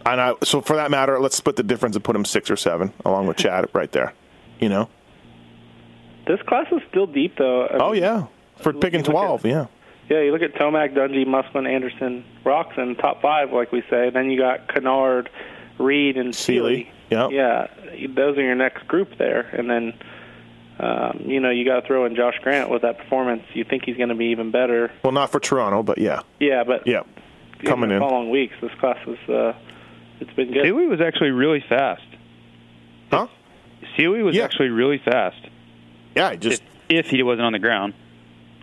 And 0.07 0.21
I, 0.21 0.35
so 0.43 0.61
for 0.62 0.77
that 0.77 0.91
matter, 0.91 1.19
let's 1.21 1.37
split 1.37 1.57
the 1.57 1.62
difference 1.62 1.95
and 1.97 2.03
put 2.05 2.17
him 2.17 2.25
six 2.25 2.51
or 2.51 2.57
seven 2.57 2.93
along 3.05 3.27
with 3.27 3.37
Chad 3.37 3.67
right 3.75 3.91
there. 3.93 4.14
You 4.61 4.69
know? 4.71 4.88
This 6.27 6.41
class 6.43 6.67
is 6.73 6.81
still 6.88 7.07
deep 7.07 7.37
though. 7.38 7.67
I 7.67 7.77
Oh 7.79 7.93
mean, 7.93 8.03
yeah, 8.03 8.27
for 8.57 8.73
picking 8.73 9.01
look 9.01 9.09
at- 9.09 9.12
twelve. 9.12 9.45
Yeah. 9.47 9.67
Yeah, 10.09 10.23
you 10.23 10.33
look 10.33 10.41
at 10.41 10.55
Tomac, 10.55 10.95
Dungey, 10.95 11.27
Musquin, 11.27 11.69
Anderson, 11.71 12.25
Roczen, 12.43 12.99
top 12.99 13.21
five, 13.21 13.53
like 13.53 13.73
we 13.73 13.83
say. 13.91 14.09
Then 14.09 14.31
you 14.31 14.38
got 14.38 14.67
Canard, 14.67 15.29
Reed, 15.79 16.17
and. 16.17 16.35
Seely. 16.35 16.91
Yeah. 17.11 17.29
Yeah, 17.29 17.67
those 18.14 18.38
are 18.38 18.43
your 18.43 18.55
next 18.55 18.88
group 18.88 19.19
there. 19.19 19.41
And 19.53 19.69
then, 19.69 19.93
um, 20.79 21.23
you 21.27 21.41
know, 21.41 21.51
you 21.51 21.64
got 21.64 21.81
to 21.81 21.87
throw 21.87 22.05
in 22.07 22.14
Josh 22.14 22.38
Grant 22.43 22.71
with 22.71 22.83
that 22.83 22.99
performance. 22.99 23.43
You 23.55 23.64
think 23.64 23.85
he's 23.85 23.97
going 23.97 24.11
to 24.11 24.14
be 24.14 24.27
even 24.27 24.51
better. 24.51 24.91
Well, 25.03 25.12
not 25.12 25.31
for 25.31 25.41
Toronto, 25.41 25.83
but 25.83 25.99
yeah, 25.99 26.21
Yeah, 26.38 26.64
but 26.64 26.87
yeah, 26.87 27.03
coming 27.64 27.91
in 27.91 27.97
in. 27.97 28.03
the 28.03 28.09
following 28.09 28.31
weeks, 28.31 28.55
this 28.61 28.71
class 28.81 28.99
was 29.07 29.19
uh, 29.29 29.59
it's 30.21 30.33
been 30.35 30.53
good. 30.53 30.64
Seely 30.64 30.87
was 30.87 31.01
actually 31.01 31.31
really 31.31 31.64
fast. 31.69 32.03
Huh? 33.11 33.27
Seely 33.97 34.23
was 34.23 34.37
Yeah. 34.37 34.45
actually 34.45 34.69
really 34.69 34.99
fast. 34.99 35.41
Yeah, 36.14 36.29
I 36.29 36.37
just 36.37 36.62
if, 36.88 37.07
if 37.07 37.11
he 37.11 37.23
wasn't 37.23 37.47
on 37.47 37.53
the 37.53 37.59
ground 37.59 37.95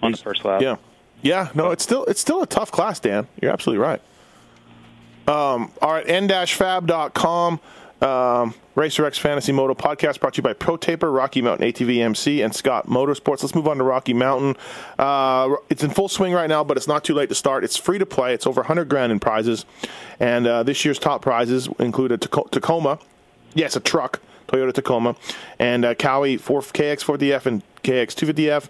on 0.01 0.12
the 0.12 0.17
first 0.17 0.43
lap. 0.45 0.62
Yeah, 0.62 0.75
yeah. 1.21 1.49
No, 1.54 1.71
it's 1.71 1.84
still 1.84 2.06
it's 2.06 2.19
still 2.21 2.41
a 2.41 2.47
tough 2.47 2.71
class, 2.71 2.99
Dan. 2.99 3.28
You're 3.41 3.51
absolutely 3.51 3.84
right. 3.86 4.01
Um, 5.28 5.71
all 5.82 5.91
right, 5.91 6.08
n-fab.com. 6.08 7.60
Um, 8.05 8.53
Racer 8.75 9.03
X 9.05 9.17
Fantasy 9.17 9.51
Moto 9.51 9.73
podcast 9.73 10.19
brought 10.19 10.35
to 10.35 10.39
you 10.39 10.43
by 10.43 10.53
Pro 10.53 10.77
Taper, 10.77 11.11
Rocky 11.11 11.41
Mountain 11.41 11.67
ATV 11.71 12.03
MC, 12.03 12.41
and 12.41 12.53
Scott 12.53 12.87
Motorsports. 12.87 13.41
Let's 13.41 13.55
move 13.55 13.67
on 13.67 13.77
to 13.77 13.83
Rocky 13.83 14.13
Mountain. 14.13 14.57
Uh, 14.99 15.55
it's 15.69 15.83
in 15.83 15.89
full 15.89 16.07
swing 16.07 16.31
right 16.31 16.47
now, 16.47 16.63
but 16.63 16.77
it's 16.77 16.87
not 16.87 17.03
too 17.03 17.15
late 17.15 17.29
to 17.29 17.35
start. 17.35 17.63
It's 17.63 17.77
free 17.77 17.97
to 17.97 18.05
play. 18.05 18.33
It's 18.35 18.45
over 18.45 18.61
100 18.61 18.89
grand 18.89 19.11
in 19.11 19.19
prizes, 19.19 19.65
and 20.19 20.45
uh, 20.45 20.61
this 20.61 20.85
year's 20.85 20.99
top 20.99 21.23
prizes 21.23 21.67
include 21.79 22.11
a 22.11 22.17
Taco- 22.17 22.47
Tacoma. 22.51 22.99
Yes, 23.55 23.75
a 23.75 23.79
truck, 23.79 24.21
Toyota 24.47 24.73
Tacoma, 24.73 25.15
and 25.57 25.83
uh, 25.83 25.95
Cowie 25.95 26.37
4 26.37 26.61
KX450F 26.61 27.45
and 27.47 27.63
KX250F. 27.83 28.67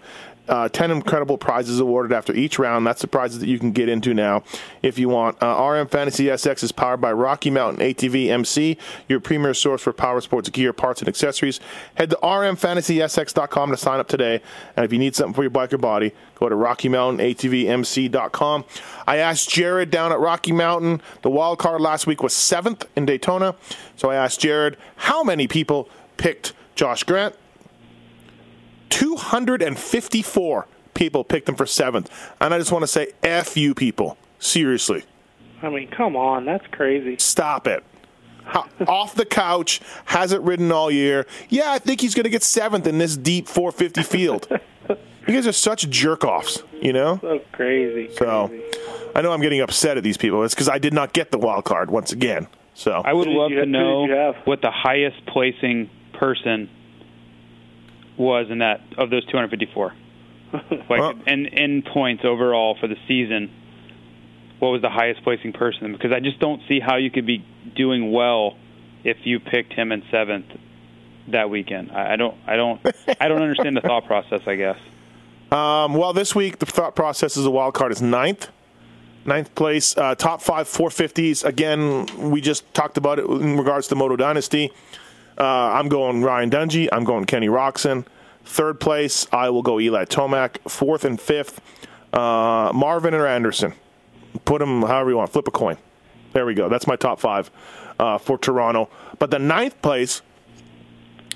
Uh, 0.48 0.68
10 0.68 0.90
incredible 0.90 1.38
prizes 1.38 1.80
awarded 1.80 2.12
after 2.12 2.34
each 2.34 2.58
round. 2.58 2.86
That's 2.86 3.00
the 3.00 3.08
prizes 3.08 3.40
that 3.40 3.48
you 3.48 3.58
can 3.58 3.72
get 3.72 3.88
into 3.88 4.12
now 4.14 4.42
if 4.82 4.98
you 4.98 5.08
want. 5.08 5.42
Uh, 5.42 5.60
RM 5.60 5.88
Fantasy 5.88 6.26
SX 6.26 6.62
is 6.62 6.72
powered 6.72 7.00
by 7.00 7.12
Rocky 7.12 7.50
Mountain 7.50 7.84
ATV 7.84 8.28
MC, 8.28 8.76
your 9.08 9.20
premier 9.20 9.54
source 9.54 9.82
for 9.82 9.92
power 9.92 10.20
sports 10.20 10.48
gear, 10.50 10.72
parts, 10.72 11.00
and 11.00 11.08
accessories. 11.08 11.58
Head 11.94 12.10
to 12.10 12.18
rmfantasysx.com 12.22 13.70
to 13.70 13.76
sign 13.76 14.00
up 14.00 14.08
today. 14.08 14.40
And 14.76 14.84
if 14.84 14.92
you 14.92 14.98
need 14.98 15.16
something 15.16 15.34
for 15.34 15.42
your 15.42 15.50
bike 15.50 15.72
or 15.72 15.78
body, 15.78 16.12
go 16.36 16.48
to 16.48 16.54
RockyMountainATVMC.com. 16.54 18.64
I 19.06 19.16
asked 19.16 19.50
Jared 19.50 19.90
down 19.90 20.12
at 20.12 20.20
Rocky 20.20 20.52
Mountain. 20.52 21.02
The 21.22 21.30
wild 21.30 21.58
card 21.58 21.80
last 21.80 22.06
week 22.06 22.22
was 22.22 22.34
seventh 22.34 22.84
in 22.96 23.06
Daytona. 23.06 23.54
So 23.96 24.10
I 24.10 24.16
asked 24.16 24.40
Jared 24.40 24.76
how 24.96 25.22
many 25.22 25.48
people 25.48 25.88
picked 26.16 26.52
Josh 26.74 27.02
Grant. 27.02 27.34
254 28.90 30.66
people 30.94 31.24
picked 31.24 31.48
him 31.48 31.54
for 31.54 31.66
seventh. 31.66 32.10
And 32.40 32.52
I 32.54 32.58
just 32.58 32.72
want 32.72 32.82
to 32.82 32.86
say, 32.88 33.08
F 33.22 33.56
you 33.56 33.74
people. 33.74 34.16
Seriously. 34.38 35.04
I 35.62 35.68
mean, 35.70 35.88
come 35.88 36.16
on, 36.16 36.44
that's 36.44 36.66
crazy. 36.68 37.16
Stop 37.18 37.66
it. 37.66 37.82
Ho- 38.44 38.66
Off 38.86 39.14
the 39.14 39.24
couch, 39.24 39.80
hasn't 40.04 40.42
ridden 40.44 40.70
all 40.70 40.90
year. 40.90 41.26
Yeah, 41.48 41.72
I 41.72 41.78
think 41.78 42.00
he's 42.00 42.14
going 42.14 42.24
to 42.24 42.30
get 42.30 42.42
seventh 42.42 42.86
in 42.86 42.98
this 42.98 43.16
deep 43.16 43.48
450 43.48 44.02
field. 44.02 44.46
you 44.88 44.96
guys 45.34 45.46
are 45.46 45.52
such 45.52 45.88
jerk 45.90 46.24
offs, 46.24 46.62
you 46.80 46.92
know? 46.92 47.18
So 47.22 47.40
crazy. 47.52 48.14
So 48.14 48.48
crazy. 48.48 48.64
I 49.16 49.22
know 49.22 49.32
I'm 49.32 49.40
getting 49.40 49.60
upset 49.62 49.96
at 49.96 50.04
these 50.04 50.18
people. 50.18 50.44
It's 50.44 50.54
because 50.54 50.68
I 50.68 50.78
did 50.78 50.92
not 50.92 51.12
get 51.14 51.30
the 51.30 51.38
wild 51.38 51.64
card 51.64 51.90
once 51.90 52.12
again. 52.12 52.46
So 52.74 52.92
I 53.04 53.14
would 53.14 53.26
love 53.26 53.50
to 53.50 53.64
know 53.64 54.06
did 54.06 54.12
you 54.12 54.16
have? 54.20 54.36
what 54.44 54.60
the 54.60 54.70
highest 54.70 55.24
placing 55.26 55.88
person 56.12 56.68
was 58.18 58.46
in 58.50 58.58
that 58.58 58.80
of 58.98 59.10
those 59.10 59.24
254. 59.26 59.92
Like 60.52 60.88
Well- 60.88 61.14
and 61.26 61.46
in 61.46 61.82
points 61.82 62.24
overall 62.24 62.76
for 62.80 62.86
the 62.86 62.96
season, 63.08 63.50
what 64.58 64.70
was 64.70 64.80
the 64.80 64.88
highest 64.90 65.22
placing 65.22 65.52
person? 65.52 65.92
Because 65.92 66.12
I 66.12 66.20
just 66.20 66.38
don't 66.38 66.62
see 66.68 66.80
how 66.80 66.96
you 66.96 67.10
could 67.10 67.26
be 67.26 67.44
doing 67.74 68.12
well 68.12 68.56
if 69.04 69.18
you 69.24 69.38
picked 69.40 69.72
him 69.72 69.92
in 69.92 70.02
seventh 70.10 70.46
that 71.28 71.50
weekend. 71.50 71.90
I, 71.92 72.14
I 72.14 72.16
don't, 72.16 72.36
I 72.46 72.56
don't, 72.56 72.80
I 73.20 73.28
don't 73.28 73.42
understand 73.42 73.76
the 73.76 73.80
thought 73.82 74.06
process. 74.06 74.40
I 74.46 74.54
guess. 74.56 74.78
Um, 75.50 75.94
well, 75.94 76.12
this 76.12 76.34
week 76.34 76.58
the 76.58 76.66
thought 76.66 76.96
process 76.96 77.36
is 77.36 77.44
the 77.44 77.50
wild 77.50 77.74
card 77.74 77.92
is 77.92 78.00
ninth. 78.00 78.48
Ninth 79.24 79.52
place, 79.56 79.96
uh, 79.98 80.14
top 80.14 80.40
five 80.40 80.68
450s. 80.68 81.44
Again, 81.44 82.06
we 82.30 82.40
just 82.40 82.72
talked 82.74 82.96
about 82.96 83.18
it 83.18 83.26
in 83.26 83.56
regards 83.58 83.88
to 83.88 83.96
Moto 83.96 84.14
Dynasty. 84.14 84.72
Uh, 85.38 85.44
I'm 85.44 85.88
going 85.88 86.22
Ryan 86.22 86.50
Dungey. 86.50 86.88
I'm 86.90 87.04
going 87.04 87.24
Kenny 87.24 87.48
Roczen. 87.48 88.06
Third 88.44 88.78
place, 88.78 89.26
I 89.32 89.50
will 89.50 89.62
go 89.62 89.80
Eli 89.80 90.04
Tomac. 90.04 90.58
Fourth 90.70 91.04
and 91.04 91.20
fifth, 91.20 91.60
uh, 92.12 92.70
Marvin 92.72 93.12
or 93.12 93.26
Anderson. 93.26 93.74
Put 94.44 94.60
them 94.60 94.82
however 94.82 95.10
you 95.10 95.16
want. 95.16 95.32
Flip 95.32 95.48
a 95.48 95.50
coin. 95.50 95.76
There 96.32 96.46
we 96.46 96.54
go. 96.54 96.68
That's 96.68 96.86
my 96.86 96.96
top 96.96 97.18
five 97.18 97.50
uh, 97.98 98.18
for 98.18 98.38
Toronto. 98.38 98.88
But 99.18 99.30
the 99.30 99.38
ninth 99.38 99.80
place, 99.82 100.22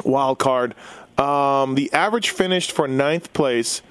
wild 0.05 0.39
card, 0.39 0.75
um, 1.19 1.75
the 1.75 1.93
average 1.93 2.31
finished 2.31 2.73
for 2.73 2.87
ninth 2.87 3.33
place 3.33 3.83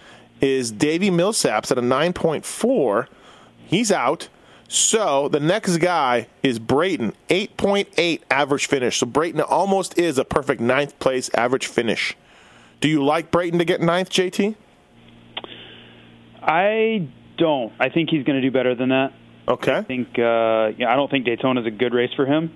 is 0.41 0.71
Davey 0.71 1.09
Millsaps 1.09 1.71
at 1.71 1.77
a 1.77 1.81
9.4. 1.81 3.07
He's 3.65 3.91
out. 3.91 4.29
So 4.71 5.27
the 5.29 5.39
next 5.39 5.77
guy 5.77 6.27
is 6.43 6.59
Brayton, 6.59 7.13
8.8 7.29 8.21
average 8.29 8.67
finish. 8.67 8.97
So 8.99 9.07
Brayton 9.07 9.41
almost 9.41 9.97
is 9.97 10.19
a 10.19 10.23
perfect 10.23 10.61
ninth 10.61 10.97
place 10.99 11.29
average 11.33 11.65
finish. 11.65 12.15
Do 12.79 12.87
you 12.87 13.03
like 13.03 13.31
Brayton 13.31 13.57
to 13.59 13.65
get 13.65 13.81
ninth, 13.81 14.09
JT? 14.11 14.55
I 16.41 17.07
don't. 17.37 17.73
I 17.79 17.89
think 17.89 18.09
he's 18.09 18.23
going 18.23 18.39
to 18.41 18.47
do 18.47 18.51
better 18.51 18.75
than 18.75 18.89
that. 18.89 19.13
Okay. 19.47 19.75
I 19.77 19.81
think 19.81 20.09
uh, 20.19 20.71
yeah, 20.77 20.91
I 20.91 20.95
don't 20.95 21.09
think 21.09 21.25
Daytona 21.25 21.61
is 21.61 21.67
a 21.67 21.71
good 21.71 21.93
race 21.93 22.13
for 22.15 22.25
him 22.25 22.51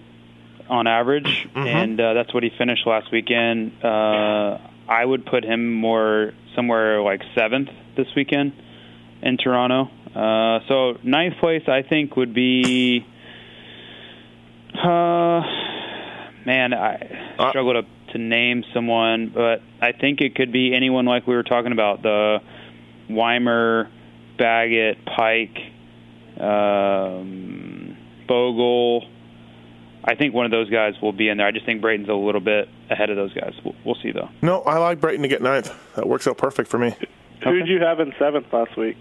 on 0.70 0.88
average, 0.88 1.48
Mm-hmm. 1.50 1.68
and 1.68 2.00
uh, 2.00 2.14
that's 2.14 2.34
what 2.34 2.44
he 2.44 2.52
finished 2.58 2.86
last 2.88 3.12
weekend. 3.12 3.84
Uh, 3.84 4.60
I 4.88 5.04
would 5.04 5.26
put 5.26 5.44
him 5.44 5.74
more 5.74 6.34
somewhere 6.56 7.02
like 7.02 7.22
seventh 7.36 7.70
this 7.98 8.08
weekend 8.16 8.54
in 9.22 9.38
Toronto. 9.38 9.90
Uh, 10.16 10.60
so 10.68 10.98
ninth 11.04 11.36
place, 11.40 11.64
I 11.68 11.82
think, 11.82 12.16
would 12.16 12.34
be. 12.34 13.06
Uh, 14.74 15.42
man, 16.46 16.74
I 16.74 17.36
Uh, 17.40 17.50
struggle 17.50 17.74
to 17.74 17.86
to 18.12 18.18
name 18.20 18.64
someone, 18.76 19.32
but 19.34 19.62
I 19.82 19.92
think 19.92 20.22
it 20.22 20.36
could 20.36 20.52
be 20.52 20.76
anyone 20.76 21.06
like 21.06 21.26
we 21.26 21.34
were 21.36 21.42
talking 21.42 21.72
about 21.72 22.04
the 22.04 22.42
Weimer, 23.10 23.90
Baggett, 24.38 25.00
Peick, 25.06 25.58
um, 26.40 27.98
Bogle. 28.28 29.08
I 30.04 30.14
think 30.16 30.34
one 30.36 30.46
of 30.46 30.52
those 30.52 30.70
guys 30.70 30.94
will 31.02 31.14
be 31.14 31.28
in 31.30 31.38
there. 31.38 31.48
I 31.48 31.52
just 31.52 31.66
think 31.66 31.82
Brayton's 31.82 32.10
a 32.10 32.14
little 32.14 32.42
bit 32.42 32.68
ahead 32.92 33.10
of 33.10 33.16
those 33.16 33.34
guys. 33.34 33.54
We'll, 33.64 33.74
we'll 33.84 33.98
see 34.04 34.12
though. 34.12 34.30
No, 34.44 34.62
I 34.62 34.78
like 34.78 35.00
Brayton 35.00 35.24
to 35.24 35.28
get 35.28 35.42
ninth. 35.42 35.74
That 35.96 36.08
works 36.08 36.28
out 36.28 36.38
perfect 36.38 36.70
for 36.70 36.78
me. 36.78 36.94
Who 37.44 37.54
did 37.58 37.68
you 37.68 37.80
have 37.80 38.00
in 38.00 38.14
seventh 38.20 38.52
last 38.54 38.78
week? 38.78 38.98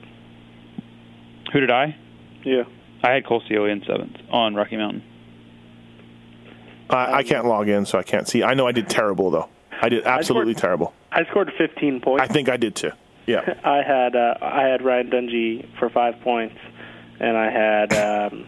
Who 1.53 1.61
did 1.61 1.71
I? 1.71 1.97
Yeah. 2.45 2.65
I 3.03 3.13
had 3.13 3.27
Cole 3.27 3.43
Seely 3.49 3.71
in 3.71 3.83
seventh 3.85 4.17
on 4.31 4.55
Rocky 4.55 4.77
Mountain. 4.77 5.03
I, 6.89 7.19
I 7.19 7.23
can't 7.23 7.47
log 7.47 7.69
in, 7.69 7.87
so 7.87 7.99
I 7.99 8.03
can't 8.03 8.29
see. 8.29 8.43
I 8.43 8.55
know 8.55 8.67
I 8.67 8.73
did 8.73 8.89
terrible 8.89 9.31
though. 9.31 9.49
I 9.81 9.89
did 9.89 10.05
absolutely 10.05 10.55
terrible. 10.55 10.93
I 11.11 11.25
scored 11.25 11.53
15 11.59 12.01
points. 12.01 12.23
I 12.23 12.33
think 12.33 12.49
I 12.49 12.57
did 12.57 12.77
too. 12.77 12.93
Yeah. 13.27 13.55
I 13.65 13.83
had 13.83 14.15
uh, 14.15 14.35
I 14.41 14.63
had 14.63 14.83
Ryan 14.83 15.11
Dungey 15.11 15.79
for 15.79 15.91
five 15.91 16.21
points, 16.21 16.57
and 17.19 17.37
I 17.37 17.51
had 17.51 17.93
um, 18.33 18.47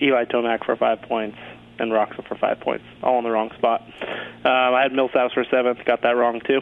Eli 0.00 0.24
Tomac 0.24 0.64
for 0.64 0.76
five 0.76 1.02
points, 1.02 1.38
and 1.78 1.92
Roczen 1.92 2.26
for 2.26 2.36
five 2.36 2.60
points, 2.60 2.84
all 3.02 3.18
in 3.18 3.24
the 3.24 3.30
wrong 3.30 3.50
spot. 3.56 3.82
Um, 3.82 4.74
I 4.74 4.82
had 4.82 4.92
Millsaps 4.92 5.34
for 5.34 5.44
seventh, 5.50 5.78
got 5.84 6.02
that 6.02 6.16
wrong 6.16 6.40
too. 6.40 6.60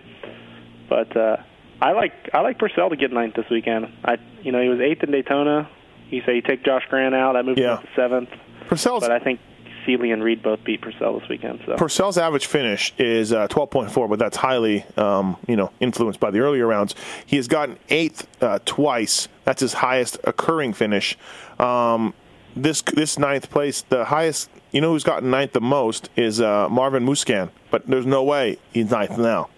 But 0.88 1.16
uh, 1.16 1.36
I 1.80 1.92
like 1.92 2.12
I 2.32 2.40
like 2.40 2.58
Pourcel 2.58 2.90
to 2.90 2.96
get 2.96 3.12
ninth 3.12 3.34
this 3.34 3.48
weekend. 3.50 3.86
I 4.04 4.16
you 4.42 4.52
know 4.52 4.60
he 4.62 4.68
was 4.68 4.80
eighth 4.80 5.02
in 5.02 5.10
Daytona. 5.10 5.68
You 6.10 6.22
say 6.26 6.36
you 6.36 6.42
take 6.42 6.64
Josh 6.64 6.82
Grant 6.88 7.14
out, 7.14 7.32
that 7.34 7.44
moves 7.44 7.58
Yeah. 7.58 7.72
him 7.72 7.78
up 7.78 7.82
to 7.82 7.88
seventh. 7.96 8.28
Pourcel's 8.68 9.00
But 9.02 9.10
I 9.10 9.18
think 9.18 9.40
Seely 9.84 10.10
and 10.12 10.22
Reed 10.22 10.42
both 10.42 10.62
beat 10.64 10.80
Pourcel 10.80 11.20
this 11.20 11.28
weekend. 11.28 11.60
So 11.66 11.76
Pourcel's 11.76 12.16
average 12.16 12.46
finish 12.46 12.94
is 12.98 13.32
uh, 13.32 13.48
12.4, 13.48 14.08
but 14.08 14.18
that's 14.18 14.36
highly, 14.36 14.84
um, 14.96 15.36
you 15.46 15.56
know, 15.56 15.70
influenced 15.80 16.20
by 16.20 16.30
the 16.30 16.38
earlier 16.38 16.66
rounds. 16.66 16.94
He 17.26 17.36
has 17.36 17.48
gotten 17.48 17.78
eighth 17.90 18.26
uh, 18.42 18.60
twice. 18.64 19.28
That's 19.44 19.60
his 19.60 19.74
highest 19.74 20.18
occurring 20.24 20.72
finish. 20.72 21.18
Um, 21.58 22.14
this 22.56 22.82
this 22.82 23.18
ninth 23.18 23.50
place, 23.50 23.82
the 23.82 24.04
highest, 24.04 24.48
you 24.72 24.80
know, 24.80 24.92
who's 24.92 25.04
gotten 25.04 25.30
ninth 25.30 25.52
the 25.52 25.60
most 25.60 26.08
is 26.16 26.40
uh, 26.40 26.68
Marvin 26.68 27.04
Musquin, 27.04 27.50
but 27.70 27.86
there's 27.86 28.06
no 28.06 28.22
way 28.22 28.58
he's 28.72 28.90
ninth 28.90 29.18
now. 29.18 29.48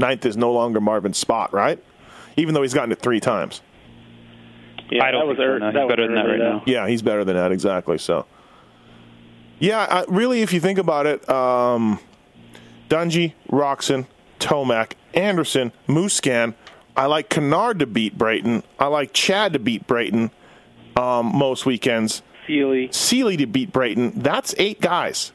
Ninth 0.00 0.24
is 0.26 0.36
no 0.36 0.50
longer 0.52 0.80
Marvin's 0.80 1.18
spot, 1.18 1.52
right? 1.52 1.78
Even 2.36 2.54
though 2.54 2.62
he's 2.62 2.74
gotten 2.74 2.90
it 2.90 3.00
three 3.00 3.20
times. 3.20 3.60
yeah, 4.90 5.04
I 5.04 5.10
don't 5.10 5.20
that 5.20 5.26
was 5.26 5.36
think 5.36 5.46
so, 5.46 5.52
ear- 5.52 5.58
no. 5.58 5.66
He's 5.66 5.74
that 5.74 5.84
was 5.84 5.90
better 5.90 6.06
than 6.06 6.14
that 6.16 6.22
right 6.26 6.38
though. 6.38 6.52
now. 6.58 6.62
Yeah, 6.66 6.88
he's 6.88 7.02
better 7.02 7.24
than 7.24 7.36
that, 7.36 7.52
exactly. 7.52 7.98
So, 7.98 8.26
yeah, 9.58 9.86
I, 9.88 10.04
really, 10.08 10.40
if 10.42 10.52
you 10.52 10.60
think 10.60 10.78
about 10.78 11.06
it, 11.06 11.28
um, 11.28 11.98
Dungey, 12.88 13.34
Roczen, 13.50 14.06
Tomac, 14.38 14.92
Anderson, 15.14 15.72
Musquin. 15.86 16.54
I 16.96 17.06
like 17.06 17.28
Canard 17.28 17.78
to 17.80 17.86
beat 17.86 18.16
Brayton. 18.18 18.62
I 18.78 18.86
like 18.86 19.12
Chad 19.12 19.52
to 19.52 19.58
beat 19.58 19.86
Brayton 19.86 20.30
um, 20.96 21.26
most 21.26 21.64
weekends. 21.66 22.22
Seely. 22.46 22.88
Seely 22.90 23.36
to 23.36 23.46
beat 23.46 23.72
Brayton. 23.72 24.12
That's 24.22 24.54
eight 24.58 24.80
guys. 24.80 25.32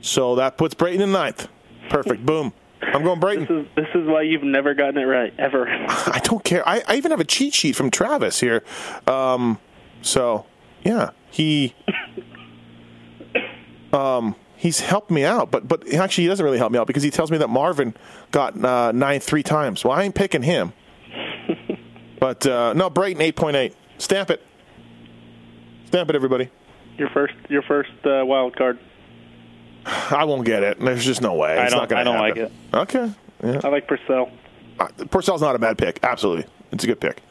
So 0.00 0.34
that 0.36 0.56
puts 0.56 0.74
Brayton 0.74 1.00
in 1.02 1.12
ninth. 1.12 1.48
Perfect. 1.90 2.24
Boom. 2.26 2.52
I'm 2.82 3.02
going 3.02 3.20
Brayton. 3.20 3.46
This 3.46 3.50
is 3.50 3.66
this 3.76 4.02
is 4.02 4.08
why 4.08 4.22
you've 4.22 4.42
never 4.42 4.74
gotten 4.74 4.98
it 4.98 5.04
right 5.04 5.32
ever. 5.38 5.68
I 5.88 6.20
don't 6.22 6.42
care. 6.42 6.66
I, 6.68 6.82
I 6.86 6.96
even 6.96 7.10
have 7.10 7.20
a 7.20 7.24
cheat 7.24 7.54
sheet 7.54 7.76
from 7.76 7.90
Travis 7.90 8.40
here. 8.40 8.62
Um, 9.06 9.58
so 10.02 10.46
yeah, 10.82 11.10
he 11.30 11.74
um, 13.92 14.34
he's 14.56 14.80
helped 14.80 15.10
me 15.10 15.24
out, 15.24 15.50
but 15.50 15.68
but 15.68 15.92
actually 15.94 16.24
he 16.24 16.28
doesn't 16.28 16.44
really 16.44 16.58
help 16.58 16.72
me 16.72 16.78
out 16.78 16.86
because 16.86 17.02
he 17.02 17.10
tells 17.10 17.30
me 17.30 17.38
that 17.38 17.50
Marvin 17.50 17.94
got 18.30 18.62
uh, 18.64 18.92
ninth 18.92 19.24
three 19.24 19.42
times. 19.42 19.84
Well, 19.84 19.92
I 19.92 20.04
ain't 20.04 20.14
picking 20.14 20.42
him. 20.42 20.72
but 22.20 22.46
uh, 22.46 22.72
no, 22.72 22.88
Brayton 22.88 23.20
eight 23.20 23.36
point 23.36 23.56
eight. 23.56 23.74
Stamp 23.98 24.30
it. 24.30 24.42
Stamp 25.86 26.08
it, 26.08 26.16
everybody. 26.16 26.50
Your 26.96 27.10
first 27.10 27.34
your 27.48 27.62
first 27.62 27.90
uh, 28.04 28.24
wild 28.24 28.56
card. 28.56 28.78
I 29.86 30.24
won't 30.24 30.44
get 30.44 30.62
it. 30.62 30.78
There's 30.80 31.04
just 31.04 31.22
no 31.22 31.34
way. 31.34 31.56
I 31.58 31.64
It's 31.64 31.72
don't- 31.72 31.80
not 31.82 31.88
gonna 31.88 32.00
I 32.00 32.04
don't 32.04 32.18
like 32.18 32.36
it. 32.36 32.52
Okay. 32.74 33.10
Yeah. 33.44 33.60
I 33.64 33.68
like 33.68 33.86
Pourcel. 33.88 34.30
Uh, 34.78 34.86
Pourcel's 35.06 35.40
not 35.42 35.54
a 35.56 35.58
bad 35.58 35.78
pick. 35.78 35.98
Absolutely. 36.02 36.44
It's 36.72 36.84
a 36.84 36.86
good 36.86 37.00
pick. 37.00 37.22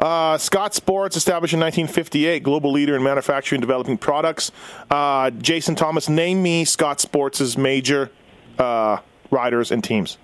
Uh, 0.00 0.38
Scott 0.38 0.74
Sports, 0.74 1.16
established 1.16 1.54
in 1.54 1.60
1958, 1.60 2.42
global 2.44 2.70
leader 2.70 2.94
in 2.94 3.02
manufacturing 3.02 3.58
and 3.58 3.62
developing 3.62 3.98
products. 3.98 4.52
Uh, 4.90 5.30
Jason 5.30 5.74
Thomas, 5.74 6.08
name 6.08 6.40
me 6.42 6.64
Scott 6.64 7.00
Sports' 7.00 7.56
major 7.56 8.10
uh, 8.58 8.98
riders 9.30 9.72
and 9.72 9.82
teams. 9.82 10.16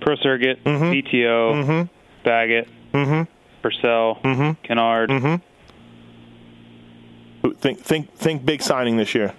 Pro 0.00 0.16
Circuit, 0.16 0.62
Mm-hmm. 0.64 0.84
PTO, 1.16 1.88
Baggett, 2.24 2.68
Pourcel, 2.92 4.20
Mm-hmm. 4.22 4.50
Canard. 4.64 5.10
Who- 7.42 7.54
Think, 7.54 7.80
think, 7.80 8.12
think 8.14 8.44
big 8.44 8.62
signing 8.62 8.96
this 8.96 9.14
year. 9.14 9.34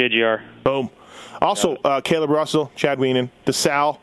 JGR. 0.00 0.40
Boom. 0.64 0.90
Also, 1.40 1.76
uh, 1.84 2.00
Kailub 2.00 2.28
Russell, 2.28 2.70
Chad 2.76 2.98
Wienen, 2.98 3.30
DeSalle, 3.46 3.98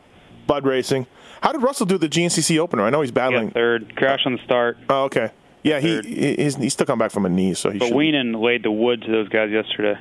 Bud 0.46 0.64
Racing. 0.64 1.06
How 1.40 1.52
did 1.52 1.62
Russell 1.62 1.86
do 1.86 1.98
the 1.98 2.08
GNCC 2.08 2.58
opener? 2.58 2.82
I 2.84 2.90
know 2.90 3.00
he's 3.00 3.12
battling. 3.12 3.46
got 3.48 3.54
third. 3.54 3.96
Crash 3.96 4.20
on 4.26 4.32
the 4.32 4.44
start. 4.44 4.76
Oh, 4.88 5.04
okay. 5.04 5.30
Yeah, 5.62 5.80
he, 5.80 6.00
he 6.00 6.34
he's, 6.36 6.56
he's 6.56 6.72
still 6.72 6.86
come 6.86 6.98
back 6.98 7.10
from 7.10 7.26
a 7.26 7.28
knee, 7.28 7.54
so 7.54 7.70
he 7.70 7.78
But 7.78 7.92
Wienen 7.92 8.40
laid 8.42 8.62
the 8.64 8.70
wood 8.70 9.02
to 9.02 9.10
those 9.12 9.28
guys 9.28 9.50
yesterday. 9.50 9.98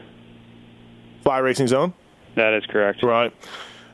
fly 1.23 1.39
racing 1.39 1.67
zone. 1.67 1.93
That 2.35 2.53
is 2.53 2.65
correct. 2.67 3.03
Right. 3.03 3.33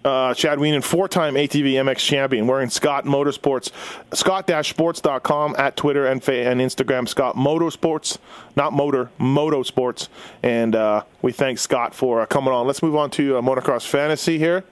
Uh, 0.03 0.33
Chad 0.33 0.59
Wienen, 0.59 0.83
four-time 0.83 1.35
ATV 1.35 1.73
MX 1.73 1.97
champion, 1.97 2.45
wearing 2.45 2.69
Scott 2.69 3.05
Motorsports, 3.05 3.71
scott-sports.com 4.13 5.55
at 5.57 5.77
Twitter 5.77 6.05
and, 6.05 6.27
and 6.27 6.59
Instagram, 6.59 7.07
Scott 7.07 7.35
Motorsports, 7.35 8.17
not 8.55 8.73
Motor, 8.73 9.11
Motorsports. 9.19 10.09
And 10.41 10.75
uh, 10.75 11.03
we 11.21 11.31
thank 11.31 11.57
Scott 11.57 11.95
for 11.95 12.21
uh, 12.21 12.25
coming 12.25 12.53
on. 12.53 12.67
Let's 12.67 12.83
move 12.83 12.95
on 12.97 13.11
to 13.11 13.37
uh, 13.37 13.41
Motocross 13.41 13.87
Fantasy 13.87 14.37
here. 14.37 14.65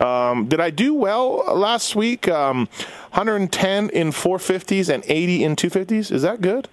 Um, 0.00 0.46
did 0.46 0.60
I 0.60 0.70
do 0.70 0.94
well 0.94 1.44
last 1.54 1.96
week? 1.96 2.28
Um, 2.28 2.68
110 3.12 3.90
in 3.90 4.10
450s 4.10 4.92
and 4.92 5.04
80 5.06 5.44
in 5.44 5.56
250s. 5.56 6.12
Is 6.12 6.22
that 6.22 6.40
good? 6.40 6.68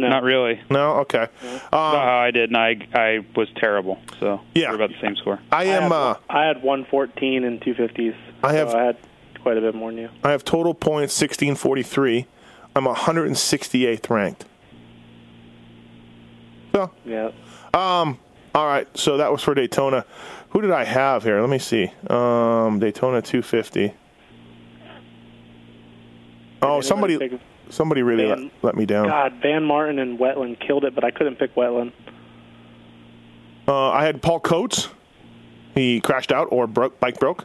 No. 0.00 0.08
Not 0.08 0.22
really. 0.22 0.60
No? 0.70 0.96
Okay. 0.98 1.26
That's 1.42 1.62
not 1.72 2.04
how 2.04 2.18
I 2.18 2.30
did, 2.30 2.50
and 2.50 2.56
I 2.56 2.76
I 2.94 3.24
was 3.34 3.48
terrible. 3.56 3.98
So 4.20 4.40
Yeah. 4.54 4.70
we're 4.70 4.76
about 4.76 4.90
the 4.90 5.00
same 5.00 5.16
score. 5.16 5.38
I 5.50 5.62
I 5.62 5.64
am. 5.64 5.82
had, 5.84 5.92
Uh, 5.92 6.14
I 6.28 6.44
had 6.44 6.62
114 6.62 7.44
and 7.44 7.60
250s. 7.60 8.14
I 8.42 8.52
have- 8.52 8.70
So 8.70 8.78
I 8.78 8.84
had 8.84 8.96
quite 9.42 9.56
a 9.56 9.60
bit 9.60 9.74
more 9.74 9.90
than 9.90 10.00
you. 10.02 10.08
I 10.24 10.30
have 10.30 10.44
total 10.44 10.74
points 10.74 11.14
1643. 11.14 12.26
I'm 12.74 12.86
168th 12.86 14.10
ranked. 14.10 14.44
So, 16.74 16.90
Yeah. 17.04 17.30
Um. 17.72 18.18
All 18.54 18.66
right. 18.66 18.86
So 18.94 19.16
that 19.16 19.30
was 19.32 19.42
for 19.42 19.54
Daytona. 19.54 20.04
Who 20.50 20.60
did 20.62 20.70
I 20.70 20.84
have 20.84 21.24
here? 21.24 21.40
Let 21.40 21.50
me 21.50 21.58
see. 21.58 21.90
Um, 22.08 22.78
Daytona 22.78 23.20
250. 23.22 23.92
Oh, 26.62 26.80
somebody, 26.80 27.18
Pick- 27.18 27.32
somebody 27.70 28.02
really 28.02 28.26
let, 28.26 28.38
Van- 28.38 28.50
let 28.62 28.74
me 28.76 28.86
down. 28.86 29.06
God, 29.08 29.34
Van 29.42 29.64
Martin 29.64 29.98
and 29.98 30.18
Wetland 30.18 30.58
killed 30.60 30.84
it, 30.84 30.94
but 30.94 31.04
I 31.04 31.10
couldn't 31.10 31.36
pick 31.36 31.54
Wetland. 31.54 31.92
Uh, 33.68 33.90
I 33.90 34.04
had 34.04 34.22
Paul 34.22 34.40
Coates. 34.40 34.88
He 35.74 36.00
crashed 36.00 36.32
out 36.32 36.48
or 36.50 36.66
broke, 36.66 37.00
bike 37.00 37.18
broke. 37.18 37.44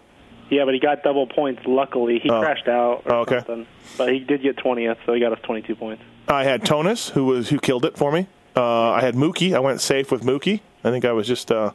Yeah, 0.49 0.65
but 0.65 0.73
he 0.73 0.79
got 0.79 1.03
double 1.03 1.27
points. 1.27 1.61
Luckily, 1.65 2.19
he 2.19 2.29
Oh. 2.29 2.39
crashed 2.41 2.67
out 2.67 3.03
or 3.05 3.13
Oh, 3.13 3.19
okay. 3.21 3.37
something. 3.37 3.67
But 3.97 4.11
he 4.13 4.19
did 4.19 4.41
get 4.41 4.57
20th, 4.57 4.97
so 5.05 5.13
he 5.13 5.19
got 5.19 5.31
us 5.31 5.39
22 5.43 5.75
points. 5.75 6.03
I 6.27 6.43
had 6.43 6.63
Tonus, 6.65 7.09
who 7.09 7.25
was 7.25 7.49
who 7.49 7.59
killed 7.59 7.85
it 7.85 7.97
for 7.97 8.11
me. 8.11 8.27
Uh, 8.55 8.91
I 8.91 9.01
had 9.01 9.15
Mookie. 9.15 9.53
I 9.55 9.59
went 9.59 9.81
safe 9.81 10.11
with 10.11 10.23
Mookie. 10.23 10.59
I 10.83 10.91
think 10.91 11.05
I 11.05 11.11
was 11.13 11.25
just 11.27 11.51
uh, 11.51 11.71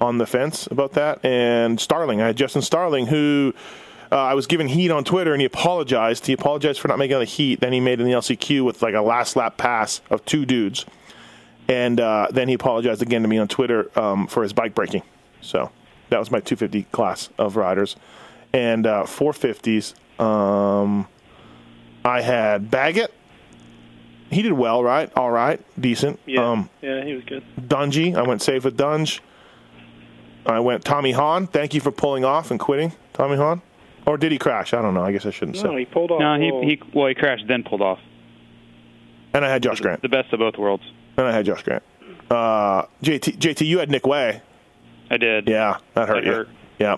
on 0.00 0.18
the 0.18 0.26
fence 0.26 0.66
about 0.70 0.92
that. 0.92 1.24
And 1.24 1.80
Starling. 1.80 2.20
I 2.20 2.28
had 2.28 2.36
Justin 2.36 2.62
Starling, 2.62 3.06
who 3.08 3.52
uh, 4.12 4.16
I 4.16 4.34
was 4.34 4.46
given 4.46 4.68
heat 4.68 4.90
on 4.90 5.04
Twitter, 5.04 5.32
and 5.32 5.40
he 5.40 5.46
apologized. 5.46 6.26
He 6.26 6.32
apologized 6.32 6.80
for 6.80 6.88
not 6.88 6.98
making 6.98 7.18
the 7.18 7.24
heat. 7.24 7.60
Then 7.60 7.72
he 7.72 7.80
made 7.80 8.00
in 8.00 8.06
the 8.06 8.12
LCQ 8.12 8.64
with 8.64 8.82
like 8.82 8.94
a 8.94 9.00
last 9.02 9.36
lap 9.36 9.56
pass 9.56 10.00
of 10.10 10.24
two 10.24 10.44
dudes, 10.46 10.86
and 11.68 12.00
uh, 12.00 12.28
then 12.30 12.48
he 12.48 12.54
apologized 12.54 13.02
again 13.02 13.22
to 13.22 13.28
me 13.28 13.38
on 13.38 13.48
Twitter 13.48 13.90
um, 13.98 14.26
for 14.26 14.42
his 14.42 14.52
bike 14.52 14.74
breaking. 14.74 15.02
So 15.40 15.70
that 16.10 16.18
was 16.18 16.30
my 16.30 16.40
250 16.40 16.84
class 16.92 17.28
of 17.38 17.56
riders, 17.56 17.96
and 18.52 18.86
uh, 18.86 19.04
450s. 19.04 19.94
Um, 20.20 21.06
I 22.04 22.20
had 22.22 22.70
Baggett. 22.70 23.12
He 24.30 24.42
did 24.42 24.52
well, 24.52 24.82
right? 24.82 25.10
All 25.16 25.30
right, 25.30 25.60
decent. 25.80 26.18
Yeah, 26.26 26.50
Um, 26.50 26.70
yeah, 26.82 27.04
he 27.04 27.14
was 27.14 27.24
good. 27.24 27.44
Dungey. 27.60 28.16
I 28.16 28.22
went 28.22 28.42
safe 28.42 28.64
with 28.64 28.76
Dunge. 28.76 29.22
I 30.44 30.60
went 30.60 30.84
Tommy 30.84 31.12
Hahn. 31.12 31.46
Thank 31.46 31.74
you 31.74 31.80
for 31.80 31.90
pulling 31.92 32.24
off 32.24 32.50
and 32.50 32.58
quitting, 32.58 32.92
Tommy 33.12 33.36
Hahn. 33.36 33.62
Or 34.06 34.16
did 34.16 34.30
he 34.32 34.38
crash? 34.38 34.72
I 34.72 34.80
don't 34.82 34.94
know. 34.94 35.02
I 35.02 35.12
guess 35.12 35.26
I 35.26 35.30
shouldn't 35.30 35.56
No, 35.56 35.62
say. 35.62 35.68
No, 35.68 35.76
he 35.76 35.84
pulled 35.84 36.10
off. 36.12 36.20
No, 36.20 36.38
he 36.40 36.52
well, 36.52 36.62
he 36.62 36.80
well 36.94 37.08
he 37.08 37.14
crashed 37.14 37.46
then 37.48 37.62
pulled 37.64 37.82
off. 37.82 37.98
And 39.34 39.44
I 39.44 39.50
had 39.50 39.62
Josh 39.62 39.80
Grant. 39.80 40.00
The 40.02 40.08
best 40.08 40.32
of 40.32 40.38
both 40.38 40.56
worlds. 40.56 40.84
And 41.16 41.26
I 41.26 41.32
had 41.32 41.44
Josh 41.44 41.62
Grant. 41.62 41.82
Uh, 42.30 42.82
JT, 43.02 43.36
JT, 43.38 43.66
you 43.66 43.78
had 43.78 43.90
Nick 43.90 44.06
Wey. 44.06 44.40
I 45.10 45.16
did. 45.18 45.46
Yeah, 45.48 45.78
that 45.94 46.08
hurt 46.08 46.14
That 46.16 46.24
you. 46.24 46.32
hurt. 46.32 46.48
Yeah, 46.78 46.96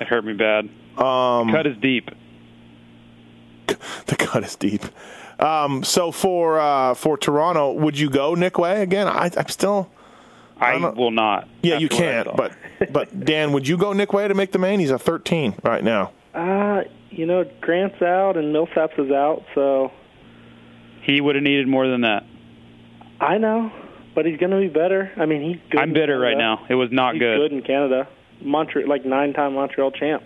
It 0.00 0.06
hurt 0.06 0.24
me 0.24 0.32
bad. 0.34 0.68
Um, 0.96 1.50
Cut 1.50 1.66
is 1.66 1.76
deep. 1.78 2.10
the 3.66 4.16
cut 4.16 4.44
is 4.44 4.56
deep. 4.56 4.82
Um, 5.38 5.82
so 5.84 6.10
for 6.12 6.58
uh, 6.60 6.94
for 6.94 7.16
Toronto, 7.16 7.72
would 7.72 7.98
you 7.98 8.10
go 8.10 8.34
Nick 8.34 8.58
Wey 8.58 8.82
again? 8.82 9.06
I, 9.08 9.30
I'm 9.36 9.48
still. 9.48 9.90
I 10.58 10.72
I'm 10.72 10.94
will 10.94 11.10
not. 11.10 11.48
Yeah, 11.62 11.78
you 11.78 11.86
after 11.86 11.96
what 11.96 12.04
I 12.04 12.22
can't. 12.24 12.36
But 12.36 12.92
but 12.92 13.24
Dan, 13.24 13.52
would 13.52 13.66
you 13.66 13.78
go 13.78 13.92
Nick 13.92 14.12
Wey 14.12 14.28
to 14.28 14.34
make 14.34 14.52
the 14.52 14.58
main? 14.58 14.78
He's 14.80 14.90
a 14.90 14.98
13 14.98 15.54
right 15.64 15.82
now. 15.82 16.12
Uh, 16.34 16.82
you 17.10 17.26
know, 17.26 17.44
Grant's 17.60 18.00
out 18.02 18.36
and 18.36 18.54
Millsaps 18.54 18.98
is 19.04 19.10
out, 19.10 19.44
so 19.54 19.90
he 21.02 21.20
would 21.20 21.34
have 21.34 21.42
needed 21.44 21.66
more 21.66 21.88
than 21.88 22.02
that. 22.02 22.24
I 23.20 23.38
know, 23.38 23.70
but 24.14 24.26
he's 24.26 24.38
going 24.38 24.52
to 24.52 24.58
be 24.60 24.68
better. 24.68 25.10
I 25.16 25.26
mean, 25.26 25.42
he's 25.42 25.60
good. 25.70 25.80
I'm 25.80 25.88
in 25.88 25.94
bitter 25.94 26.18
right 26.18 26.38
now. 26.38 26.64
It 26.68 26.74
was 26.76 26.90
not 26.92 27.14
He's 27.14 27.20
good. 27.20 27.36
good 27.38 27.52
in 27.52 27.62
Canada. 27.62 28.08
Montreal, 28.42 28.88
like 28.88 29.04
nine-time 29.04 29.54
Montreal 29.54 29.90
champ. 29.90 30.22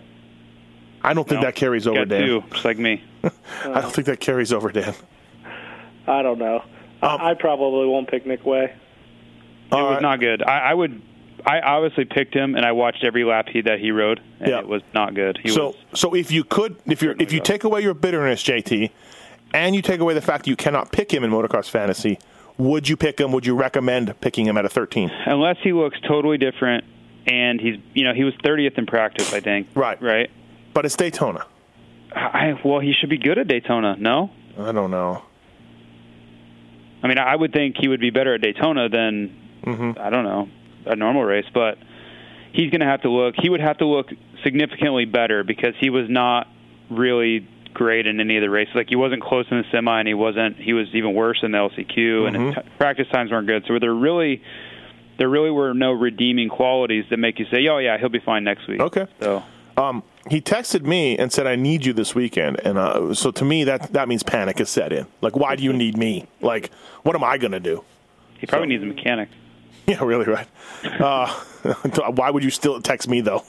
I 1.01 1.13
don't 1.13 1.27
think 1.27 1.41
No. 1.41 1.47
that 1.47 1.55
carries 1.55 1.85
over, 1.87 2.05
Dan. 2.05 2.25
two, 2.25 2.43
just 2.51 2.65
like 2.65 2.77
me. 2.77 3.03
I 3.23 3.81
don't 3.81 3.91
think 3.93 4.07
that 4.07 4.19
carries 4.19 4.53
over, 4.53 4.71
Dan. 4.71 4.93
I 6.07 6.21
don't 6.21 6.39
know. 6.39 6.57
Um, 7.01 7.21
I, 7.21 7.31
I 7.31 7.33
probably 7.33 7.87
won't 7.87 8.09
pick 8.09 8.25
Nick 8.25 8.45
Wey. 8.45 8.65
It 8.65 8.71
All 9.71 9.83
was 9.85 9.93
right. 9.95 10.01
not 10.01 10.19
good. 10.19 10.41
I, 10.43 10.59
I 10.69 10.73
would. 10.73 11.01
I 11.45 11.59
obviously 11.61 12.05
picked 12.05 12.33
him, 12.33 12.55
and 12.55 12.65
I 12.65 12.71
watched 12.71 13.03
every 13.03 13.23
lap 13.23 13.47
he 13.51 13.61
that 13.61 13.79
he 13.79 13.91
rode, 13.91 14.19
and 14.39 14.49
Yeah. 14.49 14.59
it 14.59 14.67
was 14.67 14.81
not 14.93 15.13
good. 15.13 15.39
He 15.43 15.49
so 15.49 15.67
was. 15.67 15.75
so 15.93 16.15
if 16.15 16.31
you 16.31 16.43
could 16.43 16.77
if 16.87 17.03
you 17.03 17.15
if 17.19 17.31
you 17.31 17.39
take 17.39 17.63
away 17.63 17.81
your 17.81 17.93
bitterness, 17.93 18.41
JT, 18.43 18.89
and 19.53 19.75
you 19.75 19.81
take 19.81 19.99
away 19.99 20.13
the 20.15 20.21
fact 20.21 20.45
that 20.45 20.49
you 20.49 20.55
cannot 20.55 20.91
pick 20.91 21.13
him 21.13 21.23
in 21.23 21.29
motocross 21.31 21.69
fantasy, 21.69 22.17
would 22.57 22.89
you 22.89 22.97
pick 22.97 23.19
him? 23.19 23.31
Would 23.31 23.45
you 23.45 23.55
recommend 23.55 24.19
picking 24.21 24.47
him 24.47 24.57
at 24.57 24.65
a 24.65 24.69
13? 24.69 25.11
Unless 25.27 25.57
he 25.63 25.71
looks 25.71 25.99
totally 26.07 26.37
different, 26.39 26.83
and 27.27 27.61
he's 27.61 27.77
you 27.93 28.03
know 28.03 28.13
he 28.13 28.23
was 28.23 28.33
30th 28.43 28.77
in 28.77 28.87
practice, 28.87 29.31
I 29.33 29.39
think. 29.39 29.67
Right. 29.75 30.01
Right. 30.01 30.31
But 30.73 30.85
it's 30.85 30.95
Daytona. 30.95 31.45
I 32.15 32.59
well, 32.65 32.79
he 32.79 32.93
should 32.93 33.09
be 33.09 33.17
good 33.17 33.37
at 33.37 33.47
Daytona. 33.47 33.95
No. 33.99 34.31
I 34.57 34.71
don't 34.71 34.89
know. 34.89 35.21
I 37.03 37.07
mean, 37.07 37.19
I 37.19 37.35
would 37.35 37.53
think 37.53 37.75
he 37.79 37.87
would 37.87 37.99
be 37.99 38.09
better 38.09 38.33
at 38.33 38.41
Daytona 38.41 38.89
than 38.89 39.41
Mm-hmm. 39.65 39.99
I 39.99 40.11
don't 40.11 40.23
know 40.23 40.47
a 40.85 40.95
normal 40.95 41.23
race, 41.23 41.45
but 41.53 41.77
he's 42.53 42.69
going 42.71 42.81
to 42.81 42.87
have 42.87 43.01
to 43.01 43.09
look. 43.09 43.35
He 43.41 43.49
would 43.49 43.61
have 43.61 43.77
to 43.79 43.85
look 43.85 44.07
significantly 44.43 45.05
better 45.05 45.43
because 45.43 45.73
he 45.79 45.89
was 45.89 46.09
not 46.09 46.47
really 46.89 47.47
great 47.73 48.07
in 48.07 48.19
any 48.19 48.37
of 48.37 48.41
the 48.41 48.49
races. 48.49 48.73
Like 48.75 48.87
he 48.89 48.95
wasn't 48.95 49.21
close 49.23 49.45
in 49.51 49.57
the 49.57 49.63
semi, 49.71 49.99
and 49.99 50.07
he 50.07 50.13
wasn't. 50.13 50.57
He 50.57 50.73
was 50.73 50.87
even 50.93 51.13
worse 51.13 51.39
in 51.43 51.51
the 51.51 51.57
LCQ, 51.57 52.27
and 52.27 52.35
his 52.35 52.55
Mm-hmm. 52.55 52.61
t- 52.61 52.67
practice 52.77 53.07
times 53.11 53.31
weren't 53.31 53.47
good. 53.47 53.63
So 53.67 53.77
there 53.79 53.93
really, 53.93 54.41
there 55.17 55.29
really 55.29 55.51
were 55.51 55.73
no 55.73 55.91
redeeming 55.91 56.49
qualities 56.49 57.05
that 57.09 57.17
make 57.17 57.39
you 57.39 57.45
say, 57.51 57.67
"Oh 57.67 57.77
yeah, 57.79 57.97
he'll 57.97 58.09
be 58.09 58.19
fine 58.19 58.43
next 58.43 58.67
week." 58.67 58.79
Okay. 58.79 59.07
So 59.19 59.43
Um, 59.77 60.03
he 60.29 60.39
texted 60.39 60.83
me 60.83 61.17
and 61.17 61.31
said, 61.33 61.47
"I 61.47 61.55
need 61.57 61.85
you 61.85 61.91
this 61.91 62.15
weekend," 62.15 62.61
and 62.63 62.77
uh, 62.77 63.13
so 63.13 63.31
to 63.31 63.43
me 63.43 63.65
that 63.65 63.91
that 63.93 64.07
means 64.07 64.23
panic 64.23 64.59
has 64.59 64.69
set 64.69 64.93
in. 64.93 65.05
Like, 65.21 65.35
why 65.35 65.55
do 65.57 65.63
you 65.63 65.73
need 65.73 65.97
me? 65.97 66.27
Like, 66.41 66.71
what 67.03 67.13
am 67.15 67.23
I 67.25 67.37
going 67.37 67.51
to 67.51 67.59
do? 67.59 67.83
he 68.39 68.45
probably 68.47 68.67
So- 68.67 68.69
needs 68.69 68.83
a 68.83 68.87
mechanic. 68.95 69.29
Yeah, 69.87 70.03
really, 70.03 70.25
right? 70.25 70.47
Uh, 70.83 71.27
why 72.11 72.31
would 72.31 72.43
you 72.43 72.49
still 72.49 72.81
text 72.81 73.07
me 73.07 73.21
though? 73.21 73.43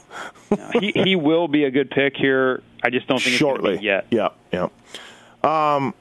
he 0.79 0.91
he 0.93 1.15
will 1.15 1.47
be 1.47 1.63
a 1.63 1.71
good 1.71 1.89
pick 1.89 2.15
here. 2.15 2.61
I 2.83 2.91
just 2.91 3.07
don't 3.07 3.17
think 3.17 3.29
it's 3.33 3.37
Shortly, 3.37 3.77
gonna 3.77 3.79
be 3.79 3.85
yet. 3.85 4.07
Yeah, 4.11 4.29
yeah. 4.51 4.65
Um, 5.43 5.95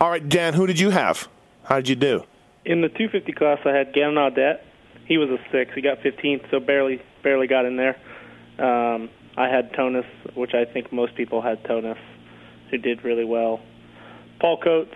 all 0.00 0.10
right, 0.10 0.26
Dan, 0.26 0.52
who 0.52 0.66
did 0.66 0.78
you 0.78 0.90
have? 0.90 1.28
How 1.64 1.76
did 1.76 1.88
you 1.88 1.96
do? 1.96 2.24
In 2.64 2.82
the 2.82 2.88
250 2.88 3.32
class, 3.32 3.58
I 3.64 3.70
had 3.70 3.94
Gannon 3.94 4.16
Audette. 4.16 4.60
He 5.06 5.16
was 5.16 5.30
a 5.30 5.38
six. 5.50 5.72
He 5.74 5.80
got 5.80 6.00
15th, 6.00 6.50
so 6.50 6.60
barely 6.60 7.00
barely 7.22 7.46
got 7.46 7.64
in 7.64 7.76
there. 7.76 7.96
Um, 8.58 9.08
I 9.36 9.48
had 9.48 9.72
Tonus, 9.72 10.04
which 10.34 10.52
I 10.52 10.66
think 10.66 10.92
most 10.92 11.14
people 11.14 11.40
had 11.40 11.64
Tonus, 11.64 11.98
who 12.70 12.76
did 12.76 13.02
really 13.02 13.24
well. 13.24 13.60
Paul 14.40 14.58
Coates 14.58 14.94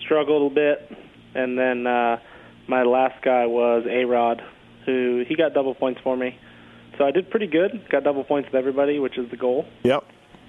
struggled 0.00 0.28
a 0.28 0.32
little 0.32 0.50
bit, 0.50 0.96
and 1.34 1.56
then 1.58 1.86
uh, 1.86 2.18
my 2.68 2.82
last 2.82 3.22
guy 3.22 3.46
was 3.46 3.84
A 3.88 4.04
Rod, 4.04 4.42
who 4.86 5.24
he 5.26 5.34
got 5.36 5.54
double 5.54 5.74
points 5.74 6.00
for 6.02 6.16
me. 6.16 6.38
So 6.98 7.04
I 7.04 7.10
did 7.10 7.30
pretty 7.30 7.46
good. 7.48 7.88
Got 7.90 8.04
double 8.04 8.24
points 8.24 8.46
with 8.48 8.54
everybody, 8.54 8.98
which 8.98 9.18
is 9.18 9.28
the 9.30 9.36
goal. 9.36 9.66
Yep. 9.82 10.04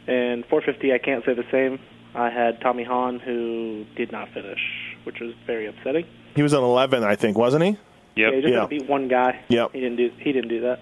And 0.07 0.45
450, 0.45 0.93
I 0.93 0.97
can't 0.99 1.25
say 1.25 1.33
the 1.33 1.45
same. 1.51 1.79
I 2.13 2.29
had 2.29 2.61
Tommy 2.61 2.83
Hahn, 2.83 3.19
who 3.19 3.85
did 3.95 4.11
not 4.11 4.29
finish, 4.29 4.59
which 5.03 5.19
was 5.19 5.33
very 5.47 5.65
upsetting. 5.67 6.05
He 6.35 6.43
was 6.43 6.53
an 6.53 6.63
11, 6.63 7.03
I 7.03 7.15
think, 7.15 7.37
wasn't 7.37 7.63
he? 7.63 7.69
Yep. 7.71 7.79
Yeah, 8.15 8.31
he 8.35 8.41
just 8.41 8.53
Yeah. 8.53 8.59
had 8.61 8.69
to 8.69 8.79
beat 8.79 8.87
one 8.89 9.07
guy. 9.07 9.39
Yep. 9.49 9.71
He 9.73 9.79
didn't 9.81 9.97
do. 9.97 10.11
He 10.19 10.31
didn't 10.31 10.49
do 10.49 10.61
that. 10.61 10.79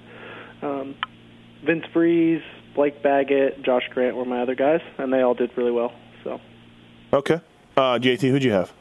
Um, 0.62 0.96
Vince 1.66 1.86
Friese, 1.94 2.42
Blake 2.76 3.02
Baggett, 3.02 3.64
Josh 3.64 3.84
Grant 3.94 4.16
were 4.18 4.26
my 4.26 4.42
other 4.42 4.56
guys, 4.56 4.82
and 4.98 5.12
they 5.14 5.22
all 5.22 5.34
did 5.34 5.50
really 5.56 5.72
well. 5.72 5.94
So 6.24 6.40
Okay. 7.14 7.40
Uh, 7.78 7.98
JT, 8.00 8.30
who'd 8.30 8.44
you 8.44 8.52
have? 8.52 8.72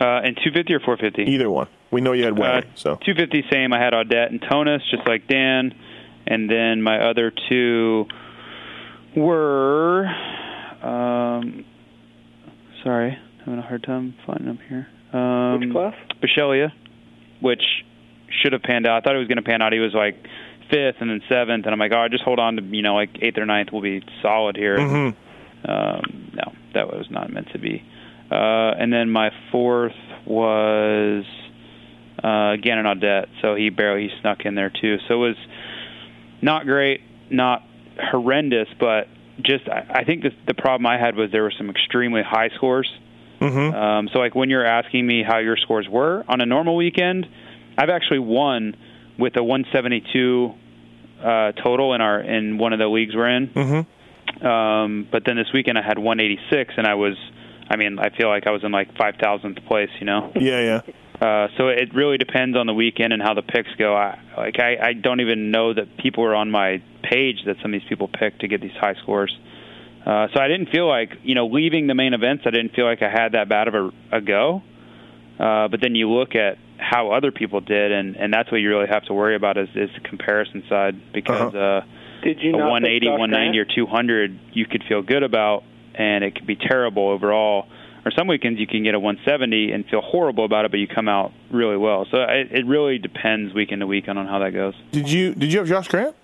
Uh, 0.00 0.20
and 0.24 0.34
250 0.36 0.74
or 0.74 0.80
450? 0.80 1.30
Either 1.30 1.50
one. 1.50 1.66
We 1.90 2.00
know 2.00 2.12
you 2.12 2.24
had 2.24 2.38
Wey, 2.38 2.46
Uh, 2.46 2.60
so 2.74 2.96
250, 3.04 3.44
same. 3.52 3.72
I 3.74 3.78
had 3.78 3.92
Audette 3.92 4.30
and 4.30 4.40
Tonus, 4.40 4.80
just 4.90 5.06
like 5.06 5.26
Dan. 5.28 5.74
And 6.26 6.48
then 6.50 6.80
my 6.82 6.98
other 7.00 7.32
two 7.48 8.06
were. 9.16 10.06
Um, 10.82 11.64
sorry, 12.82 13.18
having 13.44 13.58
a 13.58 13.62
hard 13.62 13.82
time 13.82 14.14
finding 14.26 14.46
them 14.46 14.58
here. 14.68 14.88
Um, 15.12 15.60
which 15.60 15.70
class? 15.72 15.94
Bisceglia, 16.22 16.72
which 17.40 17.62
should 18.40 18.52
have 18.52 18.62
panned 18.62 18.86
out. 18.86 18.96
I 18.96 19.00
thought 19.00 19.16
it 19.16 19.18
was 19.18 19.28
going 19.28 19.36
to 19.36 19.42
pan 19.42 19.60
out. 19.60 19.72
He 19.72 19.80
was 19.80 19.92
like 19.92 20.14
fifth 20.70 20.96
and 21.00 21.10
then 21.10 21.20
seventh, 21.28 21.66
and 21.66 21.72
I'm 21.74 21.78
like, 21.78 21.92
oh, 21.92 22.06
just 22.08 22.22
hold 22.24 22.38
on 22.38 22.56
to 22.56 22.62
you 22.62 22.82
know 22.82 22.94
like 22.94 23.10
eighth 23.20 23.36
or 23.38 23.44
ninth. 23.44 23.70
We'll 23.72 23.82
be 23.82 24.02
solid 24.22 24.56
here. 24.56 24.78
Mhm. 24.78 25.14
Um, 25.64 26.30
no, 26.32 26.52
that 26.74 26.86
was 26.88 27.06
not 27.10 27.30
meant 27.30 27.50
to 27.52 27.58
be. 27.58 27.82
Uh, 28.30 28.34
and 28.78 28.92
then 28.92 29.10
my 29.10 29.30
fourth 29.50 29.94
was 30.26 31.24
uh, 32.22 32.56
Gannon 32.62 32.86
Audette, 32.86 33.26
so 33.42 33.54
he 33.54 33.70
barely 33.70 34.08
he 34.08 34.20
snuck 34.20 34.44
in 34.44 34.54
there 34.54 34.70
too. 34.70 34.98
So 35.08 35.14
it 35.14 35.28
was 35.28 35.36
not 36.42 36.64
great, 36.64 37.00
not 37.30 37.62
horrendous, 37.98 38.68
but 38.78 39.08
just 39.42 39.68
I, 39.68 40.00
I 40.00 40.04
think 40.04 40.22
the, 40.22 40.30
the 40.46 40.54
problem 40.54 40.86
I 40.86 40.98
had 40.98 41.16
was 41.16 41.30
there 41.32 41.42
were 41.42 41.52
some 41.56 41.70
extremely 41.70 42.22
high 42.22 42.50
scores. 42.56 42.90
Mhm. 43.40 43.74
Um, 43.74 44.08
so 44.12 44.18
like 44.18 44.34
when 44.34 44.50
you're 44.50 44.66
asking 44.66 45.06
me 45.06 45.22
how 45.26 45.38
your 45.38 45.56
scores 45.56 45.88
were 45.88 46.24
on 46.28 46.40
a 46.40 46.46
normal 46.46 46.76
weekend, 46.76 47.26
I've 47.78 47.88
actually 47.88 48.18
won 48.18 48.76
with 49.18 49.36
a 49.36 49.42
172 49.42 50.52
uh, 51.22 51.52
total 51.52 51.94
in 51.94 52.00
our 52.00 52.20
in 52.20 52.58
one 52.58 52.72
of 52.72 52.78
the 52.78 52.86
leagues 52.88 53.14
we're 53.16 53.28
in. 53.28 53.48
Mhm. 53.48 53.86
Um, 54.44 55.06
but 55.10 55.24
then 55.24 55.36
this 55.36 55.48
weekend 55.52 55.78
I 55.78 55.82
had 55.82 55.98
186, 55.98 56.74
and 56.76 56.86
I 56.86 56.94
was, 56.94 57.14
I 57.70 57.76
mean, 57.76 58.00
I 58.00 58.10
feel 58.10 58.28
like 58.28 58.48
I 58.48 58.50
was 58.50 58.64
in 58.64 58.72
like 58.72 58.92
5,000th 58.94 59.64
place, 59.66 59.90
you 60.00 60.06
know. 60.06 60.32
yeah, 60.34 60.60
yeah. 60.60 60.80
Uh, 61.20 61.48
so 61.58 61.68
it 61.68 61.94
really 61.94 62.16
depends 62.16 62.56
on 62.56 62.66
the 62.66 62.72
weekend 62.72 63.12
and 63.12 63.22
how 63.22 63.34
the 63.34 63.42
picks 63.42 63.68
go. 63.78 63.94
I 63.94 64.18
like 64.38 64.58
I, 64.58 64.76
I 64.82 64.92
don't 64.94 65.20
even 65.20 65.50
know 65.50 65.74
that 65.74 65.98
people 65.98 66.24
are 66.24 66.34
on 66.34 66.50
my 66.50 66.82
page 67.02 67.44
that 67.44 67.56
some 67.60 67.74
of 67.74 67.80
these 67.80 67.88
people 67.90 68.08
pick 68.08 68.38
to 68.38 68.48
get 68.48 68.62
these 68.62 68.72
high 68.80 68.94
scores. 69.02 69.36
Uh, 70.06 70.28
so 70.32 70.40
I 70.40 70.48
didn't 70.48 70.70
feel 70.70 70.88
like 70.88 71.10
you 71.22 71.34
know 71.34 71.46
leaving 71.46 71.88
the 71.88 71.94
main 71.94 72.14
events. 72.14 72.44
I 72.46 72.50
didn't 72.50 72.74
feel 72.74 72.86
like 72.86 73.02
I 73.02 73.10
had 73.10 73.32
that 73.32 73.50
bad 73.50 73.68
of 73.68 73.74
a, 73.74 74.16
a 74.16 74.20
go. 74.22 74.62
Uh, 75.38 75.68
but 75.68 75.80
then 75.82 75.94
you 75.94 76.10
look 76.10 76.34
at 76.34 76.56
how 76.78 77.12
other 77.12 77.30
people 77.32 77.60
did, 77.60 77.92
and 77.92 78.16
and 78.16 78.32
that's 78.32 78.50
what 78.50 78.58
you 78.58 78.70
really 78.70 78.88
have 78.88 79.04
to 79.04 79.12
worry 79.12 79.36
about 79.36 79.58
is 79.58 79.68
is 79.74 79.90
the 79.94 80.08
comparison 80.08 80.62
side 80.70 81.12
because. 81.12 81.54
Uh-huh. 81.54 81.58
uh 81.58 81.80
Did 82.22 82.40
you 82.40 82.54
a 82.54 82.58
not 82.58 82.70
180, 82.70 83.08
190, 83.08 83.58
or 83.58 83.64
200 83.64 84.40
you 84.52 84.66
could 84.66 84.84
feel 84.88 85.00
good 85.02 85.22
about, 85.22 85.64
and 85.94 86.24
it 86.24 86.34
could 86.34 86.46
be 86.46 86.56
terrible 86.56 87.08
overall. 87.08 87.66
Or 88.04 88.10
some 88.12 88.26
weekends 88.28 88.58
you 88.58 88.66
can 88.66 88.82
get 88.82 88.94
a 88.94 88.98
170 88.98 89.72
and 89.72 89.84
feel 89.86 90.00
horrible 90.00 90.46
about 90.46 90.64
it, 90.64 90.70
but 90.70 90.80
you 90.80 90.86
come 90.88 91.06
out 91.08 91.32
really 91.50 91.76
well. 91.76 92.06
So 92.10 92.16
it, 92.22 92.48
it 92.50 92.66
really 92.66 92.96
depends 92.98 93.52
weekend 93.52 93.80
to 93.80 93.86
weekend 93.86 94.18
on 94.18 94.26
how 94.26 94.38
that 94.38 94.52
goes. 94.54 94.74
Did 94.92 95.10
you 95.10 95.34
did 95.34 95.52
you 95.52 95.58
have 95.58 95.68
Josh 95.68 95.88
Grant? 95.88 96.16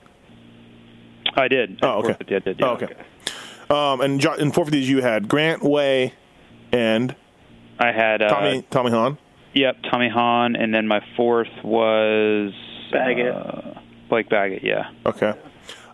I 1.37 1.49
did. 1.49 1.79
Oh, 1.83 1.99
okay. 1.99 2.17
Yeah, 2.29 2.37
I 2.37 2.39
did. 2.41 2.61
Yeah. 2.61 2.67
Oh, 2.67 2.71
okay. 2.75 2.95
Um, 3.69 4.01
and 4.01 4.21
jo- 4.21 4.35
in 4.35 4.53
450s, 4.53 4.85
you 4.85 5.03
had 5.03 5.29
Grant 5.29 5.63
Wey 5.63 6.15
and 6.73 7.15
I 7.79 7.93
had 7.93 8.23
uh, 8.23 8.29
Tommy 8.29 8.63
Tommy 8.71 8.91
Hahn. 8.91 9.19
Yep, 9.53 9.77
Tommy 9.91 10.09
Hahn, 10.09 10.57
and 10.57 10.75
then 10.75 10.87
my 10.87 11.01
fourth 11.17 11.49
was 11.65 12.53
Baggett. 12.93 13.35
Uh, 13.35 13.75
Blake 14.09 14.29
Baggett. 14.29 14.63
Yeah. 14.63 14.91
Okay. 15.05 15.33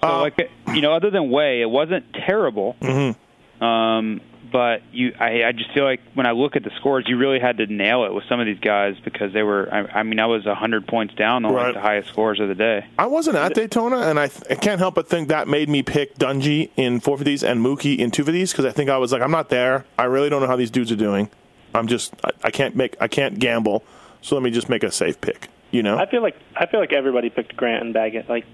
So 0.03 0.09
Uh, 0.09 0.21
like 0.21 0.51
you 0.75 0.81
know, 0.81 0.93
other 0.93 1.11
than 1.11 1.31
Wey, 1.31 1.61
it 1.63 1.71
wasn't 1.71 2.05
terrible. 2.13 2.77
Mm-hmm. 2.81 3.19
Um, 3.63 4.21
but 4.51 4.83
you, 4.93 5.15
I, 5.19 5.45
I 5.45 5.53
just 5.53 5.73
feel 5.73 5.85
like 5.85 6.01
when 6.13 6.27
I 6.27 6.33
look 6.33 6.57
at 6.57 6.63
the 6.63 6.71
scores, 6.77 7.07
you 7.09 7.17
really 7.17 7.41
had 7.41 7.57
to 7.57 7.67
nail 7.67 8.05
it 8.05 8.13
with 8.13 8.25
some 8.29 8.39
of 8.39 8.45
these 8.45 8.59
guys 8.59 8.97
because 9.03 9.33
they 9.33 9.43
were. 9.43 9.67
I, 9.73 10.01
I 10.01 10.03
mean, 10.03 10.19
I 10.21 10.27
was 10.27 10.45
a 10.45 10.55
hundred 10.55 10.87
points 10.87 11.15
down 11.15 11.47
on 11.47 11.55
Right. 11.55 11.67
like 11.67 11.75
the 11.75 11.81
highest 11.81 12.11
scores 12.11 12.39
of 12.39 12.49
the 12.49 12.55
day. 12.55 12.85
I 12.99 13.07
wasn't 13.07 13.37
at 13.37 13.55
Daytona, 13.55 14.01
and 14.03 14.21
I, 14.21 14.27
th- 14.29 14.45
I 14.51 14.57
can't 14.57 14.79
help 14.79 14.95
but 14.95 15.09
think 15.09 15.29
that 15.29 15.49
made 15.49 15.71
me 15.71 15.83
pick 15.83 16.17
Dungey 16.17 16.69
in 16.77 17.01
450s 17.01 17.49
and 17.49 17.65
Mookie 17.65 17.97
in 17.99 18.11
250s 18.11 18.51
because 18.51 18.67
I 18.67 18.73
think 18.73 18.91
I 18.91 18.99
was 18.99 19.11
like, 19.11 19.23
I'm 19.23 19.31
not 19.31 19.49
there. 19.49 19.87
I 19.99 20.05
really 20.05 20.29
don't 20.29 20.43
know 20.43 20.49
how 20.49 20.57
these 20.57 20.71
dudes 20.71 20.93
are 20.93 20.97
doing. 20.97 21.31
I'm 21.75 21.87
just, 21.87 22.13
I, 22.23 22.31
I 22.45 22.51
can't 22.51 22.77
make, 22.77 22.95
I 23.01 23.09
can't 23.09 23.39
gamble. 23.39 23.85
So 24.21 24.35
let 24.37 24.43
me 24.43 24.51
just 24.51 24.69
make 24.69 24.83
a 24.83 24.91
safe 24.93 25.19
pick. 25.23 25.49
You 25.71 25.83
know? 25.83 25.97
I 25.97 26.05
feel 26.05 26.21
like 26.21 26.37
I 26.55 26.67
feel 26.67 26.79
like 26.81 26.93
everybody 26.93 27.31
picked 27.31 27.57
Grant 27.57 27.83
and 27.83 27.95
Baggett. 27.95 28.29
Like 28.29 28.45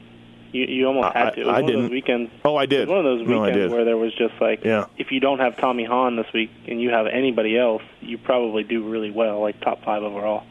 you, 0.53 0.64
you 0.64 0.86
almost 0.86 1.14
had 1.14 1.30
to. 1.30 1.40
It 1.40 1.46
was 1.46 1.55
I 1.55 1.61
one 1.61 1.66
didn't. 1.66 1.82
those 1.82 1.90
weekends. 1.90 2.30
oh, 2.44 2.57
I 2.57 2.64
It 2.64 2.66
did. 2.68 2.88
was 2.88 2.88
one 2.88 2.99
of 2.99 3.05
those 3.05 3.28
no, 3.28 3.40
weekends 3.42 3.59
did. 3.64 3.70
where 3.70 3.84
there 3.84 3.96
was 3.96 4.14
just 4.14 4.34
like, 4.40 4.64
Yeah. 4.64 4.86
if 4.96 5.11
you 5.12 5.20
don't 5.20 5.38
have 5.38 5.57
Tommy 5.57 5.84
Hahn 5.84 6.16
this 6.16 6.26
week 6.32 6.51
and 6.66 6.80
you 6.80 6.90
have 6.90 7.07
anybody 7.07 7.59
else, 7.59 7.82
you 8.01 8.18
probably 8.18 8.62
do 8.64 8.88
really 8.88 9.11
well, 9.11 9.40
like 9.40 9.61
top 9.61 9.84
five 9.84 10.03
overall. 10.03 10.44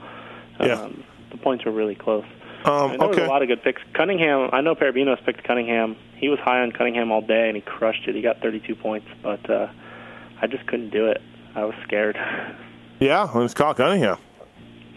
Yeah. 0.60 0.74
Um, 0.82 1.04
the 1.32 1.38
points 1.38 1.66
were 1.66 1.72
really 1.72 1.96
close. 1.96 2.26
Um, 2.66 2.92
and 2.92 3.00
there 3.02 3.08
was 3.10 3.18
a 3.20 3.26
lot 3.28 3.42
of 3.44 3.48
good 3.48 3.62
picks. 3.64 3.82
Cunningham, 3.94 4.50
I 4.52 4.62
know 4.62 4.76
Parabinos 4.76 5.24
picked 5.26 5.44
Cunningham. 5.44 5.96
He 6.16 6.28
was 6.30 6.40
high 6.40 6.62
on 6.62 6.72
Cunningham 6.72 7.12
all 7.12 7.22
day, 7.22 7.48
and 7.48 7.56
he 7.56 7.62
crushed 7.62 8.08
it. 8.08 8.16
He 8.16 8.22
got 8.22 8.42
32 8.42 8.76
points, 8.76 9.08
but 9.22 9.48
uh, 9.50 9.68
I 10.42 10.48
just 10.48 10.66
couldn't 10.68 10.90
do 10.90 11.08
it. 11.08 11.22
I 11.56 11.66
was 11.66 11.76
scared. 11.84 12.18
Yeah, 13.00 13.32
well, 13.32 13.44
it's 13.46 13.54
Kyle 13.54 13.76
Cunningham. 13.76 14.18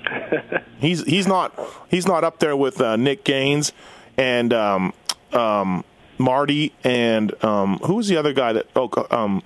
he's 0.78 1.04
he's 1.04 1.26
not 1.26 1.52
he's 1.90 2.06
not 2.06 2.24
up 2.24 2.38
there 2.38 2.56
with 2.56 2.80
uh, 2.80 2.96
Nick 2.96 3.24
Gaines 3.24 3.72
and 4.16 4.52
um, 4.52 4.92
um, 5.32 5.84
Marty 6.18 6.72
and 6.84 7.32
um, 7.44 7.78
who 7.78 7.94
was 7.96 8.08
the 8.08 8.16
other 8.16 8.32
guy 8.32 8.52
that 8.52 8.66
oh 8.76 8.90
um, 9.10 9.42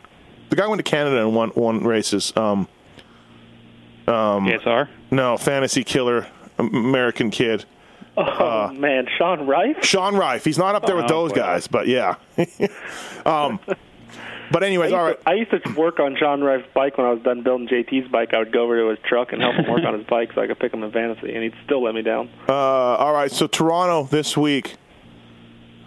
the 0.50 0.56
guy 0.56 0.66
went 0.66 0.78
to 0.78 0.88
Canada 0.90 1.20
and 1.20 1.34
won 1.34 1.52
won 1.54 1.84
races. 1.84 2.32
Um, 2.36 2.68
um, 4.06 4.46
KSR. 4.46 4.88
no, 5.10 5.36
fantasy 5.36 5.82
killer, 5.84 6.26
American 6.58 7.30
kid. 7.30 7.64
oh 8.16 8.22
Uh, 8.22 8.72
man, 8.74 9.06
Sean 9.18 9.46
Rife. 9.46 9.82
Sean 9.84 10.14
Rife. 10.16 10.44
He's 10.44 10.58
not 10.58 10.74
up 10.74 10.84
there 10.86 10.94
with 10.96 11.06
Oh, 11.06 11.08
those 11.08 11.32
boy. 11.32 11.36
guys, 11.38 11.66
but 11.68 11.86
yeah. 11.88 12.16
but 14.54 14.62
anyways, 14.62 14.92
I 14.92 15.08
used, 15.08 15.20
to, 15.20 15.28
I 15.28 15.34
used 15.34 15.50
to 15.50 15.74
work 15.74 15.98
on 15.98 16.16
John 16.16 16.40
Rife's 16.40 16.68
bike 16.72 16.96
when 16.96 17.06
I 17.06 17.10
was 17.12 17.22
done 17.22 17.42
building 17.42 17.66
JT's 17.66 18.08
bike. 18.08 18.32
I 18.32 18.38
would 18.38 18.52
go 18.52 18.62
over 18.62 18.78
to 18.80 18.88
his 18.90 18.98
truck 19.04 19.32
and 19.32 19.42
help 19.42 19.56
him 19.56 19.68
work 19.68 19.84
on 19.84 19.98
his 19.98 20.06
bike 20.06 20.30
so 20.32 20.42
I 20.42 20.46
could 20.46 20.60
pick 20.60 20.72
him 20.72 20.84
in 20.84 20.92
fantasy, 20.92 21.34
and 21.34 21.42
he'd 21.42 21.54
still 21.64 21.82
let 21.82 21.94
me 21.94 22.02
down. 22.02 22.30
Uh, 22.48 22.52
all 22.54 23.12
right, 23.12 23.30
so 23.30 23.48
Toronto 23.48 24.04
this 24.04 24.36
week. 24.36 24.76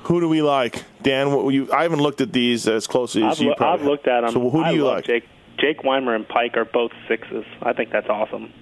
Who 0.04 0.20
do 0.20 0.30
we 0.30 0.42
like, 0.42 0.84
Dan? 1.02 1.32
What 1.32 1.50
you? 1.54 1.72
I 1.74 1.84
haven't 1.84 2.00
looked 2.00 2.22
at 2.22 2.32
these 2.32 2.68
as 2.68 2.88
closely 2.88 3.24
as 3.24 3.40
I've, 3.40 3.46
you. 3.46 3.56
probably 3.58 3.84
I've 3.84 3.90
looked 3.90 4.08
at 4.08 4.22
them. 4.22 4.32
So 4.32 4.50
who 4.50 4.60
do 4.60 4.64
I 4.64 4.72
you 4.72 4.86
like? 4.86 5.06
Jake, 5.06 5.24
Jake 5.58 5.84
Weimer 5.84 6.14
and 6.16 6.26
Peick 6.28 6.56
are 6.56 6.66
both 6.66 6.92
sixes. 7.08 7.46
I 7.62 7.74
think 7.74 7.92
that's 7.92 8.08
awesome. 8.08 8.54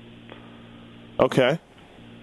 Okay, 1.19 1.59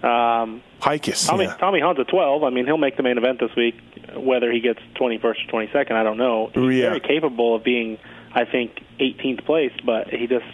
Um, 0.03 0.61
Peick 0.81 1.07
is. 1.11 1.25
Tommy 1.25 1.45
yeah. 1.45 1.55
Tommy 1.55 1.79
Hahn's 1.79 1.99
a 1.99 2.03
12. 2.03 2.43
I 2.43 2.49
mean, 2.49 2.65
he'll 2.65 2.77
make 2.77 2.97
the 2.97 3.03
main 3.03 3.17
event 3.17 3.39
this 3.39 3.55
week. 3.55 3.75
Whether 4.15 4.51
he 4.51 4.59
gets 4.59 4.79
21st 4.95 5.23
or 5.23 5.33
22nd, 5.65 5.91
I 5.93 6.03
don't 6.03 6.17
know. 6.17 6.51
He's 6.53 6.75
Yeah. 6.81 6.89
very 6.89 6.99
capable 6.99 7.55
of 7.55 7.63
being, 7.63 7.97
I 8.33 8.45
think, 8.45 8.81
18th 8.99 9.45
place, 9.45 9.71
but 9.85 10.09
he 10.09 10.27
just 10.27 10.45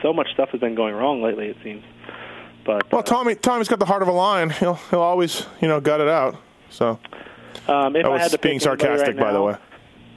so 0.00 0.12
much 0.12 0.28
stuff 0.32 0.50
has 0.50 0.60
been 0.60 0.74
going 0.74 0.94
wrong 0.94 1.22
lately. 1.22 1.48
It 1.48 1.56
seems. 1.62 1.82
But 2.64 2.90
Well, 2.92 3.00
uh, 3.00 3.02
Tommy, 3.02 3.34
Tommy's 3.34 3.68
got 3.68 3.78
the 3.78 3.84
heart 3.84 4.00
of 4.02 4.08
a 4.08 4.12
lion. 4.12 4.50
He'll 4.50 4.74
he'll 4.90 5.00
always 5.00 5.44
you 5.60 5.68
know 5.68 5.80
gut 5.80 6.00
it 6.00 6.08
out. 6.08 6.36
So 6.70 6.98
um, 7.68 7.94
if 7.96 8.06
I 8.06 8.08
was 8.08 8.22
had 8.22 8.30
to 8.30 8.38
being 8.38 8.60
sarcastic, 8.60 9.08
right 9.08 9.18
by 9.18 9.32
the 9.32 9.42
way. 9.42 9.56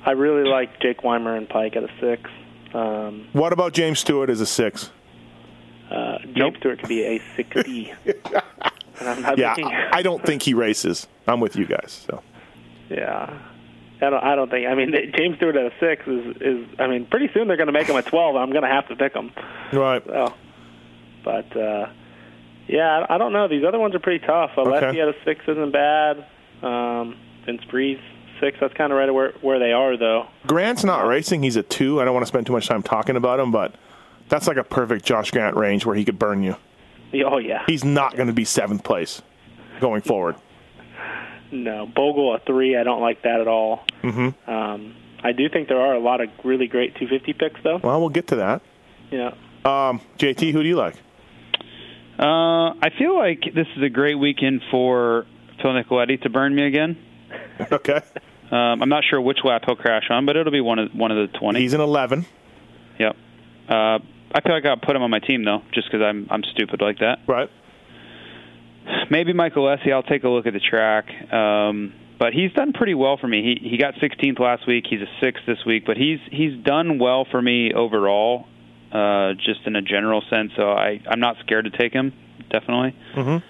I 0.05 0.11
really 0.11 0.47
like 0.47 0.79
Jake 0.79 1.03
Weimer 1.03 1.35
and 1.35 1.49
Peick 1.49 1.75
at 1.75 1.83
a 1.83 1.89
six. 1.99 2.29
Um, 2.73 3.27
What 3.33 3.51
about 3.51 3.73
James 3.73 3.99
Stewart 3.99 4.29
as 4.29 4.39
a 4.39 4.45
six? 4.45 4.91
Uh, 5.89 6.17
James 6.19 6.35
Nope. 6.37 6.53
Stewart 6.59 6.79
could 6.79 6.89
be 6.89 7.03
a 7.05 7.21
60. 7.35 7.93
and 9.01 9.37
Yeah, 9.37 9.55
I 9.57 9.89
I 9.93 10.01
don't 10.01 10.23
think 10.25 10.41
he 10.43 10.53
races. 10.53 11.07
I'm 11.27 11.39
with 11.39 11.55
you 11.55 11.65
guys. 11.65 12.05
So 12.09 12.21
Yeah. 12.89 13.37
I 13.99 14.09
don't. 14.11 14.23
I 14.23 14.35
don't 14.35 14.51
think. 14.51 14.67
I 14.67 14.75
mean, 14.75 14.91
James 15.17 15.37
Stewart 15.37 15.55
at 15.55 15.65
a 15.65 15.71
six 15.79 16.05
is 16.07 16.35
is. 16.39 16.67
I 16.77 16.85
mean, 16.85 17.07
pretty 17.07 17.29
soon 17.33 17.47
they're 17.47 17.57
going 17.57 17.65
to 17.65 17.73
make 17.73 17.87
him 17.87 17.95
a 17.95 18.03
twelve, 18.03 18.35
and 18.35 18.43
I'm 18.43 18.51
going 18.51 18.61
to 18.61 18.69
have 18.69 18.87
to 18.89 18.95
pick 18.95 19.15
him. 19.15 19.31
right. 19.73 20.03
So, 20.05 20.35
but 21.25 21.57
uh, 21.57 21.87
yeah, 22.67 23.05
I 23.09 23.15
I 23.15 23.17
don't 23.17 23.33
know. 23.33 23.47
These 23.47 23.63
other 23.67 23.79
ones 23.79 23.95
are 23.95 23.99
pretty 23.99 24.23
tough. 24.23 24.51
Alessi 24.55 24.83
Okay. 24.89 25.01
at 25.01 25.07
a 25.07 25.15
six 25.25 25.41
isn't 25.47 25.71
bad. 25.71 26.27
Um, 26.61 27.17
Vince 27.47 27.63
Friese 27.71 27.99
six. 28.39 28.57
That's 28.61 28.73
kind 28.75 28.91
of 28.93 28.99
right 28.99 29.11
where 29.11 29.31
where 29.41 29.57
they 29.57 29.71
are, 29.71 29.97
though. 29.97 30.27
Grant's 30.45 30.83
not 30.83 31.07
racing. 31.07 31.41
He's 31.41 31.55
a 31.55 31.63
two. 31.63 31.99
I 31.99 32.05
don't 32.05 32.13
want 32.13 32.21
to 32.23 32.27
spend 32.27 32.45
too 32.45 32.53
much 32.53 32.67
time 32.67 32.83
talking 32.83 33.15
about 33.15 33.39
him, 33.39 33.51
but 33.51 33.73
that's 34.29 34.47
like 34.47 34.57
a 34.57 34.63
perfect 34.63 35.05
Josh 35.05 35.31
Grant 35.31 35.55
range 35.55 35.85
where 35.85 35.95
he 35.95 36.05
could 36.05 36.19
burn 36.19 36.43
you. 36.43 36.55
Oh 37.25 37.37
yeah. 37.37 37.63
He's 37.67 37.83
not 37.83 38.15
going 38.15 38.27
to 38.27 38.33
be 38.33 38.45
seventh 38.45 38.83
place 38.83 39.21
going 39.79 40.01
forward. 40.01 40.35
No, 41.51 41.85
Bogle 41.85 42.35
a 42.35 42.39
three. 42.39 42.75
I 42.75 42.83
don't 42.83 43.01
like 43.01 43.21
that 43.23 43.39
at 43.39 43.47
all. 43.47 43.85
Mm-hmm. 44.03 44.49
Um, 44.49 44.95
I 45.23 45.31
do 45.31 45.49
think 45.49 45.67
there 45.67 45.79
are 45.79 45.93
a 45.93 45.99
lot 45.99 46.21
of 46.21 46.29
really 46.43 46.67
great 46.67 46.95
250 46.95 47.33
picks, 47.33 47.61
though. 47.63 47.79
Well, 47.81 47.99
we'll 47.99 48.09
get 48.09 48.27
to 48.27 48.35
that. 48.37 48.61
Yeah. 49.11 49.29
Um, 49.63 50.01
JT, 50.17 50.51
who 50.51 50.61
do 50.61 50.67
you 50.67 50.75
like? 50.75 50.95
Uh, 52.19 52.73
I 52.81 52.89
feel 52.97 53.15
like 53.17 53.41
this 53.53 53.67
is 53.75 53.83
a 53.83 53.89
great 53.89 54.15
weekend 54.15 54.61
for 54.71 55.25
Phil 55.61 55.71
Nicoletti 55.71 56.21
to 56.23 56.29
burn 56.29 56.53
me 56.55 56.63
again. 56.65 56.97
Okay. 57.71 58.01
Um, 58.51 58.81
I'm 58.81 58.87
not 58.87 59.03
sure 59.09 59.19
which 59.19 59.39
lap 59.43 59.63
he'll 59.65 59.75
crash 59.75 60.05
on, 60.09 60.25
but 60.25 60.37
it'll 60.37 60.53
be 60.53 60.61
one 60.61 60.79
of 60.79 60.91
one 60.93 61.11
of 61.11 61.17
the 61.29 61.37
20. 61.37 61.59
He's 61.59 61.73
an 61.73 61.81
11. 61.81 62.25
Yep. 62.99 63.15
Uh, 63.67 63.99
I 64.33 64.41
feel 64.41 64.53
like 64.53 64.65
I'll 64.65 64.77
put 64.77 64.95
him 64.95 65.01
on 65.01 65.09
my 65.09 65.19
team 65.19 65.43
though, 65.45 65.61
just 65.73 65.87
because 65.89 66.03
I'm 66.03 66.27
I'm 66.29 66.43
stupid 66.43 66.81
like 66.81 66.99
that. 66.99 67.19
Right. 67.27 67.49
Maybe 69.09 69.33
Michael 69.33 69.65
Lessie. 69.65 69.91
I'll 69.91 70.03
take 70.03 70.23
a 70.23 70.29
look 70.29 70.45
at 70.47 70.53
the 70.53 70.59
track. 70.59 71.09
Um, 71.33 71.93
but 72.19 72.33
he's 72.33 72.51
done 72.53 72.73
pretty 72.73 72.93
well 72.93 73.17
for 73.17 73.27
me. 73.27 73.57
He 73.61 73.69
he 73.69 73.77
got 73.77 73.95
16th 73.95 74.39
last 74.39 74.65
week. 74.67 74.85
He's 74.89 75.01
a 75.01 75.09
sixth 75.21 75.43
this 75.45 75.59
week, 75.65 75.83
but 75.85 75.97
he's 75.97 76.19
he's 76.31 76.57
done 76.63 76.99
well 76.99 77.25
for 77.29 77.41
me 77.41 77.73
overall, 77.73 78.47
uh, 78.91 79.33
just 79.33 79.61
in 79.65 79.75
a 79.75 79.81
general 79.81 80.23
sense. 80.29 80.51
So 80.55 80.71
I 80.71 80.99
I'm 81.09 81.19
not 81.19 81.37
scared 81.45 81.65
to 81.65 81.77
take 81.77 81.93
him. 81.93 82.13
Definitely. 82.49 82.95
Mhm. 83.15 83.43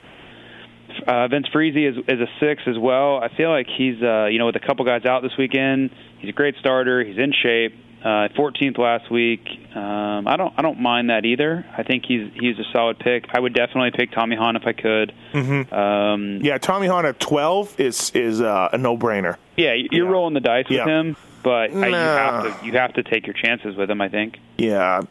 Uh, 1.06 1.28
Vince 1.28 1.48
Friese 1.54 1.76
is 1.76 1.98
is 2.08 2.20
a 2.20 2.28
six 2.40 2.64
as 2.66 2.78
well. 2.78 3.18
I 3.22 3.30
feel 3.36 3.50
like 3.50 3.68
he's 3.68 4.02
uh, 4.02 4.26
you 4.26 4.40
know 4.40 4.48
with 4.48 4.56
a 4.56 4.66
couple 4.66 4.84
guys 4.86 5.06
out 5.06 5.22
this 5.22 5.38
weekend. 5.38 5.92
He's 6.20 6.30
a 6.30 6.34
great 6.34 6.56
starter. 6.60 7.04
He's 7.04 7.18
in 7.18 7.32
shape. 7.32 7.74
Uh, 8.04 8.30
14th 8.38 8.78
last 8.78 9.10
week. 9.12 9.42
Um, 9.76 10.28
I 10.28 10.38
don't 10.38 10.54
I 10.56 10.62
don't 10.62 10.80
mind 10.80 11.10
that 11.10 11.26
either. 11.26 11.66
I 11.76 11.82
think 11.84 12.06
he's 12.08 12.32
he's 12.40 12.58
a 12.60 12.64
solid 12.72 13.00
pick. 13.00 13.26
I 13.34 13.40
would 13.40 13.54
definitely 13.56 13.92
pick 13.92 14.12
Tommy 14.12 14.36
Hahn 14.36 14.56
if 14.56 14.68
I 14.68 14.74
could. 14.74 15.14
Mm-hmm. 15.34 15.74
Um, 15.74 16.40
Yeah, 16.44 16.58
Tommy 16.60 16.86
Hahn 16.88 17.06
at 17.08 17.20
12 17.20 17.80
is 17.80 18.12
is 18.14 18.40
uh, 18.40 18.70
a 18.72 18.78
no-brainer. 18.78 19.38
yeah, 19.58 19.74
you're 19.74 20.06
Yeah. 20.06 20.12
rolling 20.12 20.36
the 20.36 20.40
dice 20.42 20.70
with 20.70 20.86
him, 20.88 21.18
but 21.44 21.74
I, 21.74 21.88
you 21.88 21.94
have 21.96 22.60
to 22.62 22.66
you 22.68 22.72
have 22.74 22.94
to 22.94 23.04
take 23.04 23.26
your 23.26 23.34
chances 23.34 23.76
with 23.76 23.90
him. 23.90 24.00
I 24.00 24.10
think. 24.10 24.38
Yeah. 24.58 25.02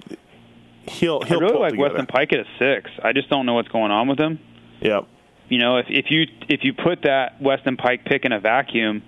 He'll 0.89 1.23
he'll 1.23 1.39
I 1.39 1.41
really 1.41 1.59
like 1.59 1.71
together. 1.73 1.95
Weston 1.95 2.07
Peick 2.07 2.33
at 2.33 2.39
a 2.41 2.45
six. 2.59 2.91
I 3.03 3.13
just 3.13 3.29
don't 3.29 3.47
know 3.47 3.55
what's 3.55 3.69
going 3.69 3.91
on 3.91 4.07
with 4.07 4.21
him. 4.21 4.39
Yep. 4.81 5.07
You 5.49 5.59
know, 5.59 5.79
if 5.79 5.87
if 5.89 6.07
you 6.11 6.27
if 6.49 6.61
you 6.63 6.73
put 6.73 7.03
that 7.03 7.43
Weston 7.43 7.77
Peick 7.77 8.05
pick 8.05 8.25
in 8.25 8.31
a 8.33 8.39
vacuum 8.39 9.03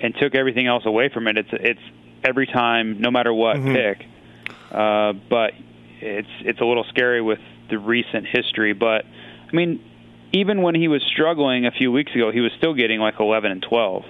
and 0.00 0.14
took 0.14 0.34
everything 0.36 0.68
else 0.68 0.86
away 0.86 1.08
from 1.08 1.26
it, 1.26 1.36
it's 1.36 1.48
it's 1.52 1.80
every 2.24 2.46
time, 2.46 3.00
no 3.00 3.10
matter 3.10 3.32
what 3.32 3.56
Mhm. 3.56 3.74
pick. 3.74 4.06
Uh, 4.72 5.12
but 5.28 5.52
it's 6.00 6.28
it's 6.40 6.60
a 6.60 6.64
little 6.64 6.84
scary 6.84 7.20
with 7.20 7.40
the 7.68 7.78
recent 7.78 8.26
history. 8.26 8.72
But 8.72 9.04
I 9.50 9.56
mean, 9.56 9.80
even 10.32 10.62
when 10.62 10.74
he 10.74 10.88
was 10.88 11.02
struggling 11.02 11.66
a 11.66 11.70
few 11.70 11.90
weeks 11.92 12.14
ago, 12.14 12.30
he 12.30 12.40
was 12.40 12.52
still 12.56 12.74
getting 12.74 13.00
like 13.00 13.18
11 13.18 13.50
and 13.50 13.62
12. 13.62 14.04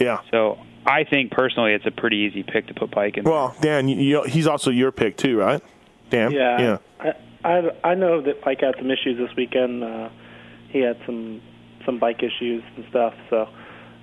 Yeah. 0.00 0.18
So 0.30 0.58
I 0.86 1.04
think 1.04 1.30
personally, 1.32 1.72
it's 1.72 1.86
a 1.86 1.90
pretty 1.90 2.18
easy 2.18 2.42
pick 2.42 2.66
to 2.68 2.74
put 2.74 2.90
Peick 2.90 3.16
in. 3.18 3.24
Well, 3.24 3.54
Dan, 3.60 3.88
you, 3.88 3.96
you, 3.96 4.22
he's 4.24 4.46
also 4.46 4.70
your 4.70 4.92
pick 4.92 5.16
too, 5.16 5.38
right? 5.38 5.62
Dan. 6.10 6.32
Yeah. 6.32 6.60
Yeah. 6.60 6.78
I, 7.00 7.12
I 7.44 7.70
I 7.90 7.94
know 7.94 8.20
that 8.22 8.42
Peick 8.42 8.62
had 8.62 8.74
some 8.78 8.90
issues 8.90 9.18
this 9.18 9.34
weekend. 9.36 9.82
Uh, 9.84 10.08
he 10.68 10.80
had 10.80 10.98
some 11.06 11.40
some 11.86 11.98
bike 11.98 12.22
issues 12.22 12.62
and 12.76 12.84
stuff. 12.90 13.14
So 13.30 13.48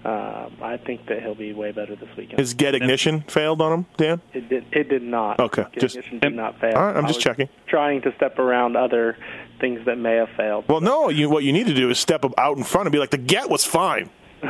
um, 0.06 0.53
I 0.62 0.78
think 0.78 1.08
that 1.08 1.22
he'll 1.24 1.36
be 1.36 1.51
way 1.53 1.72
better 1.72 1.95
this 1.95 2.10
weekend. 2.16 2.39
His 2.39 2.53
get 2.53 2.76
ignition 2.76 3.22
failed 3.28 3.62
on 3.62 3.72
him, 3.74 3.86
Dan. 3.97 4.22
it 4.34 4.47
did 4.49 4.66
it 4.72 4.88
did 4.89 5.01
not. 5.03 5.39
Okay, 5.39 5.64
Get 5.74 5.82
just- 5.82 5.95
ignition 5.95 6.20
did 6.20 6.34
not 6.36 6.60
fail. 6.60 6.76
All 6.78 6.84
right, 6.86 6.95
I'm 6.95 7.06
I 7.06 7.08
just 7.08 7.18
was 7.18 7.24
checking. 7.24 7.49
Trying 7.68 8.01
to 8.03 8.14
step 8.16 8.38
around 8.39 8.76
other 8.78 9.18
things 9.60 9.86
that 9.86 9.97
may 9.97 10.16
have 10.16 10.30
failed. 10.38 10.66
Well, 10.68 10.82
no. 10.82 11.10
You 11.10 11.30
what 11.30 11.43
you 11.43 11.51
need 11.53 11.68
to 11.68 11.74
do 11.74 11.89
is 11.89 11.97
step 11.99 12.24
up 12.24 12.34
out 12.38 12.58
in 12.58 12.64
front 12.64 12.88
and 12.88 12.91
be 12.93 12.99
like, 12.99 13.10
the 13.12 13.18
get 13.18 13.49
was 13.49 13.66
fine. 13.66 14.10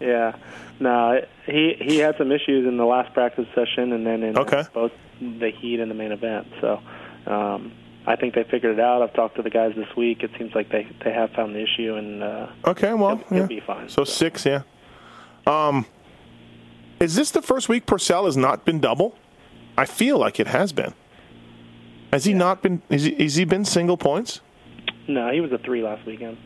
yeah. 0.00 0.34
No, 0.80 1.12
it- 1.12 1.28
he 1.46 1.74
he 1.80 1.98
had 1.98 2.16
some 2.18 2.30
issues 2.32 2.66
in 2.66 2.76
the 2.76 2.84
last 2.84 3.12
practice 3.14 3.46
session, 3.54 3.92
and 3.92 4.06
then 4.06 4.22
in 4.22 4.38
Okay. 4.38 4.62
both 4.74 4.92
the 5.20 5.50
heat 5.50 5.80
and 5.80 5.90
the 5.90 5.94
main 5.94 6.12
event. 6.12 6.46
So, 6.60 6.80
um, 7.26 7.72
I 8.06 8.16
think 8.16 8.34
they 8.34 8.42
figured 8.44 8.78
it 8.78 8.80
out. 8.80 9.00
I've 9.02 9.14
talked 9.14 9.36
to 9.36 9.42
the 9.42 9.50
guys 9.50 9.74
this 9.76 9.86
week. 9.96 10.22
It 10.22 10.30
seems 10.38 10.54
like 10.54 10.70
they 10.70 10.86
they 11.04 11.12
have 11.12 11.30
found 11.30 11.54
the 11.54 11.60
issue, 11.62 11.94
and 11.94 12.22
uh, 12.22 12.46
Okay, 12.66 12.92
well, 12.94 13.16
He'll- 13.28 13.38
he'll 13.38 13.46
be 13.46 13.60
fine. 13.60 13.88
So 13.88 14.04
six, 14.04 14.44
yeah. 14.44 14.62
Um, 15.46 15.86
is 17.00 17.14
this 17.14 17.30
the 17.30 17.42
first 17.42 17.68
week 17.68 17.86
Pourcel 17.86 18.24
has 18.26 18.36
not 18.36 18.64
been 18.64 18.80
double? 18.80 19.16
I 19.78 19.84
feel 19.86 20.18
like 20.18 20.38
it 20.40 20.46
has 20.48 20.72
been. 20.72 20.94
Has 22.12 22.24
he 22.24 22.34
not 22.34 22.62
been? 22.62 22.82
Is 22.90 23.04
he, 23.04 23.14
has 23.22 23.36
he 23.36 23.44
been 23.44 23.64
single 23.64 23.96
points? 23.96 24.40
no, 25.08 25.30
he 25.32 25.40
was 25.40 25.50
a 25.52 25.58
three 25.58 25.82
last 25.82 26.06
weekend, 26.06 26.36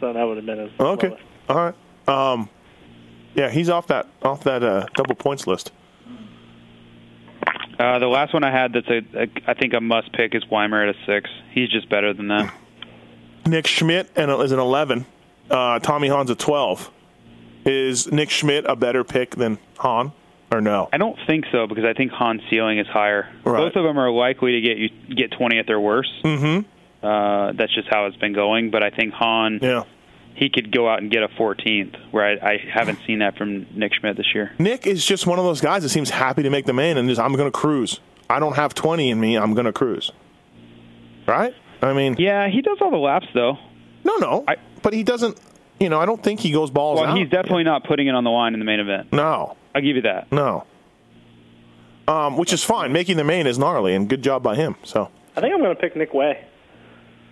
so 0.00 0.12
that 0.12 0.22
would 0.24 0.36
have 0.36 0.46
been 0.46 0.58
his 0.58 0.70
Okay, 0.80 1.08
lowest. 1.08 1.22
all 1.48 1.56
right. 1.56 1.74
Um, 2.32 2.48
yeah, 3.34 3.50
he's 3.50 3.68
off 3.68 3.86
that 3.88 4.06
off 4.22 4.42
that 4.44 4.62
uh, 4.62 4.86
double 4.94 5.14
points 5.14 5.46
list. 5.46 5.72
Uh, 7.80 7.98
the 7.98 8.06
last 8.06 8.34
one 8.34 8.44
I 8.44 8.50
had 8.50 8.74
that's 8.74 8.88
a, 8.88 8.98
a 9.22 9.28
I 9.46 9.54
think 9.54 9.72
a 9.72 9.80
must 9.80 10.12
pick 10.12 10.34
is 10.34 10.46
Weimer 10.50 10.86
at 10.86 10.94
a 10.94 10.98
six. 11.06 11.30
He's 11.52 11.70
just 11.70 11.88
better 11.88 12.12
than 12.12 12.28
that. 12.28 12.52
Nick 13.46 13.66
Schmidt 13.66 14.10
and 14.16 14.30
is 14.42 14.52
an 14.52 14.58
eleven. 14.58 15.06
Uh, 15.50 15.78
Tommy 15.78 16.08
Hahn's 16.08 16.28
a 16.30 16.34
twelve. 16.34 16.90
Is 17.64 18.10
Nick 18.12 18.28
Schmidt 18.30 18.64
a 18.68 18.76
better 18.76 19.02
pick 19.02 19.34
than 19.36 19.58
Hahn, 19.78 20.12
or 20.52 20.60
no? 20.60 20.88
I 20.92 20.98
don't 20.98 21.18
think 21.26 21.46
so 21.52 21.66
because 21.66 21.84
I 21.84 21.94
think 21.94 22.12
Hahn's 22.12 22.42
ceiling 22.50 22.78
is 22.78 22.86
higher. 22.86 23.28
Right. 23.44 23.58
Both 23.58 23.76
of 23.76 23.84
them 23.84 23.98
are 23.98 24.10
likely 24.10 24.52
to 24.52 24.60
get 24.60 24.76
you 24.76 24.88
get 25.14 25.30
20th 25.32 25.70
or 25.70 25.80
worse. 25.80 26.10
Mm-hmm. 26.22 27.06
Uh, 27.06 27.52
that's 27.52 27.74
just 27.74 27.88
how 27.88 28.04
it's 28.06 28.16
been 28.16 28.34
going. 28.34 28.70
But 28.70 28.82
I 28.82 28.90
think 28.90 29.14
Hahn 29.14 29.58
Yeah. 29.62 29.84
He 30.34 30.48
could 30.48 30.72
go 30.72 30.88
out 30.88 31.00
and 31.02 31.10
get 31.10 31.22
a 31.22 31.28
14th, 31.28 31.96
where 32.12 32.24
I, 32.24 32.52
I 32.52 32.56
haven't 32.72 32.98
seen 33.06 33.18
that 33.18 33.36
from 33.36 33.66
Nick 33.76 33.92
Schmidt 33.94 34.16
this 34.16 34.34
year. 34.34 34.52
Nick 34.58 34.86
is 34.86 35.04
just 35.04 35.26
one 35.26 35.38
of 35.38 35.44
those 35.44 35.60
guys 35.60 35.82
that 35.82 35.90
seems 35.90 36.08
happy 36.10 36.42
to 36.44 36.50
make 36.50 36.64
the 36.66 36.72
main 36.72 36.96
and 36.96 37.08
just 37.08 37.20
I'm 37.20 37.32
going 37.34 37.50
to 37.50 37.56
cruise. 37.58 38.00
I 38.30 38.38
don't 38.40 38.56
have 38.56 38.74
20 38.74 39.10
in 39.10 39.20
me. 39.20 39.36
I'm 39.36 39.52
going 39.54 39.66
to 39.66 39.72
cruise. 39.72 40.10
Right? 41.26 41.52
I 41.82 41.92
mean, 41.92 42.16
Yeah, 42.18 42.48
he 42.48 42.62
does 42.62 42.78
all 42.80 42.90
the 42.90 42.96
laps 42.96 43.26
though. 43.34 43.58
no, 44.04 44.16
no. 44.16 44.44
I- 44.48 44.56
but 44.82 44.92
he 44.94 45.02
doesn't. 45.02 45.38
You 45.78 45.88
know, 45.90 45.98
I 46.00 46.06
don't 46.06 46.22
think 46.22 46.40
he 46.40 46.52
goes 46.52 46.70
balls 46.70 47.00
Well, 47.00 47.10
out. 47.10 47.18
he's 47.18 47.28
definitely 47.30 47.64
not 47.64 47.84
putting 47.84 48.06
it 48.06 48.14
on 48.14 48.24
the 48.24 48.30
line 48.30 48.52
in 48.54 48.60
the 48.60 48.66
main 48.66 48.80
event. 48.80 49.12
no, 49.12 49.56
I'll 49.74 49.82
give 49.82 49.96
you 49.96 50.02
that. 50.02 50.30
no. 50.32 50.64
Um, 52.08 52.36
which 52.36 52.52
is 52.52 52.64
fine. 52.64 52.92
Making 52.92 53.16
the 53.18 53.24
main 53.24 53.46
is 53.46 53.58
gnarly, 53.58 53.94
and 53.94 54.08
good 54.08 54.22
job 54.22 54.42
by 54.42 54.56
him. 54.56 54.74
So 54.82 55.10
I 55.36 55.40
think 55.40 55.54
I'm 55.54 55.60
going 55.60 55.74
to 55.74 55.80
pick 55.80 55.94
Nick 55.96 56.12
Wey. 56.12 56.44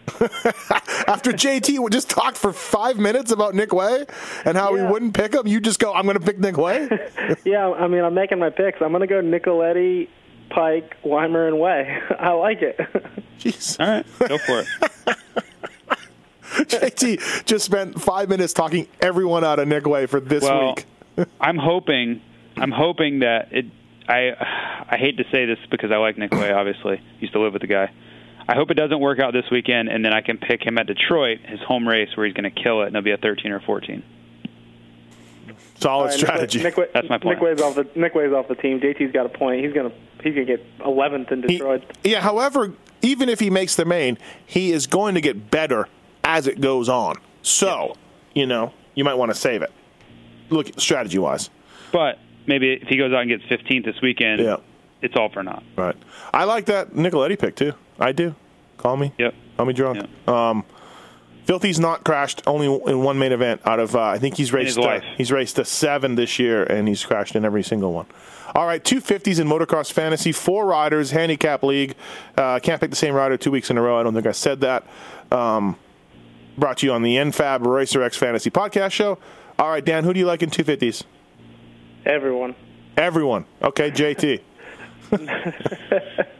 after 1.06 1.32
JT 1.32 1.90
just 1.90 2.08
talked 2.10 2.36
for 2.36 2.52
five 2.52 2.96
minutes 2.98 3.30
about 3.32 3.54
Nick 3.54 3.72
Wey 3.72 4.04
and 4.44 4.56
how 4.56 4.74
Yeah. 4.74 4.86
he 4.86 4.92
wouldn't 4.92 5.14
pick 5.14 5.34
him, 5.34 5.46
you 5.46 5.60
just 5.60 5.78
go, 5.78 5.92
"I'm 5.92 6.04
going 6.04 6.18
to 6.18 6.24
pick 6.24 6.38
Nick 6.38 6.56
Wey." 6.56 6.88
Yeah, 7.44 7.70
I 7.70 7.86
mean, 7.88 8.02
I'm 8.04 8.14
making 8.14 8.38
my 8.38 8.50
picks. 8.50 8.80
I'm 8.80 8.90
going 8.92 9.00
to 9.00 9.06
go 9.06 9.20
Nicoletti, 9.20 10.08
Peick, 10.50 10.92
Weimer, 11.04 11.46
and 11.46 11.58
Wey. 11.58 11.98
I 12.18 12.30
like 12.32 12.62
it. 12.62 12.78
Jeez. 13.38 13.78
All 13.80 13.86
right, 13.86 14.06
go 14.28 14.38
for 14.38 14.60
it. 14.60 15.16
JT 16.66 17.44
just 17.46 17.64
spent 17.64 18.00
five 18.00 18.28
minutes 18.28 18.52
talking 18.52 18.88
everyone 19.00 19.44
out 19.44 19.58
of 19.58 19.68
Nick 19.68 19.86
Wey 19.86 20.06
for 20.06 20.20
this 20.20 20.42
Well, 20.42 20.74
week. 20.74 20.86
I'm 21.40 21.58
hoping 21.58 22.22
I'm 22.56 22.70
hoping 22.72 23.20
that 23.20 23.48
it. 23.52 23.66
I 24.08 24.30
I 24.90 24.96
hate 24.96 25.18
to 25.18 25.24
say 25.30 25.44
this 25.44 25.58
because 25.70 25.90
I 25.92 25.96
like 25.98 26.16
Nick 26.16 26.32
Wey. 26.32 26.50
Obviously, 26.50 27.00
used 27.20 27.34
to 27.34 27.40
live 27.40 27.52
with 27.52 27.62
the 27.62 27.68
guy. 27.68 27.90
I 28.48 28.54
hope 28.54 28.70
it 28.70 28.74
doesn't 28.74 28.98
work 29.00 29.18
out 29.20 29.32
this 29.34 29.44
weekend, 29.50 29.88
and 29.90 30.02
then 30.04 30.12
I 30.14 30.22
can 30.22 30.38
pick 30.38 30.62
him 30.66 30.78
at 30.78 30.86
Detroit, 30.86 31.40
his 31.44 31.60
home 31.60 31.86
race, 31.86 32.08
where 32.16 32.26
he's 32.26 32.34
going 32.34 32.50
to 32.50 32.62
kill 32.62 32.82
it, 32.82 32.86
and 32.86 32.96
it'll 32.96 33.04
be 33.04 33.10
a 33.12 33.18
13 33.18 33.52
or 33.52 33.60
14. 33.60 34.02
Solid 35.80 35.92
All 35.92 36.04
right, 36.06 36.10
Nick 36.10 36.10
Wey- 36.10 36.18
strategy. 36.18 36.62
Nick, 36.62 36.76
Wey, 36.76 36.86
That's 36.92 37.08
my 37.08 37.18
plan. 37.18 37.34
Nick 37.34 37.42
Wey's 37.42 37.60
off 37.60 37.74
the 37.76 37.86
Nick 37.94 38.14
Wey's 38.14 38.32
off 38.32 38.48
the 38.48 38.56
team. 38.56 38.80
JT's 38.80 39.12
got 39.12 39.26
a 39.26 39.28
point. 39.28 39.64
He's 39.64 39.72
gonna 39.72 39.92
he's 40.22 40.34
gonna 40.34 40.44
get 40.44 40.64
11th 40.80 41.30
in 41.30 41.42
He- 41.42 41.48
Detroit. 41.58 41.84
yeah, 42.02 42.20
however, 42.20 42.72
even 43.02 43.28
if 43.28 43.38
he 43.38 43.48
makes 43.48 43.76
the 43.76 43.84
main, 43.84 44.18
he 44.44 44.72
is 44.72 44.86
going 44.88 45.14
to 45.14 45.20
get 45.20 45.50
better 45.52 45.86
as 46.24 46.46
it 46.48 46.60
goes 46.60 46.88
on. 46.88 47.14
So, 47.42 47.94
you 48.34 48.44
know, 48.46 48.72
you 48.94 49.04
might 49.04 49.14
want 49.14 49.30
to 49.30 49.36
save 49.36 49.62
it. 49.62 49.70
Look, 50.50 50.68
strategy 50.80 51.18
wise. 51.18 51.48
But 51.92 52.18
maybe 52.46 52.72
if 52.72 52.88
he 52.88 52.96
goes 52.96 53.12
out 53.12 53.20
and 53.22 53.28
gets 53.30 53.44
15th 53.44 53.84
this 53.84 54.00
weekend, 54.02 54.40
Yeah. 54.40 54.56
it's 55.00 55.14
all 55.16 55.28
for 55.28 55.44
naught. 55.44 55.62
Right. 55.76 55.94
I 56.34 56.42
like 56.44 56.64
that 56.66 56.90
Nicoletti 56.94 57.38
pick 57.38 57.54
too. 57.54 57.72
I 57.98 58.12
do. 58.12 58.34
Call 58.76 58.96
me. 58.96 59.12
Yep. 59.18 59.34
Call 59.56 59.66
me 59.66 59.72
drunk. 59.72 60.28
Um, 60.28 60.64
Filthy's 61.44 61.80
not 61.80 62.04
crashed 62.04 62.42
only 62.46 62.66
in 62.66 63.02
one 63.02 63.18
main 63.18 63.32
event 63.32 63.62
out 63.64 63.80
of 63.80 63.96
uh, 63.96 64.02
I 64.02 64.18
think 64.18 64.36
he's 64.36 64.52
raced 64.52 64.76
his 64.76 64.78
life. 64.78 65.02
he's 65.16 65.32
raced 65.32 65.58
a 65.58 65.64
seven 65.64 66.14
this 66.14 66.38
year 66.38 66.62
and 66.62 66.86
he's 66.86 67.02
crashed 67.04 67.34
in 67.34 67.44
every 67.44 67.62
single 67.62 67.92
one. 67.92 68.06
All 68.54 68.66
right, 68.66 68.84
two 68.84 69.00
fifties 69.00 69.38
in 69.38 69.48
motocross 69.48 69.90
fantasy, 69.90 70.30
four 70.30 70.66
riders, 70.66 71.10
handicap 71.10 71.62
league. 71.62 71.94
Uh, 72.36 72.58
can't 72.60 72.80
pick 72.80 72.90
the 72.90 72.96
same 72.96 73.14
rider 73.14 73.36
two 73.36 73.50
weeks 73.50 73.70
in 73.70 73.78
a 73.78 73.82
row. 73.82 73.98
I 73.98 74.02
don't 74.02 74.14
think 74.14 74.26
I 74.26 74.32
said 74.32 74.60
that. 74.60 74.86
Um, 75.32 75.76
brought 76.58 76.78
to 76.78 76.86
you 76.86 76.92
on 76.92 77.02
the 77.02 77.16
NFAB 77.16 77.66
Racer 77.66 78.02
X 78.02 78.16
Fantasy 78.16 78.50
Podcast 78.50 78.92
Show. 78.92 79.18
All 79.58 79.70
right, 79.70 79.84
Dan, 79.84 80.04
who 80.04 80.12
do 80.12 80.20
you 80.20 80.26
like 80.26 80.42
in 80.42 80.50
two 80.50 80.64
fifties? 80.64 81.04
Everyone. 82.04 82.54
Everyone. 82.96 83.46
Okay, 83.62 83.90
JT. 83.90 84.42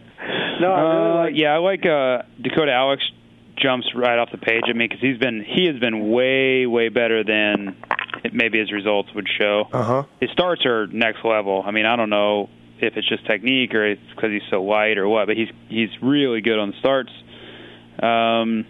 No, 0.61 0.73
I 0.73 0.81
really 0.81 1.11
Uh, 1.11 1.15
like. 1.25 1.33
yeah, 1.37 1.55
I 1.55 1.59
like 1.59 1.87
uh, 1.87 2.23
Dakota 2.41 2.73
Alix 2.73 3.03
jumps 3.57 3.89
right 3.95 4.19
off 4.19 4.31
the 4.31 4.39
page 4.39 4.63
at 4.69 4.77
me 4.77 4.87
because 4.87 5.01
he's 5.01 5.19
been 5.19 5.45
he 5.45 5.67
has 5.67 5.79
been 5.81 6.11
way 6.11 6.67
way 6.67 6.89
better 6.91 7.25
than 7.25 7.77
it, 8.25 8.33
maybe 8.33 8.59
his 8.59 8.71
results 8.73 9.09
would 9.15 9.29
show. 9.39 9.69
Uh 9.73 9.83
huh. 9.83 10.03
His 10.21 10.31
starts 10.31 10.65
are 10.67 10.87
next 10.89 11.25
level. 11.25 11.63
I 11.67 11.71
mean, 11.73 11.87
I 11.87 11.97
don't 11.97 12.11
know 12.11 12.49
if 12.81 12.97
it's 12.97 13.09
just 13.09 13.27
technique 13.27 13.75
or 13.75 13.85
it's 13.85 14.01
because 14.15 14.31
he's 14.31 14.49
so 14.51 14.63
light 14.63 14.99
or 14.99 15.09
what, 15.09 15.27
but 15.27 15.37
he's 15.37 15.49
he's 15.69 15.91
really 16.03 16.41
good 16.41 16.59
on 16.59 16.71
the 16.71 16.77
starts. 16.79 17.11
Um, 18.03 18.65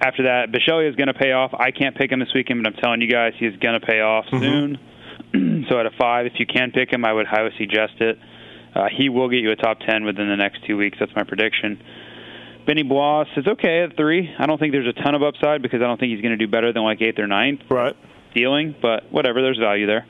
after 0.00 0.22
that, 0.24 0.50
Bisceglia 0.52 0.88
is 0.88 0.96
going 0.96 1.08
to 1.08 1.14
pay 1.14 1.32
off. 1.32 1.52
I 1.54 1.70
can't 1.72 1.96
pick 1.96 2.10
him 2.12 2.20
this 2.20 2.32
weekend, 2.34 2.62
but 2.62 2.72
I'm 2.72 2.80
telling 2.80 3.00
you 3.00 3.08
guys, 3.10 3.32
he's 3.38 3.56
going 3.56 3.78
to 3.80 3.84
pay 3.84 4.00
off 4.00 4.26
soon. 4.30 4.78
so 5.68 5.78
at 5.80 5.86
a 5.86 5.90
five, 5.98 6.26
if 6.26 6.34
you 6.38 6.46
can 6.46 6.70
pick 6.70 6.92
him, 6.92 7.04
I 7.04 7.12
would 7.12 7.26
highly 7.26 7.50
suggest 7.58 7.94
it. 8.00 8.18
Uh, 8.74 8.86
he 8.96 9.08
will 9.08 9.28
get 9.28 9.38
you 9.38 9.50
a 9.50 9.56
top 9.56 9.80
ten 9.80 10.04
within 10.04 10.28
the 10.28 10.36
next 10.36 10.64
two 10.66 10.76
weeks. 10.76 10.98
That's 11.00 11.14
my 11.16 11.24
prediction. 11.24 11.82
Benny 12.66 12.82
Bloss 12.82 13.26
is 13.36 13.46
okay 13.46 13.82
at 13.82 13.96
three. 13.96 14.28
I 14.38 14.46
don't 14.46 14.58
think 14.58 14.72
there's 14.72 14.86
a 14.86 15.02
ton 15.02 15.14
of 15.14 15.22
upside 15.22 15.62
because 15.62 15.80
I 15.80 15.86
don't 15.86 15.98
think 15.98 16.12
he's 16.12 16.20
going 16.20 16.36
to 16.38 16.44
do 16.44 16.50
better 16.50 16.72
than 16.72 16.82
like 16.82 17.00
eighth 17.00 17.18
or 17.18 17.26
ninth 17.26 17.60
Right. 17.70 17.96
ceiling, 18.34 18.74
but 18.80 19.10
whatever. 19.10 19.40
There's 19.40 19.58
value 19.58 19.86
there. 19.86 20.06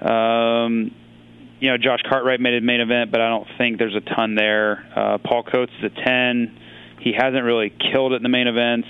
Um, 0.00 0.94
you 1.60 1.70
know, 1.70 1.76
Josh 1.78 2.00
Cartwright 2.08 2.40
made 2.40 2.54
a 2.54 2.60
main 2.60 2.80
event, 2.80 3.10
but 3.10 3.20
I 3.20 3.28
don't 3.28 3.46
think 3.58 3.78
there's 3.78 3.94
a 3.96 4.00
ton 4.14 4.34
there. 4.34 4.86
Uh, 4.94 5.18
Paul 5.18 5.42
Coates 5.44 5.72
is 5.82 5.90
a 5.92 6.04
ten. 6.04 6.58
He 7.00 7.12
hasn't 7.16 7.42
really 7.44 7.70
killed 7.92 8.12
it 8.12 8.16
in 8.16 8.22
the 8.22 8.28
main 8.28 8.46
events, 8.48 8.88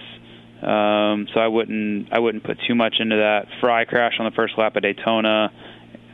um, 0.62 1.26
so 1.35 1.41
I 1.41 1.49
wouldn't 1.49 2.12
I 2.12 2.18
wouldn't 2.18 2.45
put 2.45 2.59
too 2.66 2.74
much 2.74 2.97
into 3.01 3.16
that. 3.16 3.47
Fry 3.61 3.85
crash 3.85 4.14
on 4.18 4.24
the 4.26 4.35
first 4.37 4.55
lap 4.59 4.76
at 4.76 4.82
Daytona. 4.82 5.53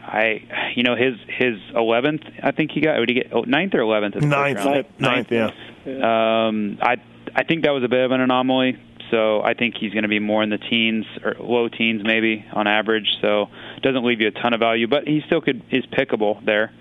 I, 0.03 0.73
you 0.75 0.83
know, 0.83 0.97
his 0.97 1.15
his 1.29 1.59
eleventh. 1.75 2.23
I 2.43 2.53
think 2.53 2.73
he 2.73 2.81
got. 2.81 2.99
Would 2.99 3.09
he 3.09 3.15
get 3.15 3.33
oh, 3.33 3.43
ninth 3.43 3.75
or 3.75 3.81
eleventh? 3.81 4.17
Ninth. 4.17 4.65
Ninth. 4.65 5.01
ninth, 5.01 5.31
Yeah. 5.31 6.47
Um, 6.47 6.79
I 6.83 6.97
I 7.35 7.45
think 7.45 7.65
that 7.65 7.71
was 7.71 7.85
a 7.85 7.89
bit 7.89 8.05
of 8.05 8.11
an 8.11 8.21
anomaly. 8.21 8.79
So 9.11 9.43
I 9.43 9.55
think 9.55 9.75
he's 9.79 9.93
going 9.93 10.05
to 10.05 10.09
be 10.09 10.21
more 10.21 10.43
in 10.43 10.51
the 10.51 10.59
teens 10.59 11.05
or 11.25 11.35
low 11.41 11.69
teens 11.69 12.03
maybe 12.05 12.45
on 12.53 12.67
average. 12.67 13.09
So 13.21 13.49
it 13.77 13.83
doesn't 13.83 14.05
leave 14.05 14.21
you 14.21 14.29
a 14.29 14.31
ton 14.31 14.55
of 14.55 14.61
value, 14.61 14.87
but 14.87 15.07
he 15.07 15.23
still 15.27 15.41
could 15.41 15.63
is 15.71 15.85
pickable 15.87 16.45
there. 16.45 16.73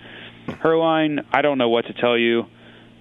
Herline, 0.48 1.26
I 1.32 1.42
don't 1.42 1.58
know 1.58 1.70
what 1.70 1.86
to 1.88 1.94
tell 1.94 2.18
you. 2.18 2.46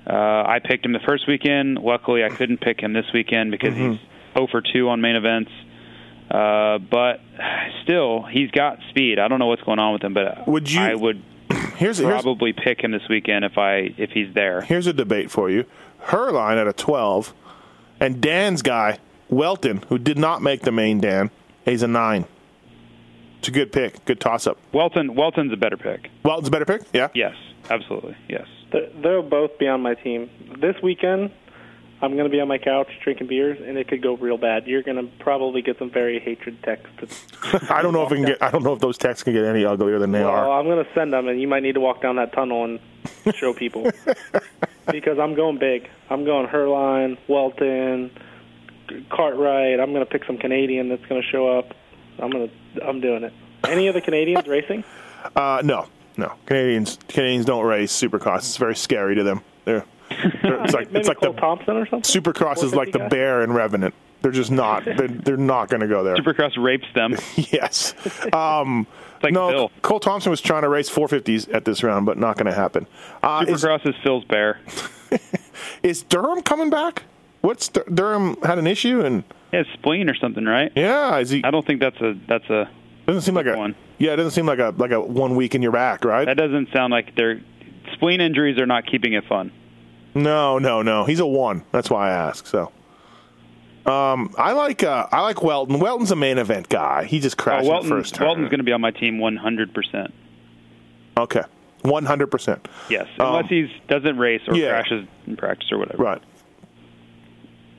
Uh, 0.07 0.13
I 0.47 0.61
picked 0.65 0.85
him 0.85 0.93
the 0.93 1.01
first 1.07 1.29
weekend. 1.29 1.79
Luckily, 1.79 2.25
I 2.25 2.31
couldn't 2.31 2.61
pick 2.61 2.81
him 2.81 2.95
this 2.95 3.05
weekend 3.13 3.51
because 3.51 3.75
he's 3.75 3.99
0 4.35 4.47
for 4.51 4.63
2 4.63 4.89
on 4.89 5.01
main 5.01 5.17
events. 5.17 5.51
Uh, 6.31 6.79
but 6.79 7.21
still, 7.83 8.23
he's 8.25 8.51
got 8.51 8.79
speed. 8.91 9.19
I 9.19 9.29
don't 9.29 9.39
know 9.39 9.47
what's 9.47 9.63
going 9.63 9.79
on 9.79 9.93
with 9.95 10.03
him, 10.03 10.15
but 10.15 10.47
Would 10.47 10.71
you- 10.71 10.81
I 10.81 10.95
would 10.95 11.23
Here's 11.77 11.99
here's 11.99 12.23
probably 12.23 12.53
pick 12.53 12.83
him 12.83 12.91
this 12.91 13.09
weekend 13.09 13.45
if 13.45 13.57
I 13.57 13.95
if 13.97 14.11
he's 14.11 14.35
there. 14.35 14.61
here's 14.63 14.87
a 14.87 14.93
debate 14.93 15.31
for 15.31 15.49
you. 15.49 15.65
Her 16.01 16.31
line 16.31 16.59
at 16.59 16.67
a 16.69 16.73
12, 16.73 17.33
and 18.01 18.21
Dan's 18.21 18.63
guy, 18.63 18.99
Welton, 19.31 19.83
who 19.89 19.99
did 19.99 20.19
not 20.19 20.43
make 20.43 20.63
the 20.63 20.73
main 20.73 21.01
Dan, 21.01 21.31
he's 21.65 21.83
a 21.83 21.89
9. 21.89 22.25
It's 23.39 23.49
a 23.49 23.51
good 23.53 23.73
pick. 23.73 24.05
Good 24.05 24.21
toss 24.21 24.47
up. 24.47 24.59
Welton 24.73 25.15
Welton's 25.15 25.53
a 25.53 25.57
better 25.57 25.77
pick. 25.77 26.11
Welton's 26.25 26.49
a 26.49 26.51
better 26.51 26.65
pick? 26.65 26.83
Yeah. 26.93 27.09
Yes, 27.15 27.35
absolutely. 27.71 28.17
Yes. 28.29 28.47
They'll 28.71 29.23
both 29.23 29.57
be 29.59 29.67
on 29.69 29.81
my 29.81 29.95
team 29.95 30.29
this 30.61 30.75
weekend. 30.83 31.31
I'm 32.01 32.13
going 32.13 32.25
to 32.25 32.31
be 32.31 32.41
on 32.41 32.47
my 32.49 32.59
couch 32.59 32.89
drinking 33.03 33.27
beers, 33.27 33.59
and 33.61 33.77
it 33.77 33.89
could 33.89 34.03
go 34.03 34.17
real 34.17 34.39
bad. 34.39 34.67
You're 34.67 34.83
going 34.85 34.97
to 35.05 35.11
probably 35.19 35.63
get 35.63 35.79
some 35.79 35.91
very 35.91 36.21
hatred 36.21 36.63
texts. 36.63 37.27
I 37.71 37.83
don't 37.83 37.93
know 37.93 38.05
if 38.05 38.11
we 38.11 38.19
can 38.19 38.27
get 38.27 38.43
I 38.43 38.51
don't 38.51 38.63
know 38.63 38.73
if 38.73 38.81
those 38.81 38.97
texts 38.99 39.25
can 39.25 39.33
get 39.33 39.45
any 39.45 39.65
uglier 39.65 39.99
than 39.99 40.13
they 40.13 40.21
Well, 40.21 40.31
are. 40.31 40.59
I'm 40.61 40.67
going 40.67 40.85
to 40.85 40.91
send 40.95 41.13
them, 41.13 41.27
and 41.29 41.41
you 41.41 41.49
might 41.49 41.63
need 41.65 41.75
to 41.75 41.81
walk 41.81 42.01
down 42.01 42.17
that 42.17 42.33
tunnel 42.33 42.65
and 42.65 42.79
show 43.35 43.53
people 43.53 43.91
because 44.93 45.19
I'm 45.19 45.35
going 45.35 45.59
big. 45.59 45.89
I'm 46.09 46.25
going 46.25 46.47
Herline, 46.47 47.19
Welton, 47.27 48.11
Cartwright. 49.11 49.81
I'm 49.81 49.93
going 49.93 50.05
to 50.05 50.11
pick 50.11 50.25
some 50.25 50.39
Canadian 50.39 50.89
that's 50.89 51.05
going 51.07 51.21
to 51.21 51.29
show 51.29 51.49
up. 51.59 51.75
I'm 52.21 52.31
gonna 52.31 52.49
I'm 52.85 53.01
doing 53.01 53.23
it. 53.25 53.33
Any 53.65 53.87
of 53.89 53.95
the 53.95 54.01
Canadians 54.01 54.47
racing? 54.49 54.83
Uh, 55.37 55.63
no, 55.65 55.87
no. 56.17 56.33
Canadians 56.47 56.99
Canadians 57.09 57.45
don't 57.45 57.65
race 57.65 57.93
Supercross. 57.93 58.39
It's 58.39 58.57
very 58.57 58.75
scary 58.77 59.15
to 59.15 59.23
them. 59.23 59.41
They're, 59.65 59.85
they're 59.85 59.85
it's 60.25 60.75
like 60.75 60.87
Maybe 60.93 60.99
it's 61.01 61.09
like 61.09 61.21
Cole 61.21 61.33
the 61.33 61.41
Thompson 61.41 61.77
or 61.77 61.87
something. 61.87 62.23
Supercross 62.23 62.63
is 62.65 62.75
like 62.75 62.93
the 62.93 62.99
450 62.99 62.99
guy? 62.99 63.09
bear 63.09 63.43
in 63.43 63.53
Revenant. 63.53 63.95
They're 64.23 64.33
just 64.33 64.51
not. 64.51 64.85
They're, 64.97 65.07
they're 65.09 65.37
not 65.37 65.69
going 65.69 65.81
to 65.81 65.87
go 65.87 66.03
there. 66.03 66.17
Supercross 66.17 66.61
rapes 66.63 66.87
them. 66.95 67.17
yes. 67.37 67.95
Um, 68.33 68.87
It's 69.15 69.25
like 69.25 69.33
no, 69.33 69.49
Phil. 69.51 69.71
Cole 69.83 70.01
Thompson 70.01 70.31
was 70.31 70.41
trying 70.41 70.63
to 70.63 70.69
race 70.69 70.91
450s 70.91 71.53
at 71.55 71.65
this 71.65 71.83
round, 71.85 72.05
but 72.07 72.19
not 72.19 72.37
going 72.37 72.47
to 72.47 72.53
happen. 72.53 72.87
Uh, 73.23 73.45
is, 73.47 73.63
Supercross 73.63 73.87
is 73.89 73.95
Phil's 74.03 74.25
bear. 74.25 74.59
is 75.83 76.03
Durham 76.03 76.43
coming 76.43 76.71
back? 76.71 77.05
What's 77.41 77.69
Dur- 77.69 77.85
Durham 77.93 78.37
had 78.43 78.59
an 78.59 78.67
issue 78.67 79.01
and 79.01 79.23
Yeah, 79.53 79.61
it's 79.61 79.71
spleen 79.75 80.11
or 80.11 80.15
something, 80.17 80.45
right? 80.45 80.73
yeah, 80.75 81.19
is 81.19 81.31
he 81.31 81.43
I 81.45 81.51
don't 81.53 81.65
think 81.67 81.81
that's 81.81 82.01
a 82.01 82.15
that's 82.29 82.49
a 82.51 82.69
doesn't 83.07 83.23
seem 83.23 83.35
like 83.35 83.47
a 83.47 83.57
one. 83.57 83.75
yeah, 83.99 84.13
it 84.13 84.17
doesn't 84.17 84.33
seem 84.33 84.45
like 84.47 84.59
a 84.59 84.75
like 84.77 84.91
a 84.91 85.01
one 85.01 85.37
week 85.37 85.55
in 85.55 85.63
your 85.63 85.71
back, 85.73 86.05
right? 86.05 86.25
that 86.27 86.37
doesn't 86.37 86.69
sound 86.73 86.91
like 86.91 87.15
they're 87.15 87.41
spleen 87.95 88.21
injuries 88.21 88.59
are 88.59 88.67
not 88.67 88.87
keeping 88.87 89.13
it 89.15 89.25
fun. 89.29 89.53
No, 90.23 90.59
no, 90.59 90.83
no. 90.83 91.05
He's 91.05 91.21
a 91.21 91.27
one. 91.27 91.65
That's 91.73 91.91
why 91.91 92.09
I 92.09 92.13
ask. 92.13 92.47
So, 92.47 92.73
um, 93.87 94.35
I 94.37 94.53
like 94.53 94.83
uh, 94.83 95.07
I 95.13 95.21
like 95.23 95.43
Welton. 95.43 95.79
Welton's 95.81 96.11
a 96.11 96.17
main 96.17 96.39
event 96.39 96.69
guy. 96.69 97.05
He 97.05 97.21
just 97.21 97.39
Oh, 97.41 97.43
crashed 97.45 97.61
in 97.63 97.67
the 97.67 97.71
Welton, 97.73 97.91
first 97.91 98.15
turn. 98.15 98.27
Welton's 98.27 98.49
going 98.49 98.59
to 98.59 98.65
be 98.65 98.73
on 98.73 98.81
my 98.81 98.91
team 98.91 99.19
100%. 99.19 100.13
okay, 101.19 101.43
one 101.83 102.05
hundred 102.05 102.29
percent. 102.29 102.67
Yes, 102.91 103.07
Um, 103.19 103.29
unless 103.29 103.49
he 103.49 103.73
doesn't 103.89 104.19
race 104.19 104.43
or 104.49 104.57
yeah. 104.57 104.71
crashes 104.71 105.07
in 105.27 105.37
practice 105.37 105.71
or 105.73 105.79
whatever. 105.79 106.03
Right. 106.03 106.23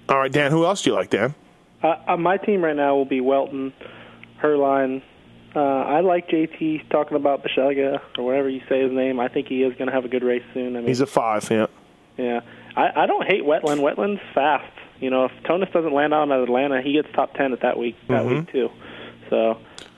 All 0.08 0.18
right, 0.18 0.32
Dan. 0.32 0.52
Who 0.52 0.66
else 0.66 0.82
do 0.82 0.90
you 0.92 0.96
like, 0.96 1.10
Dan? 1.10 1.36
Uh, 1.84 1.96
uh, 2.08 2.18
my 2.18 2.38
team 2.38 2.64
right 2.64 2.76
now 2.76 2.96
will 2.96 3.06
be 3.06 3.22
Welton, 3.22 3.74
Herline. 4.42 5.02
Uh, 5.56 5.60
I 5.60 6.02
like 6.02 6.28
JT 6.30 6.90
talking 6.90 7.16
about 7.16 7.44
Bishaga 7.44 8.00
or 8.18 8.24
whatever 8.26 8.50
you 8.50 8.62
say 8.70 8.82
his 8.84 8.92
name. 8.92 9.20
I 9.20 9.28
think 9.30 9.48
he 9.48 9.64
is 9.64 9.74
going 9.76 9.88
to 9.88 9.94
have 9.94 10.06
a 10.06 10.08
good 10.10 10.24
race 10.24 10.44
soon. 10.54 10.76
I 10.76 10.80
mean, 10.80 10.88
He's 10.88 11.02
a 11.02 11.06
five. 11.08 11.50
Yeah. 11.50 11.68
Yeah. 12.20 12.42
I, 12.76 13.04
I 13.04 13.06
don't 13.08 13.26
hate 13.26 13.44
Wetland. 13.44 13.80
Wetland's 13.80 14.22
fast. 14.36 14.72
You 15.00 15.10
know, 15.10 15.26
if 15.26 15.32
Tonus 15.46 15.70
doesn't 15.72 15.94
land 15.94 16.14
on 16.14 16.32
at 16.32 16.40
Atlanta, 16.42 16.82
he 16.82 16.94
gets 16.94 17.08
top 17.14 17.34
ten 17.34 17.54
at 17.54 17.62
that 17.62 17.78
week. 17.78 17.96
That 18.10 18.24
Mm-hmm. 18.24 18.36
week 18.36 18.52
too. 18.52 18.70
So 19.30 19.52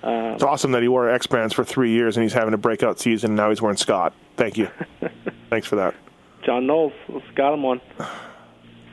um, 0.03 0.34
It's 0.36 0.43
awesome 0.43 0.72
that 0.74 0.82
he 0.82 0.88
wore 0.88 1.09
X 1.09 1.26
brands 1.28 1.53
for 1.53 1.63
three 1.63 1.91
years 1.91 2.17
and 2.17 2.24
he's 2.24 2.34
having 2.34 2.53
a 2.53 2.57
breakout 2.57 2.99
season. 2.99 3.32
and 3.32 3.38
Now 3.38 3.49
he's 3.49 3.61
wearing 3.61 3.78
Scott. 3.78 4.13
Thank 4.38 4.57
you. 4.57 4.69
Thanks 5.49 5.67
for 5.67 5.76
that. 5.78 5.95
John 6.45 6.65
Knowles 6.67 6.93
got 7.36 7.53
him 7.53 7.63
one. 7.63 7.82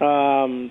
Um, 0.01 0.71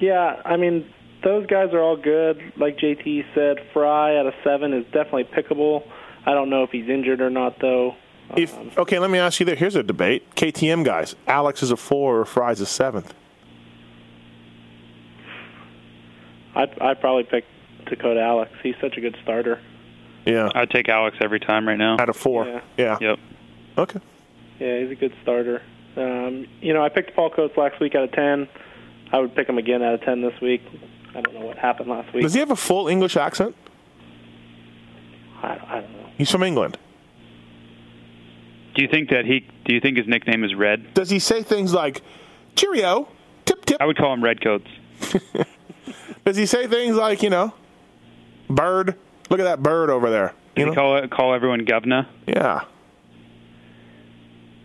yeah, 0.00 0.40
I 0.44 0.56
mean 0.56 0.88
those 1.24 1.46
guys 1.46 1.72
are 1.72 1.80
all 1.80 1.96
good. 1.96 2.40
Like 2.56 2.78
JT 2.78 3.24
said, 3.34 3.56
Fry 3.72 4.16
at 4.18 4.26
a 4.26 4.32
seven 4.44 4.72
is 4.72 4.84
definitely 4.86 5.24
pickable. 5.24 5.82
I 6.24 6.32
don't 6.32 6.48
know 6.50 6.62
if 6.62 6.70
he's 6.70 6.88
injured 6.88 7.20
or 7.20 7.30
not 7.30 7.58
though. 7.60 7.94
If 8.36 8.76
okay, 8.78 8.98
let 8.98 9.10
me 9.10 9.18
ask 9.18 9.40
you 9.40 9.46
this. 9.46 9.58
Here's 9.58 9.74
a 9.74 9.82
debate. 9.82 10.34
KTM 10.34 10.84
guys. 10.84 11.16
Alix 11.26 11.62
is 11.62 11.70
a 11.70 11.76
four 11.76 12.20
or 12.20 12.24
Fry's 12.24 12.60
a 12.60 12.66
seventh. 12.66 13.14
I'd, 16.54 16.78
I'd 16.80 17.00
probably 17.00 17.24
pick 17.24 17.44
Dakota 17.86 18.20
Alix. 18.20 18.50
He's 18.62 18.74
such 18.80 18.96
a 18.96 19.00
good 19.00 19.16
starter. 19.22 19.60
Yeah. 20.26 20.50
I'd 20.54 20.70
take 20.70 20.88
Alix 20.88 21.16
every 21.20 21.40
time 21.40 21.66
right 21.66 21.78
now. 21.78 21.96
Out 21.98 22.08
of 22.08 22.16
four. 22.16 22.46
Yeah. 22.46 22.60
Yeah. 22.76 22.98
Yep. 23.00 23.18
Okay. 23.78 24.00
Yeah, 24.58 24.80
he's 24.80 24.90
a 24.90 24.94
good 24.96 25.14
starter. 25.22 25.62
Um, 25.96 26.46
you 26.60 26.74
know, 26.74 26.82
I 26.84 26.88
picked 26.88 27.14
Paul 27.14 27.30
Coates 27.30 27.56
last 27.56 27.80
week 27.80 27.94
out 27.94 28.04
of 28.04 28.12
ten. 28.12 28.48
I 29.12 29.20
would 29.20 29.34
pick 29.34 29.48
him 29.48 29.56
again 29.56 29.82
out 29.82 29.94
of 29.94 30.02
ten 30.02 30.20
this 30.20 30.38
week. 30.40 30.62
I 31.14 31.20
don't 31.20 31.34
know 31.34 31.46
what 31.46 31.56
happened 31.56 31.88
last 31.88 32.12
week. 32.12 32.22
Does 32.22 32.34
he 32.34 32.40
have 32.40 32.50
a 32.50 32.56
full 32.56 32.88
English 32.88 33.16
accent? 33.16 33.56
I, 35.42 35.58
I 35.66 35.80
don't 35.80 35.92
know. 35.92 36.06
He's 36.18 36.30
from 36.30 36.42
England. 36.42 36.76
Do 38.78 38.82
you 38.84 38.88
think 38.88 39.10
that 39.10 39.24
he? 39.24 39.44
Do 39.64 39.74
you 39.74 39.80
think 39.80 39.96
his 39.96 40.06
nickname 40.06 40.44
is 40.44 40.54
Red? 40.54 40.94
Does 40.94 41.10
he 41.10 41.18
say 41.18 41.42
things 41.42 41.74
like 41.74 42.00
"cheerio," 42.54 43.08
"tip 43.44 43.64
tip"? 43.64 43.76
I 43.80 43.86
would 43.86 43.96
call 43.96 44.12
him 44.14 44.22
Redcoats. 44.22 44.68
Does 46.24 46.36
he 46.36 46.46
say 46.46 46.68
things 46.68 46.94
like 46.94 47.20
you 47.24 47.28
know, 47.28 47.52
"bird"? 48.48 48.94
Look 49.30 49.40
at 49.40 49.44
that 49.44 49.64
bird 49.64 49.90
over 49.90 50.10
there. 50.10 50.32
You 50.54 50.66
Does 50.66 50.66
know? 50.66 50.70
he 50.70 50.76
call 50.76 50.96
it, 50.98 51.10
call 51.10 51.34
everyone 51.34 51.64
governor? 51.64 52.06
yeah. 52.28 52.60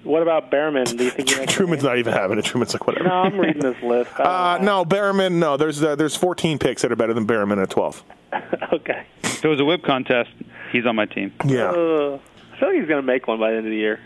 What 0.03 0.21
about 0.21 0.51
Behrman? 0.51 0.83
Do 0.85 1.05
you 1.05 1.09
think 1.09 1.29
he 1.29 1.35
makes 1.39 1.51
the 1.55 1.63
Truman's 1.63 1.81
not 1.83 1.97
even 1.97 2.13
having 2.13 2.37
it. 2.37 2.45
Truman's 2.45 2.73
like 2.73 2.85
whatever. 2.85 3.07
No, 3.07 3.13
I'm 3.15 3.39
reading 3.39 3.63
this 3.63 3.81
list. 3.81 4.11
Uh, 4.19 4.59
no, 4.61 4.85
Berriman. 4.85 5.33
No, 5.39 5.57
there's 5.57 5.81
uh, 5.81 5.95
there's 5.95 6.15
14 6.15 6.59
picks 6.59 6.83
that 6.83 6.91
are 6.91 6.95
better 6.95 7.15
than 7.15 7.25
Berriman 7.25 7.59
at 7.63 7.71
12. 7.71 8.03
okay. 8.73 9.07
If 9.23 9.43
it 9.43 9.47
was 9.47 9.59
a 9.59 9.65
whip 9.65 9.81
contest, 9.83 10.29
he's 10.71 10.85
on 10.85 10.95
my 10.95 11.05
team. 11.07 11.33
Yeah, 11.45 11.71
Uh, 11.71 12.19
I 12.53 12.59
feel 12.59 12.69
like 12.69 12.77
he's 12.77 12.87
going 12.87 13.01
to 13.01 13.05
make 13.05 13.27
one 13.27 13.39
by 13.39 13.51
the 13.51 13.57
end 13.57 13.65
of 13.65 13.71
the 13.71 13.77
year. 13.77 13.99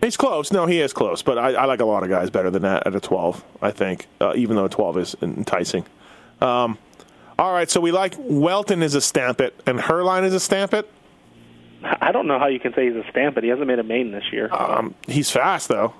he's 0.00 0.16
close. 0.16 0.50
No, 0.52 0.66
he 0.66 0.80
is 0.80 0.92
close, 0.92 1.22
but 1.22 1.38
I, 1.38 1.52
I 1.52 1.64
like 1.66 1.80
a 1.80 1.84
lot 1.84 2.02
of 2.02 2.08
guys 2.08 2.30
better 2.30 2.50
than 2.50 2.62
that 2.62 2.86
at 2.86 2.94
a 2.94 3.00
12. 3.00 3.44
I 3.62 3.70
think, 3.70 4.06
uh, 4.20 4.32
even 4.36 4.56
though 4.56 4.64
a 4.64 4.68
12 4.68 4.98
is 4.98 5.16
enticing. 5.22 5.86
Um, 6.40 6.78
all 7.38 7.52
right, 7.52 7.70
so 7.70 7.80
we 7.80 7.90
like 7.92 8.14
Welton 8.18 8.82
is 8.82 8.94
a 8.94 9.00
stamp 9.00 9.40
it, 9.40 9.58
and 9.66 9.78
Herline 9.78 10.24
is 10.24 10.34
a 10.34 10.40
stamp 10.40 10.74
it. 10.74 10.90
I 11.82 12.12
don't 12.12 12.26
know 12.26 12.38
how 12.38 12.46
you 12.46 12.58
can 12.60 12.72
say 12.74 12.86
he's 12.86 12.96
a 12.96 13.08
stamp, 13.10 13.34
but 13.34 13.44
he 13.44 13.50
hasn't 13.50 13.66
made 13.66 13.78
a 13.78 13.84
main 13.84 14.10
this 14.10 14.24
year. 14.32 14.52
Um, 14.52 14.94
he's 15.06 15.30
fast 15.30 15.68
though. 15.68 15.94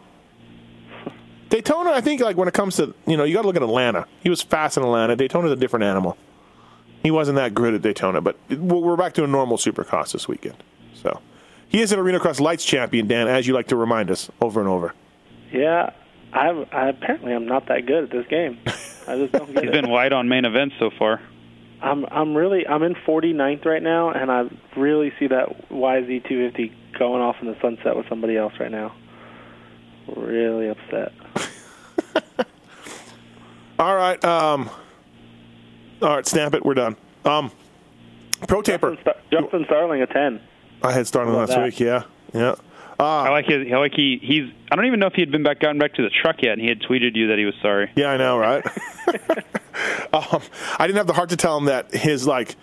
Daytona, 1.50 1.90
I 1.90 2.00
think, 2.00 2.20
like 2.20 2.36
when 2.36 2.48
it 2.48 2.54
comes 2.54 2.76
to 2.76 2.94
you 3.06 3.16
know, 3.16 3.24
you 3.24 3.34
got 3.34 3.42
to 3.42 3.46
look 3.46 3.56
at 3.56 3.62
Atlanta. 3.62 4.06
He 4.22 4.28
was 4.30 4.42
fast 4.42 4.76
in 4.76 4.82
Atlanta. 4.82 5.14
Daytona's 5.14 5.52
a 5.52 5.56
different 5.56 5.84
animal. 5.84 6.16
He 7.02 7.10
wasn't 7.10 7.36
that 7.36 7.54
good 7.54 7.74
at 7.74 7.82
Daytona, 7.82 8.20
but 8.20 8.36
we're 8.48 8.78
we're 8.78 8.96
back 8.96 9.12
to 9.14 9.24
a 9.24 9.26
normal 9.26 9.56
Supercross 9.56 10.12
this 10.12 10.26
weekend. 10.26 10.56
So 10.94 11.20
he 11.74 11.80
is 11.82 11.90
an 11.90 11.98
Arena 11.98 12.20
Cross 12.20 12.38
Lights 12.38 12.64
champion, 12.64 13.08
Dan, 13.08 13.26
as 13.26 13.46
you 13.48 13.52
like 13.54 13.66
to 13.68 13.76
remind 13.76 14.08
us 14.10 14.30
over 14.40 14.60
and 14.60 14.68
over. 14.68 14.94
yeah, 15.52 15.90
I'm, 16.32 16.66
I 16.72 16.88
apparently 16.88 17.32
I'm 17.32 17.46
not 17.46 17.66
that 17.66 17.86
good 17.86 18.04
at 18.04 18.10
this 18.10 18.26
game. 18.28 18.58
I 19.08 19.16
just 19.18 19.32
don't 19.32 19.52
get 19.52 19.64
He's 19.64 19.70
it. 19.70 19.72
been 19.72 19.90
white 19.90 20.12
on 20.12 20.28
main 20.28 20.44
events 20.44 20.76
so 20.78 20.90
far. 20.98 21.20
I'm 21.82 22.04
I'm 22.06 22.34
really 22.36 22.66
I'm 22.66 22.82
in 22.84 22.94
49th 22.94 23.64
right 23.66 23.82
now, 23.82 24.10
and 24.10 24.30
I 24.30 24.48
really 24.76 25.12
see 25.18 25.26
that 25.26 25.68
YZ250 25.70 26.72
going 26.98 27.20
off 27.22 27.36
in 27.40 27.48
the 27.48 27.56
sunset 27.60 27.96
with 27.96 28.08
somebody 28.08 28.36
else 28.36 28.52
right 28.60 28.70
now. 28.70 28.94
Really 30.16 30.68
upset. 30.68 31.12
All 33.78 33.96
right, 33.96 34.24
um, 34.24 34.70
all 36.00 36.10
right, 36.14 36.24
snap 36.26 36.54
it. 36.54 36.64
We're 36.64 36.74
done. 36.74 36.96
Um, 37.24 37.50
Pro 38.46 38.62
Taper. 38.62 38.94
Justin, 38.94 39.02
Star- 39.30 39.40
Justin 39.42 39.64
Starling 39.66 40.00
a 40.02 40.06
10. 40.06 40.40
I 40.84 40.92
had 40.92 41.06
started 41.06 41.32
last 41.32 41.50
that? 41.50 41.64
week. 41.64 41.80
Yeah, 41.80 42.04
yeah. 42.32 42.54
I 42.98 43.30
like 43.30 43.46
his. 43.46 43.66
I 43.72 43.76
like 43.76 43.92
he. 43.94 44.18
He's. 44.22 44.50
I 44.70 44.76
don't 44.76 44.86
even 44.86 45.00
know 45.00 45.06
if 45.08 45.14
he 45.14 45.22
had 45.22 45.30
been 45.32 45.42
back 45.42 45.58
gotten 45.60 45.78
back 45.78 45.94
to 45.94 46.02
the 46.02 46.10
truck 46.10 46.36
yet, 46.42 46.52
and 46.52 46.60
he 46.62 46.68
had 46.68 46.80
tweeted 46.80 47.16
you 47.16 47.28
that 47.28 47.38
he 47.38 47.44
was 47.44 47.54
sorry. 47.60 47.90
Yeah, 47.96 48.08
I 48.10 48.16
know, 48.16 48.38
right? 48.38 48.64
um, 50.12 50.40
I 50.78 50.86
didn't 50.86 50.96
have 50.98 51.06
the 51.06 51.12
heart 51.12 51.30
to 51.30 51.36
tell 51.36 51.56
him 51.58 51.64
that 51.66 51.92
his 51.92 52.26
like, 52.26 52.54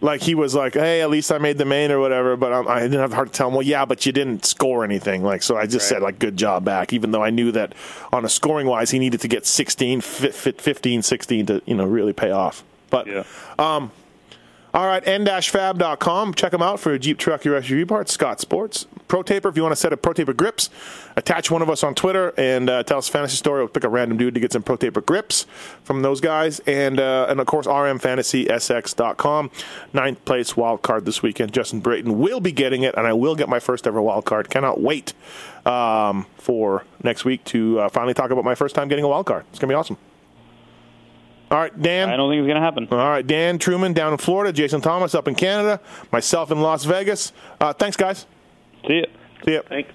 like 0.00 0.22
he 0.22 0.34
was 0.34 0.54
like, 0.54 0.74
"Hey, 0.74 1.00
at 1.02 1.10
least 1.10 1.32
I 1.32 1.38
made 1.38 1.58
the 1.58 1.64
main 1.64 1.90
or 1.90 1.98
whatever." 1.98 2.36
But 2.36 2.52
um, 2.52 2.68
I 2.68 2.80
didn't 2.80 3.00
have 3.00 3.10
the 3.10 3.16
heart 3.16 3.28
to 3.28 3.34
tell 3.36 3.48
him, 3.48 3.54
"Well, 3.54 3.62
yeah, 3.66 3.84
but 3.84 4.06
you 4.06 4.12
didn't 4.12 4.44
score 4.44 4.84
anything." 4.84 5.22
Like, 5.24 5.42
so 5.42 5.56
I 5.56 5.64
just 5.66 5.90
Right. 5.90 5.96
said 5.96 6.02
like, 6.02 6.18
"Good 6.18 6.36
job 6.36 6.64
back," 6.64 6.92
even 6.92 7.10
though 7.10 7.22
I 7.24 7.30
knew 7.30 7.50
that 7.52 7.74
on 8.12 8.24
a 8.24 8.28
scoring 8.28 8.66
wise, 8.68 8.90
he 8.90 8.98
needed 8.98 9.20
to 9.22 9.28
get 9.28 9.44
16, 9.46 10.00
fi- 10.02 10.28
fi- 10.30 10.52
15, 10.52 11.02
16 11.02 11.46
to 11.46 11.62
you 11.66 11.74
know 11.74 11.84
really 11.84 12.12
pay 12.12 12.30
off. 12.30 12.62
But 12.90 13.06
Yeah. 13.08 13.24
All 14.74 14.86
right, 14.86 15.06
n-fab.com. 15.06 16.34
Check 16.34 16.50
them 16.50 16.60
out 16.60 16.80
for 16.80 16.90
your 16.90 16.98
Jeep 16.98 17.16
truck, 17.16 17.44
your 17.44 17.60
SUV 17.60 17.86
parts. 17.86 18.12
Scott 18.12 18.40
Sports. 18.40 18.88
Pro 19.06 19.22
Taper, 19.22 19.48
if 19.48 19.56
you 19.56 19.62
want 19.62 19.70
to 19.70 19.76
set 19.76 19.92
up 19.92 20.02
Pro 20.02 20.12
Taper 20.12 20.32
grips, 20.32 20.68
attach 21.14 21.48
one 21.48 21.62
of 21.62 21.70
us 21.70 21.84
on 21.84 21.94
Twitter 21.94 22.34
and 22.36 22.68
uh, 22.68 22.82
tell 22.82 22.98
us 22.98 23.08
a 23.08 23.12
fantasy 23.12 23.36
story. 23.36 23.60
We'll 23.60 23.68
pick 23.68 23.84
a 23.84 23.88
random 23.88 24.18
dude 24.18 24.34
to 24.34 24.40
get 24.40 24.52
some 24.52 24.64
Pro 24.64 24.74
Taper 24.74 25.00
grips 25.00 25.46
from 25.84 26.02
those 26.02 26.20
guys. 26.20 26.58
And, 26.66 26.98
uh, 26.98 27.26
and 27.28 27.38
of 27.38 27.46
course, 27.46 27.68
rmfantasysx.com. 27.68 29.50
Ninth 29.92 30.24
place 30.24 30.56
wild 30.56 30.82
card 30.82 31.04
this 31.04 31.22
weekend. 31.22 31.52
Justin 31.52 31.78
Brayton 31.78 32.18
will 32.18 32.40
be 32.40 32.50
getting 32.50 32.82
it, 32.82 32.96
and 32.96 33.06
I 33.06 33.12
will 33.12 33.36
get 33.36 33.48
my 33.48 33.60
first 33.60 33.86
ever 33.86 34.02
wild 34.02 34.24
card. 34.24 34.50
Cannot 34.50 34.80
wait 34.80 35.12
um, 35.64 36.26
for 36.36 36.84
next 37.04 37.24
week 37.24 37.44
to 37.44 37.78
uh, 37.78 37.88
finally 37.88 38.14
talk 38.14 38.32
about 38.32 38.44
my 38.44 38.56
first 38.56 38.74
time 38.74 38.88
getting 38.88 39.04
a 39.04 39.08
wild 39.08 39.26
card. 39.26 39.44
It's 39.50 39.60
going 39.60 39.68
to 39.68 39.72
be 39.72 39.76
awesome. 39.76 39.98
All 41.54 41.60
right, 41.60 41.82
Dan. 41.82 42.10
I 42.10 42.16
don't 42.16 42.28
think 42.32 42.40
it's 42.40 42.48
going 42.48 42.56
to 42.56 42.60
happen. 42.60 42.88
All 42.90 42.98
right, 42.98 43.24
Dan 43.24 43.58
Truman 43.58 43.92
down 43.92 44.10
in 44.10 44.18
Florida, 44.18 44.52
Jason 44.52 44.80
Thomas 44.80 45.14
up 45.14 45.28
in 45.28 45.36
Canada, 45.36 45.80
myself 46.10 46.50
in 46.50 46.60
Las 46.60 46.84
Vegas. 46.84 47.32
Uh, 47.60 47.72
thanks, 47.72 47.96
guys. 47.96 48.26
See 48.88 48.98
ya. 48.98 49.04
See 49.44 49.54
ya. 49.54 49.60
Thanks. 49.68 49.92